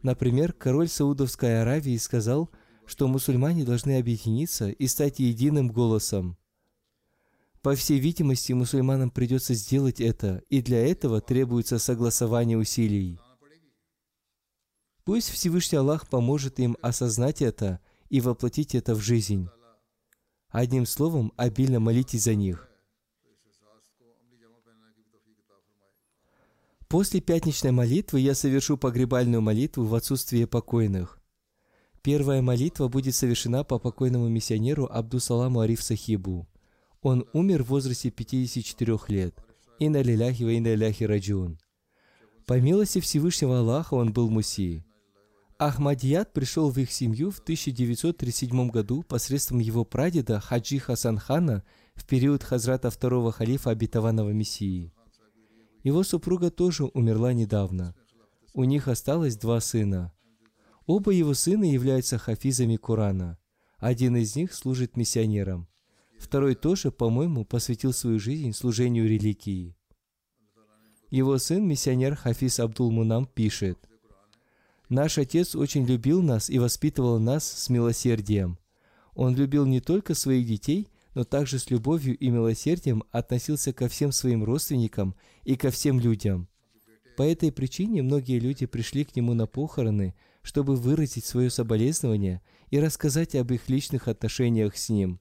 Например, 0.03 0.53
король 0.53 0.89
Саудовской 0.89 1.63
Аравии 1.63 1.97
сказал, 1.97 2.51
что 2.87 3.09
мусульмане 3.09 3.65
должны 3.65 3.99
объединиться 3.99 4.69
и 4.69 4.87
стать 4.87 5.19
единым 5.19 5.69
голосом. 5.69 6.37
По 7.63 7.75
всей 7.75 7.99
видимости, 7.99 8.53
мусульманам 8.53 9.11
придется 9.11 9.55
сделать 9.55 10.01
это, 10.01 10.43
и 10.51 10.61
для 10.61 10.87
этого 10.87 11.23
требуется 11.23 11.79
согласование 11.79 12.59
усилий. 12.59 13.19
Пусть 15.05 15.31
Всевышний 15.31 15.79
Аллах 15.79 16.09
поможет 16.09 16.59
им 16.61 16.77
осознать 16.83 17.41
это 17.41 17.81
и 18.11 18.21
воплотить 18.21 18.75
это 18.75 18.95
в 18.95 19.01
жизнь. 19.01 19.49
Одним 20.49 20.87
словом, 20.87 21.33
обильно 21.37 21.81
молитесь 21.81 22.25
за 22.25 22.35
них. 22.35 22.69
После 26.89 27.20
пятничной 27.20 27.72
молитвы 27.72 28.20
я 28.20 28.35
совершу 28.35 28.76
погребальную 28.76 29.43
молитву 29.43 29.85
в 29.85 29.95
отсутствие 29.95 30.47
покойных. 30.47 31.18
Первая 32.03 32.43
молитва 32.43 32.89
будет 32.89 33.14
совершена 33.14 33.64
по 33.64 33.78
покойному 33.78 34.28
миссионеру 34.28 34.87
Абдусаламу 34.91 35.61
Ариф 35.61 35.82
Сахибу. 35.82 36.47
Он 37.01 37.26
умер 37.32 37.64
в 37.64 37.68
возрасте 37.68 38.11
54 38.11 38.99
лет. 39.09 39.35
Инна 39.78 40.03
лиляхи 40.03 40.45
ва 40.45 40.51
инна 40.51 40.76
раджун. 41.09 41.59
По 42.47 42.61
милости 42.61 43.01
Всевышнего 43.01 43.61
Аллаха 43.61 43.95
он 43.95 44.12
был 44.12 44.30
муси. 44.30 44.85
Ахмадият 45.59 46.32
пришел 46.32 46.70
в 46.70 46.78
их 46.78 46.91
семью 46.91 47.30
в 47.30 47.39
1937 47.39 48.68
году 48.68 49.03
посредством 49.03 49.61
его 49.61 49.85
прадеда 49.85 50.41
Хаджи 50.41 50.78
Хасан 50.78 51.18
Хана 51.18 51.62
в 51.95 52.07
период 52.07 52.43
хазрата 52.43 52.91
второго 52.91 53.32
халифа 53.32 53.70
обетованного 53.70 54.30
Мессии. 54.30 54.93
Его 55.85 56.03
супруга 56.03 56.51
тоже 56.51 56.85
умерла 56.87 57.32
недавно. 57.35 57.95
У 58.55 58.64
них 58.64 58.89
осталось 58.89 59.37
два 59.37 59.61
сына. 59.61 60.12
Оба 60.87 61.12
его 61.12 61.35
сына 61.35 61.64
являются 61.64 62.18
хафизами 62.18 62.76
Корана. 62.76 63.39
Один 63.78 64.16
из 64.16 64.35
них 64.35 64.55
служит 64.55 64.97
миссионером. 64.97 65.68
Второй 66.18 66.55
тоже, 66.55 66.91
по-моему, 66.91 67.45
посвятил 67.45 67.93
свою 67.93 68.18
жизнь 68.18 68.53
служению 68.53 69.07
религии. 69.07 69.76
Его 71.11 71.37
сын, 71.37 71.66
миссионер 71.66 72.16
Хафиз 72.16 72.61
Абдул 72.61 72.91
Мунам, 72.91 73.26
пишет, 73.26 73.78
«Наш 74.89 75.18
отец 75.18 75.55
очень 75.55 75.85
любил 75.85 76.22
нас 76.22 76.49
и 76.49 76.59
воспитывал 76.59 77.18
нас 77.18 77.45
с 77.47 77.68
милосердием. 77.68 78.59
Он 79.14 79.35
любил 79.37 79.66
не 79.66 79.80
только 79.80 80.14
своих 80.14 80.47
детей, 80.47 80.89
но 81.15 81.25
также 81.25 81.59
с 81.59 81.71
любовью 81.71 82.17
и 82.17 82.29
милосердием 82.29 83.05
относился 83.11 83.73
ко 83.73 83.89
всем 83.89 84.12
своим 84.12 84.45
родственникам 84.45 85.15
и 85.45 85.57
ко 85.57 85.71
всем 85.71 86.01
людям. 86.01 86.49
По 87.17 87.23
этой 87.23 87.53
причине 87.53 88.03
многие 88.03 88.41
люди 88.41 88.67
пришли 88.67 89.05
к 89.05 89.15
нему 89.15 89.35
на 89.35 89.47
похороны, 89.47 90.15
чтобы 90.43 90.77
выразить 90.77 91.25
свое 91.25 91.49
соболезнование 91.49 92.43
и 92.71 92.81
рассказать 92.81 93.35
об 93.37 93.53
их 93.53 93.69
личных 93.69 94.09
отношениях 94.09 94.77
с 94.77 94.89
ним. 94.89 95.21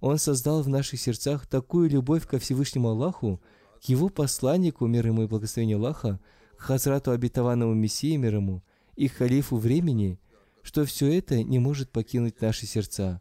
Он 0.00 0.18
создал 0.18 0.62
в 0.62 0.68
наших 0.68 1.00
сердцах 1.00 1.46
такую 1.46 1.90
любовь 1.90 2.26
ко 2.26 2.38
Всевышнему 2.38 2.90
Аллаху, 2.90 3.42
к 3.80 3.84
его 3.88 4.08
посланнику, 4.08 4.86
мир 4.86 5.08
ему 5.08 5.24
и 5.24 5.26
благословение 5.26 5.76
Аллаха, 5.76 6.20
к 6.56 6.62
Хазрату 6.62 7.10
обетованному 7.10 7.74
Мессии 7.74 8.16
мир 8.16 8.36
ему 8.36 8.62
и 8.94 9.08
халифу 9.08 9.56
времени, 9.56 10.20
что 10.62 10.84
все 10.84 11.16
это 11.18 11.42
не 11.42 11.58
может 11.58 11.90
покинуть 11.90 12.40
наши 12.40 12.66
сердца. 12.66 13.20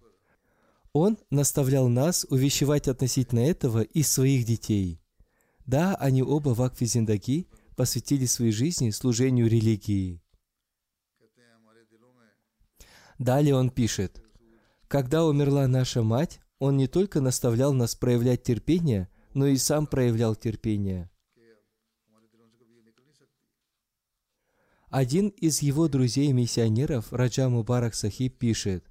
Он 0.93 1.17
наставлял 1.29 1.89
нас 1.89 2.25
увещевать 2.29 2.87
относительно 2.87 3.41
этого 3.41 3.81
и 3.81 4.03
своих 4.03 4.45
детей. 4.45 5.01
Да, 5.65 5.95
они 5.95 6.23
оба 6.23 6.49
в 6.49 6.61
Акфе 6.61 6.87
посвятили 7.75 8.25
своей 8.25 8.51
жизни 8.51 8.89
служению 8.89 9.47
религии. 9.47 10.21
Далее 13.19 13.55
он 13.55 13.69
пишет, 13.69 14.23
«Когда 14.87 15.25
умерла 15.25 15.67
наша 15.67 16.03
мать, 16.03 16.39
он 16.59 16.77
не 16.77 16.87
только 16.87 17.21
наставлял 17.21 17.73
нас 17.73 17.95
проявлять 17.95 18.43
терпение, 18.43 19.09
но 19.33 19.47
и 19.47 19.57
сам 19.57 19.85
проявлял 19.85 20.35
терпение. 20.35 21.09
Один 24.89 25.27
из 25.29 25.61
его 25.61 25.89
друзей-миссионеров, 25.89 27.11
Раджа 27.11 27.49
Мубарак 27.49 27.93
Сахиб, 27.93 28.37
пишет, 28.37 28.85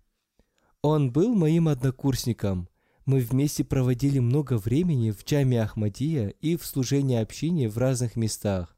«Он 0.83 1.11
был 1.11 1.35
моим 1.35 1.69
однокурсником. 1.69 2.69
Мы 3.07 3.21
вместе 3.21 3.65
проводили 3.65 4.19
много 4.19 4.59
времени 4.59 5.11
в 5.11 5.25
Джаме 5.25 5.63
Ахмадия 5.63 6.29
и 6.41 6.57
в 6.57 6.67
служении 6.67 7.19
общине 7.21 7.69
в 7.69 7.79
разных 7.79 8.17
местах. 8.17 8.77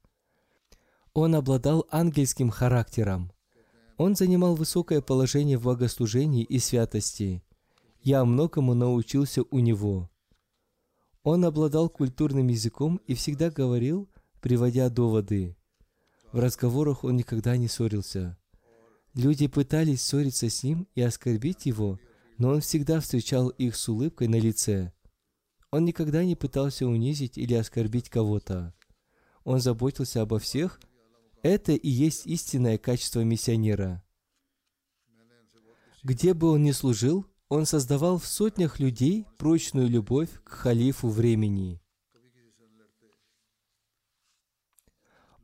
Он 1.15 1.35
обладал 1.35 1.87
ангельским 1.91 2.51
характером. 2.51 3.33
Он 3.97 4.15
занимал 4.15 4.55
высокое 4.55 5.01
положение 5.01 5.59
в 5.59 5.65
богослужении 5.65 6.45
и 6.45 6.59
святости. 6.61 7.43
Я 8.01 8.25
многому 8.25 8.75
научился 8.75 9.43
у 9.51 9.59
него. 9.59 10.09
Он 11.25 11.45
обладал 11.45 11.91
культурным 11.91 12.47
языком 12.49 13.01
и 13.07 13.15
всегда 13.15 13.51
говорил, 13.51 14.09
приводя 14.41 14.89
доводы. 14.89 15.57
В 16.33 16.39
разговорах 16.39 17.05
он 17.05 17.17
никогда 17.17 17.57
не 17.57 17.69
ссорился. 17.69 18.38
Люди 19.19 19.49
пытались 19.49 20.03
ссориться 20.03 20.49
с 20.49 20.63
ним 20.63 20.87
и 20.95 21.03
оскорбить 21.03 21.67
его, 21.67 21.99
но 22.37 22.51
он 22.51 22.61
всегда 22.61 23.01
встречал 23.01 23.49
их 23.49 23.75
с 23.75 23.89
улыбкой 23.89 24.29
на 24.29 24.39
лице. 24.39 24.93
Он 25.73 25.85
никогда 25.85 26.23
не 26.23 26.37
пытался 26.37 26.87
унизить 26.87 27.37
или 27.37 27.55
оскорбить 27.55 28.11
кого-то. 28.11 28.73
Он 29.43 29.59
заботился 29.59 30.23
обо 30.23 30.39
всех. 30.39 30.79
Это 31.43 31.73
и 31.73 31.89
есть 31.89 32.29
истинное 32.29 32.79
качество 32.79 33.25
миссионера. 33.25 34.05
Где 36.05 36.33
бы 36.33 36.53
он 36.53 36.63
ни 36.63 36.71
служил, 36.71 37.27
он 37.49 37.67
создавал 37.67 38.19
в 38.19 38.27
сотнях 38.29 38.79
людей 38.79 39.27
прочную 39.37 39.89
любовь 39.89 40.31
к 40.45 40.51
халифу 40.51 41.09
времени. 41.09 41.83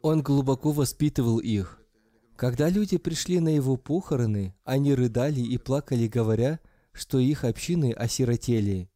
Он 0.01 0.23
глубоко 0.23 0.71
воспитывал 0.71 1.41
их. 1.41 1.84
Когда 2.37 2.69
люди 2.69 2.99
пришли 2.99 3.39
на 3.39 3.49
его 3.49 3.77
похороны, 3.77 4.55
они 4.65 4.95
рыдали 4.95 5.41
и 5.41 5.57
плакали, 5.57 6.09
говоря, 6.09 6.59
что 6.93 7.19
их 7.19 7.45
общины 7.45 7.93
осиротели. 7.93 8.91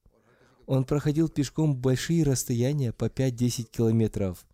Он 0.67 0.85
проходил 0.85 1.29
пешком 1.29 1.77
большие 1.77 2.25
расстояния 2.25 2.93
по 2.93 3.07
5-10 3.07 3.71
километров. 3.71 4.45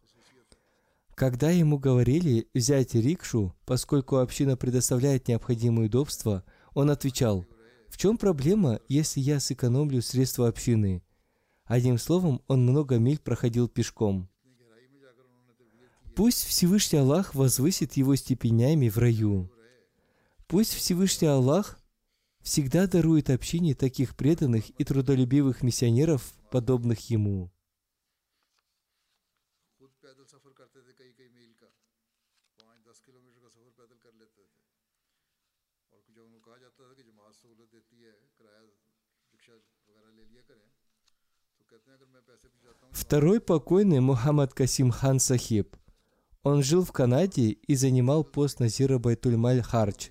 Когда 1.15 1.51
ему 1.51 1.79
говорили 1.79 2.49
взять 2.55 2.95
рикшу, 2.95 3.55
поскольку 3.65 4.17
община 4.17 4.57
предоставляет 4.57 5.29
необходимые 5.29 5.87
удобства, 5.87 6.45
он 6.75 6.91
отвечал, 6.91 7.47
«В 7.89 7.97
чем 7.97 8.19
проблема, 8.19 8.81
если 8.89 9.21
я 9.21 9.41
сэкономлю 9.41 10.03
средства 10.03 10.49
общины?» 10.49 11.03
Одним 11.65 11.99
словом, 11.99 12.43
он 12.49 12.65
много 12.65 12.99
миль 12.99 13.19
проходил 13.19 13.69
пешком. 13.69 14.29
Пусть 16.17 16.45
Всевышний 16.45 16.99
Аллах 16.99 17.35
возвысит 17.35 17.95
его 17.95 18.15
степенями 18.15 18.89
в 18.89 18.99
раю. 18.99 19.51
Пусть 20.47 20.73
Всевышний 20.73 21.27
Аллах 21.27 21.79
всегда 22.41 22.87
дарует 22.87 23.31
общине 23.31 23.75
таких 23.75 24.17
преданных 24.17 24.71
и 24.79 24.85
трудолюбивых 24.85 25.63
миссионеров, 25.63 26.23
подобных 26.53 27.11
ему. 27.11 27.51
Второй 42.93 43.41
покойный 43.41 44.01
Мухаммад 44.01 44.55
Касим 44.55 44.91
хан 44.91 45.19
Сахиб. 45.19 45.77
Он 46.45 46.63
жил 46.63 46.85
в 46.85 46.93
Канаде 46.93 47.53
и 47.53 47.75
занимал 47.75 48.23
пост 48.23 48.61
Назира 48.61 48.99
Байтульмаль 48.99 49.63
Харч. 49.63 50.11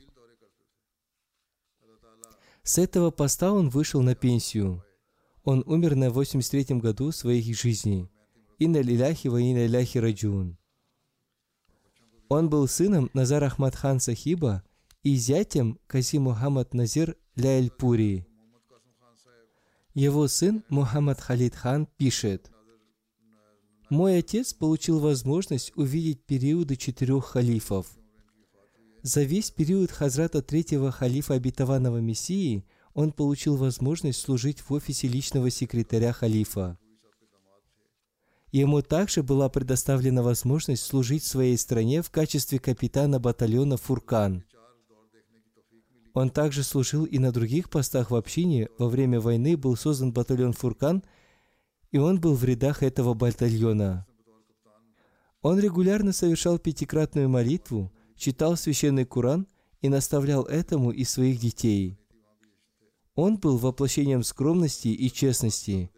С 2.64 2.80
этого 2.80 3.12
поста 3.12 3.52
он 3.52 3.70
вышел 3.70 4.02
на 4.02 4.16
пенсию. 4.16 4.84
Он 5.44 5.64
умер 5.68 5.96
на 5.96 6.06
83-м 6.06 6.80
году 6.80 7.12
своей 7.12 7.54
жизни. 7.54 8.10
Инна 8.58 8.82
лиляхи 8.82 9.28
ва 9.28 9.38
инна 9.38 9.68
ляхи 9.68 10.00
раджун. 10.00 10.58
Он 12.30 12.50
был 12.50 12.68
сыном 12.68 13.12
Назар 13.14 13.44
Ахмад 13.44 13.76
хан 13.76 14.00
Сахиба 14.00 14.64
и 15.04 15.16
зятем 15.16 15.80
Кази 15.86 16.18
Мухаммад 16.18 16.74
Назир 16.74 17.16
Ляйльпури. 17.36 18.26
Его 19.94 20.28
сын 20.28 20.64
Мухаммад 20.70 21.22
Халид 21.22 21.54
хан 21.54 21.86
пишет, 21.86 22.53
«Мой 23.90 24.18
отец 24.20 24.54
получил 24.54 25.00
возможность 25.00 25.72
увидеть 25.76 26.24
периоды 26.24 26.76
четырех 26.76 27.26
халифов. 27.26 27.88
За 29.02 29.24
весь 29.24 29.52
период 29.52 29.92
Хазрата 29.92 30.42
третьего 30.42 30.92
халифа 30.92 31.34
обетованного 31.34 31.98
Мессии 31.98 32.66
он 32.94 33.12
получил 33.12 33.58
возможность 33.58 34.22
служить 34.22 34.62
в 34.62 34.72
офисе 34.72 35.08
личного 35.08 35.50
секретаря 35.50 36.14
халифа. 36.14 36.78
Ему 38.52 38.82
также 38.84 39.24
была 39.24 39.50
предоставлена 39.50 40.22
возможность 40.22 40.84
служить 40.84 41.24
своей 41.24 41.58
стране 41.58 42.02
в 42.04 42.12
качестве 42.12 42.60
капитана 42.60 43.20
батальона 43.20 43.78
«Фуркан». 43.78 44.44
Он 46.14 46.30
также 46.30 46.62
служил 46.62 47.06
и 47.06 47.18
на 47.18 47.32
других 47.32 47.72
постах 47.72 48.12
в 48.12 48.16
общине. 48.16 48.70
Во 48.78 48.88
время 48.88 49.20
войны 49.20 49.58
был 49.58 49.76
создан 49.76 50.14
батальон 50.14 50.54
«Фуркан», 50.54 51.04
и 51.94 52.00
он 52.00 52.20
был 52.20 52.34
в 52.34 52.44
рядах 52.44 52.82
этого 52.82 53.14
батальона. 53.14 54.08
Он 55.44 55.60
регулярно 55.60 56.12
совершал 56.12 56.58
пятикратную 56.58 57.30
молитву, 57.30 57.94
читал 58.18 58.58
священный 58.58 59.06
Куран 59.06 59.48
и 59.80 59.90
наставлял 59.90 60.44
этому 60.44 60.90
и 60.90 61.04
своих 61.04 61.40
детей. 61.40 62.00
Он 63.14 63.38
был 63.38 63.60
воплощением 63.60 64.24
скромности 64.24 64.88
и 64.88 65.12
честности. 65.12 65.92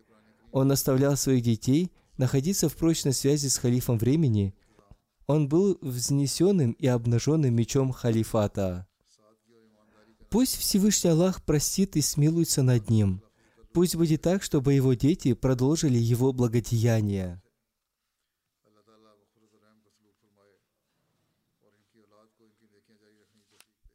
Он 0.51 0.67
наставлял 0.67 1.15
своих 1.15 1.43
детей 1.43 1.93
находиться 2.17 2.67
в 2.67 2.75
прочной 2.75 3.13
связи 3.13 3.47
с 3.47 3.57
халифом 3.57 3.97
времени. 3.97 4.53
Он 5.27 5.47
был 5.47 5.77
взнесенным 5.81 6.73
и 6.73 6.87
обнаженным 6.87 7.55
мечом 7.55 7.93
халифата. 7.93 8.85
Пусть 10.29 10.57
Всевышний 10.57 11.11
Аллах 11.11 11.41
простит 11.41 11.95
и 11.95 12.01
смилуется 12.01 12.63
над 12.63 12.89
ним. 12.89 13.21
Пусть 13.75 13.97
будет 13.97 14.21
так, 14.21 14.41
чтобы 14.41 14.73
его 14.73 14.93
дети 14.93 15.33
продолжили 15.33 15.97
его 15.97 16.31
благодеяния. 16.31 17.43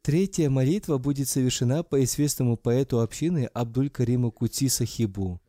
Третья 0.03 0.51
молитва 0.51 0.99
будет 0.99 1.29
совершена 1.29 1.81
по 1.81 2.03
известному 2.03 2.57
поэту 2.57 2.99
общины 2.99 3.49
Абдуль-Кариму 3.55 4.31
Кути 4.31 4.69
Сахибу. 4.69 5.41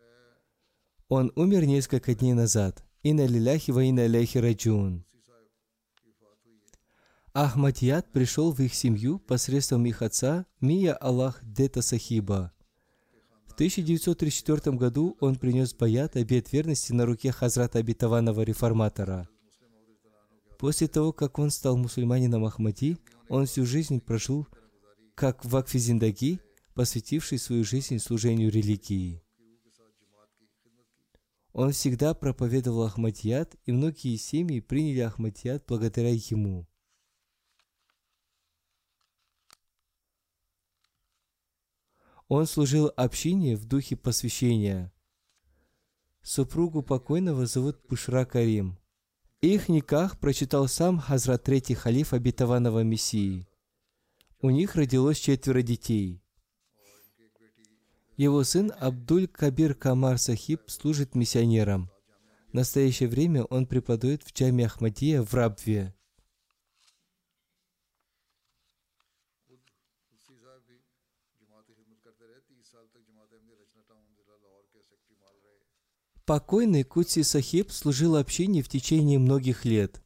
Он 1.08 1.30
умер 1.36 1.66
несколько 1.66 2.14
дней 2.14 2.32
назад. 2.32 2.82
Инна 3.02 3.26
лиляхи 3.26 3.70
ва 3.70 3.84
инна 3.84 4.06
ляхи 4.06 4.38
раджун. 4.38 5.04
Ахмадьяд 7.34 8.10
пришел 8.12 8.50
в 8.50 8.60
их 8.60 8.72
семью 8.74 9.18
посредством 9.18 9.84
их 9.84 10.00
отца 10.00 10.46
Мия 10.58 10.94
Аллах 10.94 11.38
Дета 11.42 11.82
Сахиба. 11.82 12.50
В 13.52 13.54
1934 13.54 14.74
году 14.78 15.14
он 15.20 15.36
принес 15.36 15.74
баят 15.74 16.16
обет 16.16 16.50
верности 16.54 16.94
на 16.94 17.04
руке 17.04 17.30
Хазрата 17.32 17.80
обетованного 17.80 18.40
реформатора. 18.40 19.28
После 20.58 20.88
того, 20.88 21.12
как 21.12 21.38
он 21.38 21.50
стал 21.50 21.76
мусульманином 21.76 22.46
Ахмади, 22.46 22.96
он 23.28 23.44
всю 23.44 23.66
жизнь 23.66 24.00
прожил 24.00 24.46
как 25.14 25.44
в 25.44 25.54
Акфизиндаги, 25.54 26.40
посвятивший 26.72 27.36
свою 27.36 27.62
жизнь 27.62 27.98
служению 27.98 28.50
религии. 28.50 29.22
Он 31.52 31.72
всегда 31.72 32.14
проповедовал 32.14 32.84
Ахмадият, 32.84 33.54
и 33.66 33.72
многие 33.72 34.16
семьи 34.16 34.60
приняли 34.60 35.00
Ахмадият 35.00 35.64
благодаря 35.68 36.14
ему. 36.14 36.66
Он 42.34 42.46
служил 42.46 42.90
общине 42.96 43.56
в 43.56 43.66
духе 43.66 43.94
посвящения. 43.94 44.90
Супругу 46.22 46.82
покойного 46.82 47.44
зовут 47.44 47.86
Пушра 47.86 48.24
Карим. 48.24 48.78
Их 49.42 49.68
никах 49.68 50.18
прочитал 50.18 50.66
сам 50.66 50.98
Хазрат 50.98 51.44
Третий 51.44 51.74
Халиф 51.74 52.14
обетованного 52.14 52.84
Мессии. 52.84 53.46
У 54.40 54.48
них 54.48 54.76
родилось 54.76 55.18
четверо 55.18 55.60
детей. 55.60 56.22
Его 58.16 58.42
сын 58.44 58.72
Абдуль 58.80 59.28
Кабир 59.28 59.74
Камар 59.74 60.16
Сахиб 60.16 60.62
служит 60.68 61.14
миссионером. 61.14 61.90
В 62.48 62.54
настоящее 62.54 63.10
время 63.10 63.44
он 63.44 63.66
преподает 63.66 64.22
в 64.22 64.32
Джаме 64.32 64.64
Ахмадия 64.64 65.20
в 65.20 65.34
Рабве. 65.34 65.94
Покойный 76.32 76.82
Кутси 76.82 77.24
Сахиб 77.24 77.70
служил 77.70 78.16
общине 78.16 78.62
в 78.62 78.68
течение 78.70 79.18
многих 79.18 79.66
лет. 79.66 80.02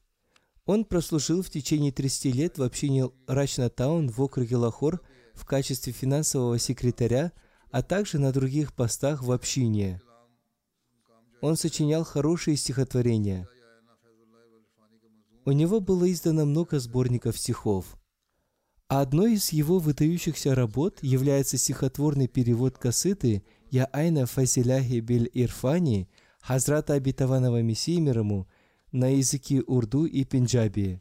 Он 0.65 0.85
прослужил 0.85 1.41
в 1.41 1.51
течение 1.51 1.93
30 1.93 2.35
лет 2.35 2.59
в 2.59 2.65
общине 2.65 3.13
Рачна 3.29 3.71
Таун 3.71 4.09
в 4.11 4.21
округе 4.21 4.57
Лахор 4.57 5.01
в 5.35 5.47
качестве 5.47 5.93
финансового 5.93 6.59
секретаря, 6.59 7.31
а 7.71 7.85
также 7.85 8.19
на 8.19 8.33
других 8.33 8.75
постах 8.75 9.23
в 9.23 9.31
общине. 9.31 10.03
Он 11.43 11.57
сочинял 11.57 12.03
хорошие 12.03 12.57
стихотворения. 12.57 13.49
У 15.45 15.53
него 15.53 15.79
было 15.79 16.11
издано 16.11 16.45
много 16.45 16.81
сборников 16.81 17.39
стихов. 17.39 17.97
А 18.89 19.01
одной 19.01 19.35
из 19.35 19.51
его 19.51 19.79
выдающихся 19.79 20.57
работ 20.57 20.99
является 21.03 21.57
стихотворный 21.57 22.27
перевод 22.27 22.79
касыты 22.79 23.45
«Я 23.71 23.89
айна 23.93 24.27
фазиляхи 24.27 24.99
биль 25.01 25.29
ирфани» 25.33 26.09
Хазрата 26.47 26.93
обетованного 26.93 27.61
Мессии 27.61 27.99
мир 27.99 28.23
на 28.93 29.09
языке 29.09 29.65
урду 29.67 30.05
и 30.05 30.25
пенджаби. 30.25 31.01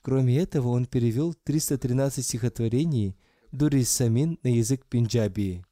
Кроме 0.00 0.38
этого, 0.38 0.68
он 0.68 0.86
перевел 0.86 1.34
313 1.34 2.24
стихотворений 2.24 3.16
Дурис 3.50 3.90
Самин 3.90 4.38
на 4.44 4.54
язык 4.54 4.86
пенджаби. 4.86 5.64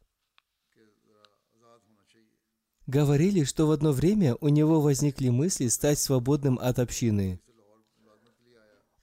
Говорили, 2.88 3.44
что 3.44 3.68
в 3.68 3.70
одно 3.70 3.92
время 3.92 4.34
у 4.40 4.48
него 4.48 4.80
возникли 4.80 5.28
мысли 5.28 5.68
стать 5.68 6.00
свободным 6.00 6.58
от 6.58 6.80
общины. 6.80 7.40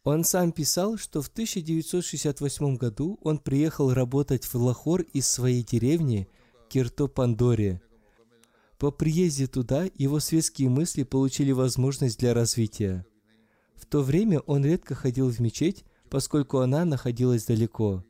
Он 0.03 0.25
сам 0.25 0.51
писал, 0.51 0.97
что 0.97 1.21
в 1.21 1.29
1968 1.29 2.75
году 2.75 3.17
он 3.21 3.37
приехал 3.37 3.93
работать 3.93 4.43
в 4.43 4.55
Лахор 4.55 5.03
из 5.13 5.25
своей 5.25 5.63
деревни 5.63 6.27
Кирто-Пандоре. 6.69 7.79
По 8.77 8.91
приезде 8.91 9.47
туда 9.47 9.87
его 9.95 10.19
светские 10.19 10.69
мысли 10.69 11.03
получили 11.03 11.51
возможность 11.51 12.19
для 12.19 12.33
развития. 12.33 13.05
В 13.75 13.85
то 13.85 14.01
время 14.01 14.39
он 14.41 14.65
редко 14.65 14.95
ходил 14.95 15.29
в 15.29 15.39
мечеть, 15.39 15.85
поскольку 16.09 16.59
она 16.59 16.85
находилась 16.85 17.45
далеко. 17.45 18.03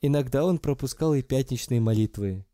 Иногда 0.00 0.44
он 0.44 0.58
пропускал 0.58 1.14
и 1.14 1.22
пятничные 1.22 1.80
молитвы. 1.80 2.44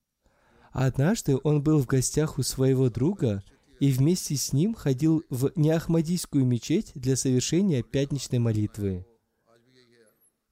Однажды 0.72 1.38
он 1.42 1.62
был 1.62 1.80
в 1.80 1.86
гостях 1.86 2.38
у 2.38 2.42
своего 2.42 2.90
друга– 2.90 3.42
и 3.80 3.92
вместе 3.92 4.36
с 4.36 4.52
ним 4.52 4.74
ходил 4.74 5.24
в 5.30 5.52
неахмадийскую 5.56 6.44
мечеть 6.44 6.92
для 6.94 7.16
совершения 7.16 7.82
пятничной 7.82 8.38
молитвы. 8.38 9.06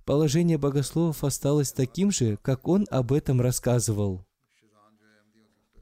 Положение 0.04 0.56
богословов 0.56 1.24
осталось 1.24 1.72
таким 1.72 2.12
же, 2.12 2.38
как 2.42 2.68
он 2.68 2.86
об 2.90 3.12
этом 3.12 3.40
рассказывал. 3.40 4.24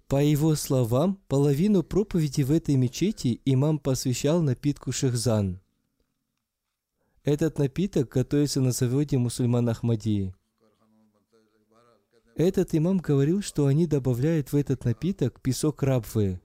По 0.08 0.22
его 0.22 0.54
словам, 0.54 1.20
половину 1.28 1.82
проповеди 1.82 2.42
в 2.42 2.50
этой 2.50 2.76
мечети 2.76 3.40
имам 3.44 3.78
посвящал 3.78 4.42
напитку 4.42 4.92
шехзан. 4.92 5.60
Этот 7.22 7.58
напиток 7.58 8.10
готовится 8.10 8.60
на 8.60 8.72
заводе 8.72 9.16
мусульман 9.16 9.68
Ахмадии. 9.68 10.34
Этот 12.36 12.74
имам 12.74 12.98
говорил, 12.98 13.42
что 13.42 13.66
они 13.66 13.86
добавляют 13.86 14.52
в 14.52 14.56
этот 14.56 14.84
напиток 14.84 15.40
песок 15.40 15.82
рабвы, 15.82 16.40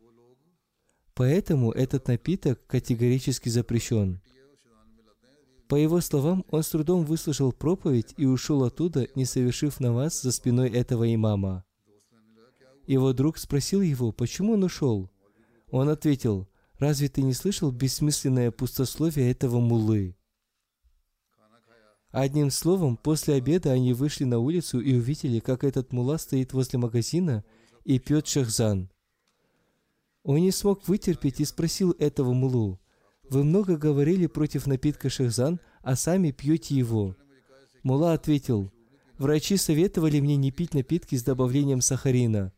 Поэтому 1.20 1.74
этот 1.74 2.08
напиток 2.08 2.66
категорически 2.66 3.50
запрещен. 3.50 4.22
По 5.68 5.76
его 5.76 6.00
словам, 6.00 6.46
он 6.50 6.64
с 6.64 6.70
трудом 6.70 7.04
выслушал 7.04 7.52
проповедь 7.52 8.14
и 8.16 8.26
ушел 8.26 8.64
оттуда, 8.64 9.06
не 9.16 9.26
совершив 9.26 9.82
намаз 9.82 10.22
за 10.22 10.32
спиной 10.32 10.70
этого 10.70 11.14
имама. 11.14 11.66
Его 12.90 13.14
друг 13.14 13.38
спросил 13.38 13.82
его, 13.82 14.12
почему 14.12 14.54
он 14.54 14.64
ушел. 14.64 15.10
Он 15.72 15.90
ответил, 15.90 16.50
«Разве 16.78 17.08
ты 17.08 17.22
не 17.22 17.34
слышал 17.34 17.72
бессмысленное 17.72 18.52
пустословие 18.52 19.32
этого 19.32 19.60
муллы?» 19.60 20.16
Одним 22.12 22.50
словом, 22.50 22.98
после 22.98 23.36
обеда 23.36 23.72
они 23.72 23.94
вышли 23.94 24.24
на 24.24 24.40
улицу 24.40 24.80
и 24.80 24.96
увидели, 24.96 25.40
как 25.40 25.64
этот 25.64 25.94
мулла 25.94 26.18
стоит 26.18 26.54
возле 26.54 26.80
магазина 26.80 27.44
и 27.84 28.00
пьет 28.00 28.28
шахзан– 28.28 28.90
он 30.24 30.42
не 30.42 30.52
смог 30.52 30.88
вытерпеть 30.88 31.40
и 31.40 31.46
спросил 31.46 31.96
этого 31.98 32.34
мулу, 32.34 32.80
«Вы 33.30 33.44
много 33.44 33.78
говорили 33.78 34.28
против 34.28 34.68
напитка 34.68 35.10
шехзан, 35.10 35.60
а 35.82 35.96
сами 35.96 36.32
пьете 36.32 36.76
его». 36.76 37.16
Мула 37.84 38.14
ответил, 38.14 38.72
«Врачи 39.18 39.58
советовали 39.58 40.20
мне 40.20 40.36
не 40.36 40.52
пить 40.52 40.74
напитки 40.74 41.16
с 41.16 41.24
добавлением 41.24 41.82
сахарина. 41.82 42.54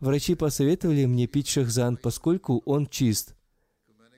Врачи 0.00 0.34
посоветовали 0.34 1.04
мне 1.06 1.26
пить 1.26 1.48
шехзан, 1.48 1.96
поскольку 1.96 2.62
он 2.66 2.86
чист. 2.86 3.34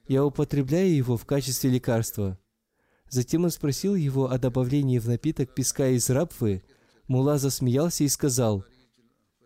Я 0.09 0.25
употребляю 0.25 0.95
его 0.95 1.17
в 1.17 1.25
качестве 1.25 1.71
лекарства». 1.71 2.39
Затем 3.09 3.45
он 3.45 3.51
спросил 3.51 3.95
его 3.95 4.31
о 4.31 4.39
добавлении 4.39 4.99
в 4.99 5.09
напиток 5.09 5.55
песка 5.55 5.89
из 5.89 6.11
рабвы. 6.11 6.65
Мула 7.07 7.39
засмеялся 7.39 8.03
и 8.03 8.09
сказал, 8.09 8.65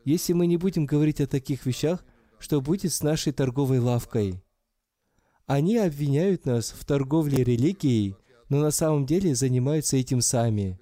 «Если 0.04 0.32
мы 0.32 0.46
не 0.46 0.56
будем 0.56 0.86
говорить 0.86 1.20
о 1.20 1.26
таких 1.26 1.66
вещах, 1.66 2.02
что 2.38 2.60
будет 2.60 2.92
с 2.92 3.02
нашей 3.02 3.32
торговой 3.32 3.78
лавкой. 3.78 4.42
Они 5.46 5.76
обвиняют 5.76 6.46
нас 6.46 6.70
в 6.70 6.84
торговле 6.84 7.44
религией, 7.44 8.16
но 8.48 8.60
на 8.60 8.70
самом 8.70 9.04
деле 9.04 9.34
занимаются 9.34 9.96
этим 9.96 10.20
сами. 10.20 10.80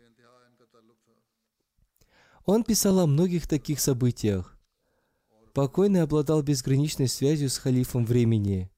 Он 2.45 2.65
писал 2.65 3.01
о 3.01 3.07
многих 3.07 3.47
таких 3.47 3.81
событиях. 3.81 4.58
Покойный 5.59 6.03
обладал 6.03 6.41
безграничной 6.43 7.09
связью 7.09 7.51
с 7.51 7.59
халифом 7.59 8.05
времени. 8.07 8.71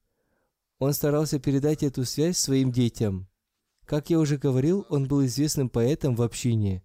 Он 0.79 0.95
старался 0.95 1.39
передать 1.39 1.83
эту 1.83 2.07
связь 2.07 2.39
своим 2.39 2.73
детям. 2.73 3.29
Как 3.85 4.09
я 4.09 4.19
уже 4.19 4.39
говорил, 4.39 4.87
он 4.89 5.07
был 5.07 5.23
известным 5.27 5.69
поэтом 5.69 6.15
в 6.17 6.23
общине. 6.23 6.83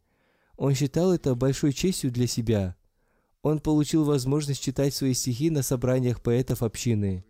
Он 0.58 0.76
считал 0.76 1.14
это 1.14 1.34
большой 1.34 1.72
честью 1.72 2.12
для 2.12 2.28
себя– 2.28 2.76
он 3.42 3.60
получил 3.60 4.04
возможность 4.04 4.62
читать 4.62 4.94
свои 4.94 5.14
стихи 5.14 5.50
на 5.50 5.62
собраниях 5.62 6.22
поэтов 6.22 6.62
общины. 6.62 7.24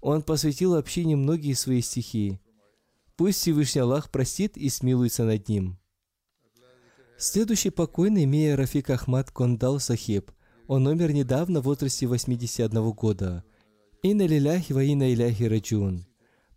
Он 0.00 0.22
посвятил 0.22 0.74
общине 0.74 1.16
многие 1.16 1.54
свои 1.54 1.80
стихи. 1.80 2.40
Пусть 3.16 3.40
Всевышний 3.40 3.80
Аллах 3.80 4.10
простит 4.10 4.56
и 4.56 4.68
смилуется 4.68 5.24
над 5.24 5.48
ним. 5.48 5.78
Следующий 7.18 7.70
покойный 7.70 8.26
Мия 8.26 8.54
Рафик 8.54 8.90
Ахмад 8.90 9.32
Кондал 9.32 9.80
Сахиб. 9.80 10.30
Он 10.68 10.86
умер 10.86 11.12
недавно 11.12 11.60
в 11.60 11.64
возрасте 11.64 12.06
81 12.06 12.90
года. 12.90 13.44
Инна 14.02 14.26
лиляхи 14.26 14.72
ва 14.72 14.82
инна 14.82 15.12
иляхи 15.12 15.44
раджун. 15.44 16.06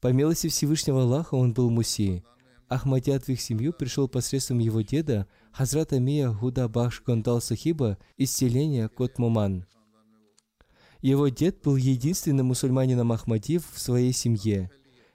По 0.02 0.12
милости 0.12 0.48
Всевышнего 0.48 1.04
Аллаха 1.04 1.36
он 1.36 1.54
был 1.54 1.70
муси. 1.70 2.24
Ахмадият 2.70 3.26
в 3.26 3.30
их 3.30 3.42
семью 3.42 3.74
пришел 3.74 4.08
посредством 4.08 4.60
его 4.60 4.82
деда– 4.82 5.28
Хазрата 5.52 6.00
Мия 6.00 6.32
Худа 6.32 6.68
Бахш 6.68 7.04
Гондал 7.06 7.42
Сахиба 7.42 7.98
из 8.18 8.32
селения 8.32 8.88
Котмуман. 8.88 9.66
Его 11.02 11.28
дед 11.30 11.62
был 11.64 11.76
единственным 11.76 12.48
мусульманином 12.48 13.12
Ахмадив 13.12 13.64
в 13.74 13.80
своей 13.80 14.14
семье. 14.14 14.70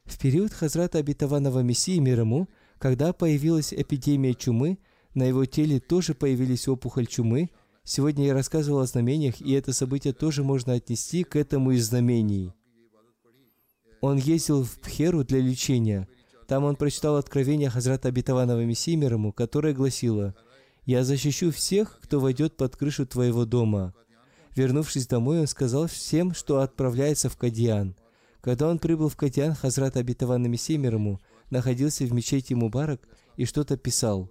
В 0.04 0.18
период 0.18 0.52
Хазрата 0.52 0.98
обетованного 0.98 1.60
Мессии 1.60 1.98
мир 1.98 2.20
ему, 2.20 2.48
когда 2.78 3.12
появилась 3.12 3.72
эпидемия 3.72 4.34
чумы, 4.34 4.78
на 5.14 5.24
его 5.24 5.44
теле 5.46 5.80
тоже 5.80 6.14
появились 6.14 6.68
опухоль 6.68 7.06
чумы, 7.06 7.50
Сегодня 7.86 8.24
я 8.24 8.32
рассказывал 8.32 8.80
о 8.80 8.86
знамениях, 8.86 9.42
и 9.42 9.52
это 9.52 9.74
событие 9.74 10.14
тоже 10.14 10.42
можно 10.42 10.72
отнести 10.72 11.22
к 11.22 11.36
этому 11.36 11.72
из 11.72 11.86
знамений. 11.86 12.54
Он 14.00 14.16
ездил 14.16 14.64
в 14.64 14.80
Пхеру 14.80 15.22
для 15.22 15.40
лечения. 15.40 16.08
Там 16.48 16.64
он 16.64 16.76
прочитал 16.76 17.16
откровение 17.16 17.68
Хазрата 17.68 18.08
Абитаванова 18.08 18.64
Мессии 18.64 18.94
мир 18.94 19.12
ему, 19.14 19.32
которое 19.32 19.74
гласило 19.74 20.34
«Я 20.86 21.04
защищу 21.04 21.50
всех, 21.50 22.00
кто 22.02 22.20
войдет 22.20 22.56
под 22.56 22.74
крышу 22.74 23.06
твоего 23.06 23.44
дома». 23.44 23.94
Вернувшись 24.56 25.06
домой, 25.06 25.40
он 25.40 25.46
сказал 25.46 25.86
всем, 25.86 26.32
что 26.32 26.60
отправляется 26.60 27.28
в 27.28 27.36
Кадьян. 27.36 27.96
Когда 28.40 28.68
он 28.68 28.78
прибыл 28.78 29.10
в 29.10 29.16
Кадьян, 29.16 29.54
Хазрат 29.54 29.98
Абитаван 29.98 30.50
Мессии 30.50 30.76
мир 30.76 30.94
ему 30.94 31.20
находился 31.50 32.04
в 32.04 32.12
мечети 32.14 32.54
Мубарак 32.54 33.02
и 33.36 33.44
что-то 33.44 33.76
писал. 33.76 34.30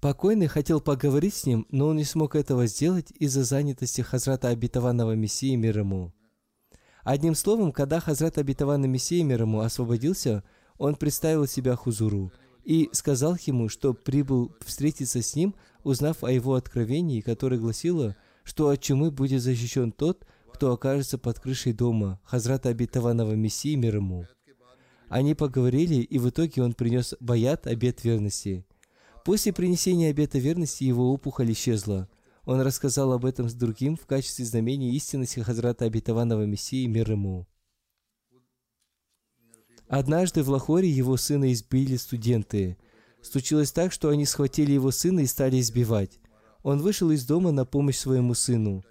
Покойный 0.00 0.46
хотел 0.46 0.80
поговорить 0.80 1.34
с 1.34 1.44
ним, 1.44 1.66
но 1.70 1.88
он 1.88 1.96
не 1.96 2.04
смог 2.04 2.34
этого 2.34 2.66
сделать 2.66 3.12
из-за 3.18 3.44
занятости 3.44 4.00
Хазрата 4.00 4.48
Абитаванного 4.48 5.12
Мессии 5.12 5.54
мир 5.56 5.80
ему. 5.80 6.14
Одним 7.04 7.34
словом, 7.34 7.70
когда 7.70 8.00
Хазрат 8.00 8.38
Абитаван 8.38 8.90
Мессия 8.90 9.22
мир 9.22 9.42
ему 9.42 9.60
освободился, 9.60 10.42
он 10.78 10.94
представил 10.94 11.46
себя 11.46 11.76
Хузуру 11.76 12.32
и 12.64 12.88
сказал 12.92 13.36
ему, 13.44 13.68
что 13.68 13.92
прибыл 13.92 14.56
встретиться 14.64 15.20
с 15.20 15.34
ним, 15.34 15.54
узнав 15.82 16.24
о 16.24 16.32
его 16.32 16.54
откровении, 16.54 17.20
которое 17.20 17.58
гласило, 17.58 18.16
что 18.42 18.70
от 18.70 18.80
чумы 18.80 19.10
будет 19.10 19.42
защищен 19.42 19.92
тот, 19.92 20.26
кто 20.54 20.72
окажется 20.72 21.18
под 21.18 21.40
крышей 21.40 21.74
дома 21.74 22.20
Хазрата 22.24 22.70
Абитаванова 22.70 23.32
Мессии 23.32 23.74
мир 23.74 23.96
ему. 23.96 24.26
Они 25.10 25.34
поговорили, 25.34 25.96
и 25.96 26.18
в 26.18 26.30
итоге 26.30 26.62
он 26.62 26.72
принес 26.72 27.14
баят, 27.20 27.66
обет 27.66 28.02
верности. 28.02 28.64
После 29.24 29.52
принесения 29.52 30.10
обета 30.10 30.38
верности 30.38 30.84
его 30.84 31.12
опухоль 31.12 31.52
исчезла– 31.52 32.08
он 32.44 32.60
рассказал 32.62 33.12
об 33.12 33.24
этом 33.24 33.48
с 33.48 33.54
другим 33.54 33.96
в 33.96 34.06
качестве 34.06 34.44
знамения 34.44 34.90
истинности 34.92 35.40
Хазрата 35.40 35.84
Обетованного 35.84 36.44
Мессии 36.44 36.86
мир 36.86 37.10
ему. 37.12 37.46
Однажды 39.88 40.42
в 40.42 40.48
Лахоре 40.48 40.88
его 40.88 41.16
сына 41.16 41.52
избили 41.52 41.96
студенты. 41.96 42.78
Случилось 43.22 43.72
так, 43.72 43.92
что 43.92 44.08
они 44.08 44.24
схватили 44.24 44.72
его 44.72 44.92
сына 44.92 45.20
и 45.20 45.26
стали 45.26 45.60
избивать. 45.60 46.20
Он 46.62 46.80
вышел 46.80 47.10
из 47.10 47.26
дома 47.26 47.50
на 47.50 47.64
помощь 47.64 47.96
своему 47.96 48.34
сыну. 48.34 48.84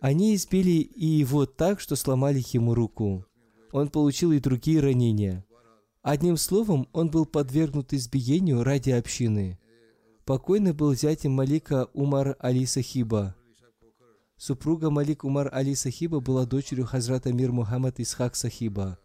Они 0.00 0.34
избили 0.34 0.82
и 0.82 1.06
его 1.06 1.46
так, 1.46 1.80
что 1.80 1.96
сломали 1.96 2.42
ему 2.52 2.74
руку. 2.74 3.24
Он 3.72 3.88
получил 3.88 4.32
и 4.32 4.40
другие 4.40 4.80
ранения. 4.80 5.45
Одним 6.06 6.36
словом, 6.36 6.88
он 6.92 7.10
был 7.10 7.26
подвергнут 7.26 7.92
избиению 7.92 8.62
ради 8.62 8.90
общины. 8.90 9.58
Покойный 10.24 10.72
был 10.72 10.94
зятем 10.94 11.32
Малика 11.32 11.86
Умар 11.94 12.36
Али 12.38 12.64
Сахиба. 12.64 13.34
Супруга 14.36 14.90
Малик 14.90 15.24
Умар 15.24 15.52
Али 15.52 15.74
Сахиба 15.74 16.20
была 16.20 16.46
дочерью 16.46 16.86
Хазрата 16.86 17.32
Мир 17.32 17.50
Мухаммад 17.50 17.98
Исхак 17.98 18.36
Сахиба. 18.36 19.00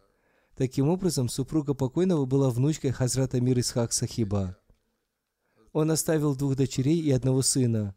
Таким 0.55 0.89
образом, 0.89 1.27
супруга 1.27 1.73
покойного 1.73 2.25
была 2.27 2.51
внучкой 2.51 2.91
Хазрата 2.91 3.41
Мир 3.41 3.57
Исхак 3.57 3.93
Сахиба. 3.93 4.55
Он 5.73 5.89
оставил 5.89 6.35
двух 6.35 6.55
дочерей 6.55 6.99
и 6.99 7.09
одного 7.09 7.41
сына. 7.41 7.95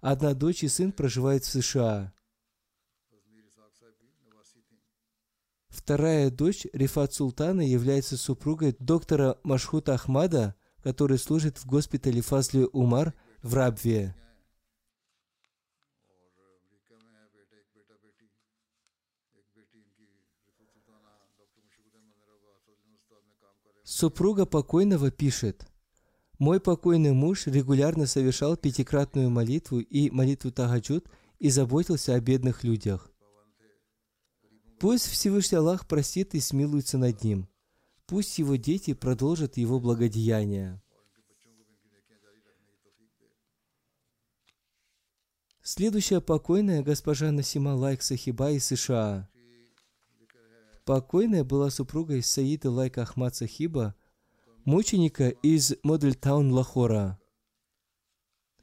Одна 0.00 0.32
дочь 0.32 0.64
и 0.64 0.68
сын 0.68 0.92
проживают 0.92 1.44
в 1.44 1.50
США. 1.50 2.14
Вторая 5.72 6.30
дочь, 6.30 6.66
Рифат 6.72 7.12
Султана, 7.12 7.62
является 7.62 8.16
супругой 8.16 8.76
доктора 8.78 9.38
Машхута 9.42 9.94
Ахмада– 9.94 10.54
который 10.82 11.18
служит 11.18 11.58
в 11.58 11.66
госпитале 11.66 12.20
Фазли 12.20 12.68
Умар 12.72 13.14
в 13.42 13.54
Рабве. 13.54 14.14
Супруга 23.84 24.46
покойного 24.46 25.10
пишет, 25.10 25.66
«Мой 26.38 26.60
покойный 26.60 27.12
муж 27.12 27.46
регулярно 27.46 28.06
совершал 28.06 28.56
пятикратную 28.56 29.28
молитву 29.28 29.80
и 29.80 30.10
молитву 30.10 30.50
Тагаджуд 30.50 31.06
и 31.38 31.50
заботился 31.50 32.14
о 32.14 32.20
бедных 32.20 32.64
людях. 32.64 33.11
Пусть 34.82 35.06
Всевышний 35.06 35.58
Аллах 35.58 35.86
простит 35.86 36.34
и 36.34 36.40
смилуется 36.40 36.98
над 36.98 37.22
ним. 37.22 37.46
Пусть 38.04 38.40
его 38.40 38.56
дети 38.56 38.94
продолжат 38.94 39.56
его 39.56 39.78
благодеяния. 39.78 40.82
Следующая 45.62 46.20
покойная 46.20 46.82
госпожа 46.82 47.30
Насима 47.30 47.76
Лайк 47.76 48.02
Сахиба 48.02 48.50
из 48.50 48.64
США. 48.64 49.30
Покойная 50.84 51.44
была 51.44 51.70
супругой 51.70 52.20
Саида 52.20 52.72
Лайк 52.72 52.98
Ахмад 52.98 53.36
Сахиба, 53.36 53.94
мученика 54.64 55.28
из 55.28 55.76
Модельтаун 55.84 56.50
Лахора. 56.50 57.20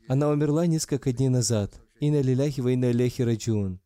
Она 0.09 0.27
умерла 0.27 0.67
несколько 0.67 1.13
дней 1.13 1.29
назад. 1.29 1.81
Инна 2.01 2.19
лиляхи 2.19 2.59
ва 2.59 2.73
инна 2.73 2.91
раджун. 2.91 3.79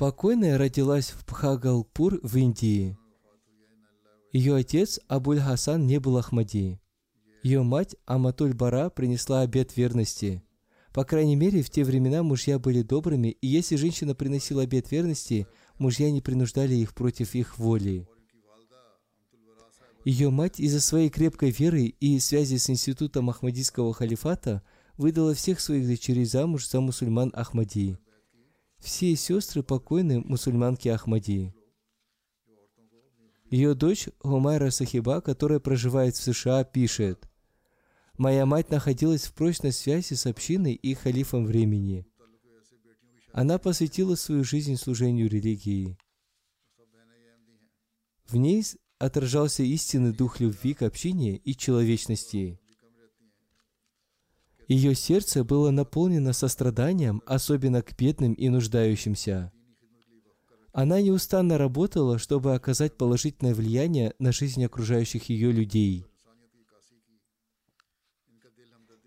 Покойная 0.00 0.56
родилась 0.56 1.10
в 1.10 1.26
Пхагалпур 1.26 2.20
в 2.22 2.34
Индии. 2.38 2.96
Ее 4.32 4.54
отец 4.54 4.98
Абуль 5.08 5.40
Хасан 5.40 5.86
не 5.86 6.00
был 6.00 6.16
Ахмади. 6.16 6.80
Ее 7.42 7.62
мать 7.62 7.96
Аматуль 8.06 8.54
Бара 8.54 8.88
принесла 8.88 9.42
обет 9.42 9.76
верности. 9.76 10.42
По 10.94 11.04
крайней 11.04 11.36
мере, 11.36 11.60
в 11.60 11.68
те 11.68 11.84
времена 11.84 12.22
мужья 12.22 12.58
были 12.58 12.80
добрыми, 12.80 13.28
и 13.42 13.46
если 13.46 13.76
женщина 13.76 14.14
приносила 14.14 14.62
обет 14.62 14.90
верности, 14.90 15.46
мужья 15.76 16.10
не 16.10 16.22
принуждали 16.22 16.74
их 16.76 16.94
против 16.94 17.34
их 17.34 17.58
воли. 17.58 18.08
Ее 20.06 20.30
мать 20.30 20.60
из-за 20.60 20.80
своей 20.80 21.10
крепкой 21.10 21.50
веры 21.50 21.82
и 21.82 22.18
связи 22.20 22.56
с 22.56 22.70
институтом 22.70 23.28
Ахмадийского 23.28 23.92
халифата 23.92 24.62
выдала 24.96 25.34
всех 25.34 25.60
своих 25.60 25.86
дочерей 25.86 26.24
замуж 26.24 26.66
за 26.70 26.80
мусульман 26.80 27.32
Ахмади. 27.34 27.98
Все 28.80 29.14
сестры 29.14 29.62
покойны 29.62 30.20
мусульманки 30.20 30.88
Ахмади. 30.88 31.54
Ее 33.50 33.74
дочь 33.74 34.08
Гумайра 34.22 34.70
Сахиба, 34.70 35.20
которая 35.20 35.60
проживает 35.60 36.16
в 36.16 36.22
США, 36.22 36.64
пишет, 36.64 37.28
«Моя 38.16 38.46
мать 38.46 38.70
находилась 38.70 39.24
в 39.24 39.34
прочной 39.34 39.72
связи 39.72 40.14
с 40.14 40.26
общиной 40.26 40.74
и 40.74 40.94
халифом 40.94 41.46
времени. 41.46 42.06
Она 43.32 43.58
посвятила 43.58 44.14
свою 44.14 44.44
жизнь 44.44 44.76
служению 44.76 45.28
религии. 45.28 45.96
В 48.26 48.36
ней 48.36 48.64
отражался 48.98 49.62
истинный 49.62 50.12
дух 50.12 50.40
любви 50.40 50.74
к 50.74 50.82
общине 50.82 51.36
и 51.36 51.56
человечности. 51.56 52.59
Ее 54.70 54.94
сердце 54.94 55.42
было 55.42 55.72
наполнено 55.72 56.32
состраданием, 56.32 57.24
особенно 57.26 57.82
к 57.82 57.96
бедным 57.98 58.34
и 58.34 58.48
нуждающимся. 58.48 59.50
Она 60.72 61.00
неустанно 61.00 61.58
работала, 61.58 62.20
чтобы 62.20 62.54
оказать 62.54 62.96
положительное 62.96 63.52
влияние 63.52 64.14
на 64.20 64.30
жизнь 64.30 64.64
окружающих 64.64 65.28
ее 65.28 65.50
людей. 65.50 66.06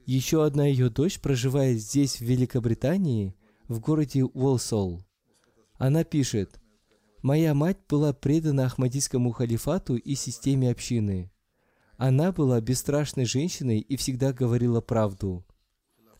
Еще 0.06 0.44
одна 0.44 0.66
ее 0.66 0.90
дочь 0.90 1.22
проживает 1.22 1.80
здесь, 1.80 2.18
в 2.18 2.26
Великобритании, 2.26 3.34
в 3.70 3.80
городе 3.80 4.26
Уолсол. 4.26 5.02
Она 5.76 6.04
пишет, 6.04 6.60
«Моя 7.22 7.54
мать 7.54 7.80
была 7.88 8.12
предана 8.12 8.66
Ахмадийскому 8.66 9.32
халифату 9.32 9.96
и 9.96 10.16
системе 10.16 10.72
общины. 10.72 11.32
Она 11.96 12.34
была 12.34 12.60
бесстрашной 12.60 13.24
женщиной 13.24 13.80
и 13.80 13.96
всегда 13.96 14.34
говорила 14.34 14.82
правду. 14.82 15.46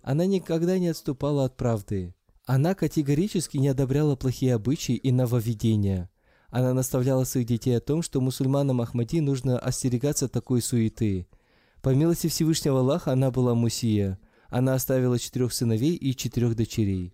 Она 0.04 0.26
никогда 0.26 0.78
не 0.78 0.90
отступала 0.90 1.46
от 1.46 1.56
правды. 1.56 2.14
Она 2.46 2.76
категорически 2.76 3.56
не 3.58 3.70
одобряла 3.70 4.18
плохие 4.18 4.54
обычаи 4.54 4.96
и 4.96 5.14
нововведения. 5.14 6.10
Она 6.50 6.74
наставляла 6.74 7.24
своих 7.24 7.48
детей 7.48 7.78
о 7.78 7.80
том, 7.80 8.02
что 8.02 8.20
мусульманам 8.20 8.82
Ахмади 8.82 9.22
нужно 9.22 9.58
остерегаться 9.58 10.28
такой 10.28 10.62
суеты. 10.62 11.26
По 11.82 11.96
милости 11.96 12.28
Всевышнего 12.28 12.82
Аллаха 12.82 13.14
она 13.14 13.32
была 13.32 13.56
мусия. 13.56 14.20
Она 14.50 14.74
оставила 14.74 15.18
четырех 15.18 15.54
сыновей 15.54 15.96
и 15.96 16.14
четырех 16.16 16.56
дочерей. 16.56 17.14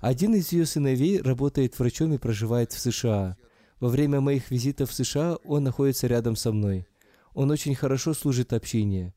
Один 0.00 0.34
из 0.34 0.52
ее 0.52 0.66
сыновей 0.66 1.22
работает 1.22 1.78
врачом 1.78 2.12
и 2.14 2.18
проживает 2.18 2.72
в 2.72 2.80
США. 2.80 3.36
Во 3.78 3.88
время 3.88 4.20
моих 4.20 4.50
визитов 4.50 4.90
в 4.90 4.94
США 4.94 5.36
он 5.44 5.62
находится 5.62 6.08
рядом 6.08 6.34
со 6.34 6.50
мной. 6.50 6.86
Он 7.32 7.50
очень 7.52 7.76
хорошо 7.76 8.12
служит 8.12 8.52
общине. 8.52 9.14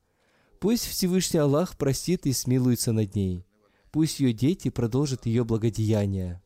Пусть 0.60 0.88
Всевышний 0.88 1.39
Аллах 1.39 1.78
простит 1.78 2.26
и 2.26 2.34
смилуется 2.34 2.91
над 2.91 3.16
ней. 3.16 3.45
Пусть 3.91 4.20
ее 4.20 4.34
дети 4.34 4.70
продолжат 4.70 5.26
ее 5.26 5.43
благодеяние. 5.43 6.41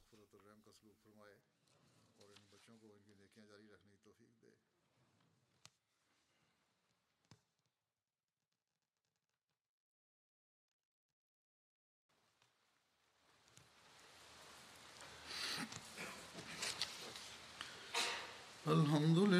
الحمد 18.68 19.18
لله 19.18 19.40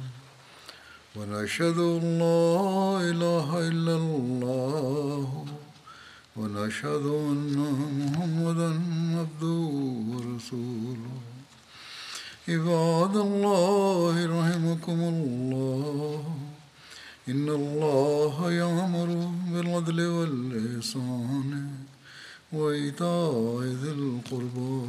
ونشهد 1.15 1.77
أن 1.77 2.19
لا 2.23 3.03
إله 3.11 3.47
إلا 3.67 3.95
الله 3.95 5.45
ونشهد 6.37 7.05
أن 7.31 7.57
محمدا 7.99 8.69
عبده 9.19 9.59
ورسوله. 10.11 11.15
عباد 12.49 13.15
الله 13.15 14.15
رحمكم 14.39 14.99
الله 15.13 16.23
إن 17.29 17.47
الله 17.49 18.51
يأمر 18.51 19.09
بالعدل 19.51 19.99
والإحسان 20.15 21.49
وإيتاء 22.53 23.61
ذي 23.81 23.91
القربى. 23.99 24.79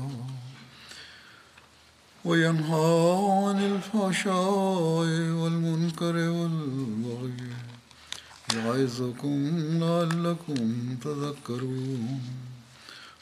وينهى 2.25 3.17
عن 3.45 3.59
الفحشاء 3.73 5.07
والمنكر 5.41 6.17
والبغي 6.17 7.51
يعظكم 8.55 9.39
لعلكم 9.83 10.97
تذكرون. 11.05 12.21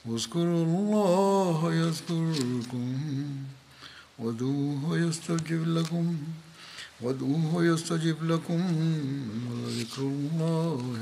واذكروا 0.07 0.64
الله 0.64 1.74
يذكركم 1.74 2.96
وادعوه 4.18 4.98
يستجب 4.98 5.68
لكم 5.68 6.16
وادعوه 7.01 7.64
يستجب 7.64 8.24
لكم 8.24 8.61
ولذكر 9.51 10.03
الله 10.03 10.98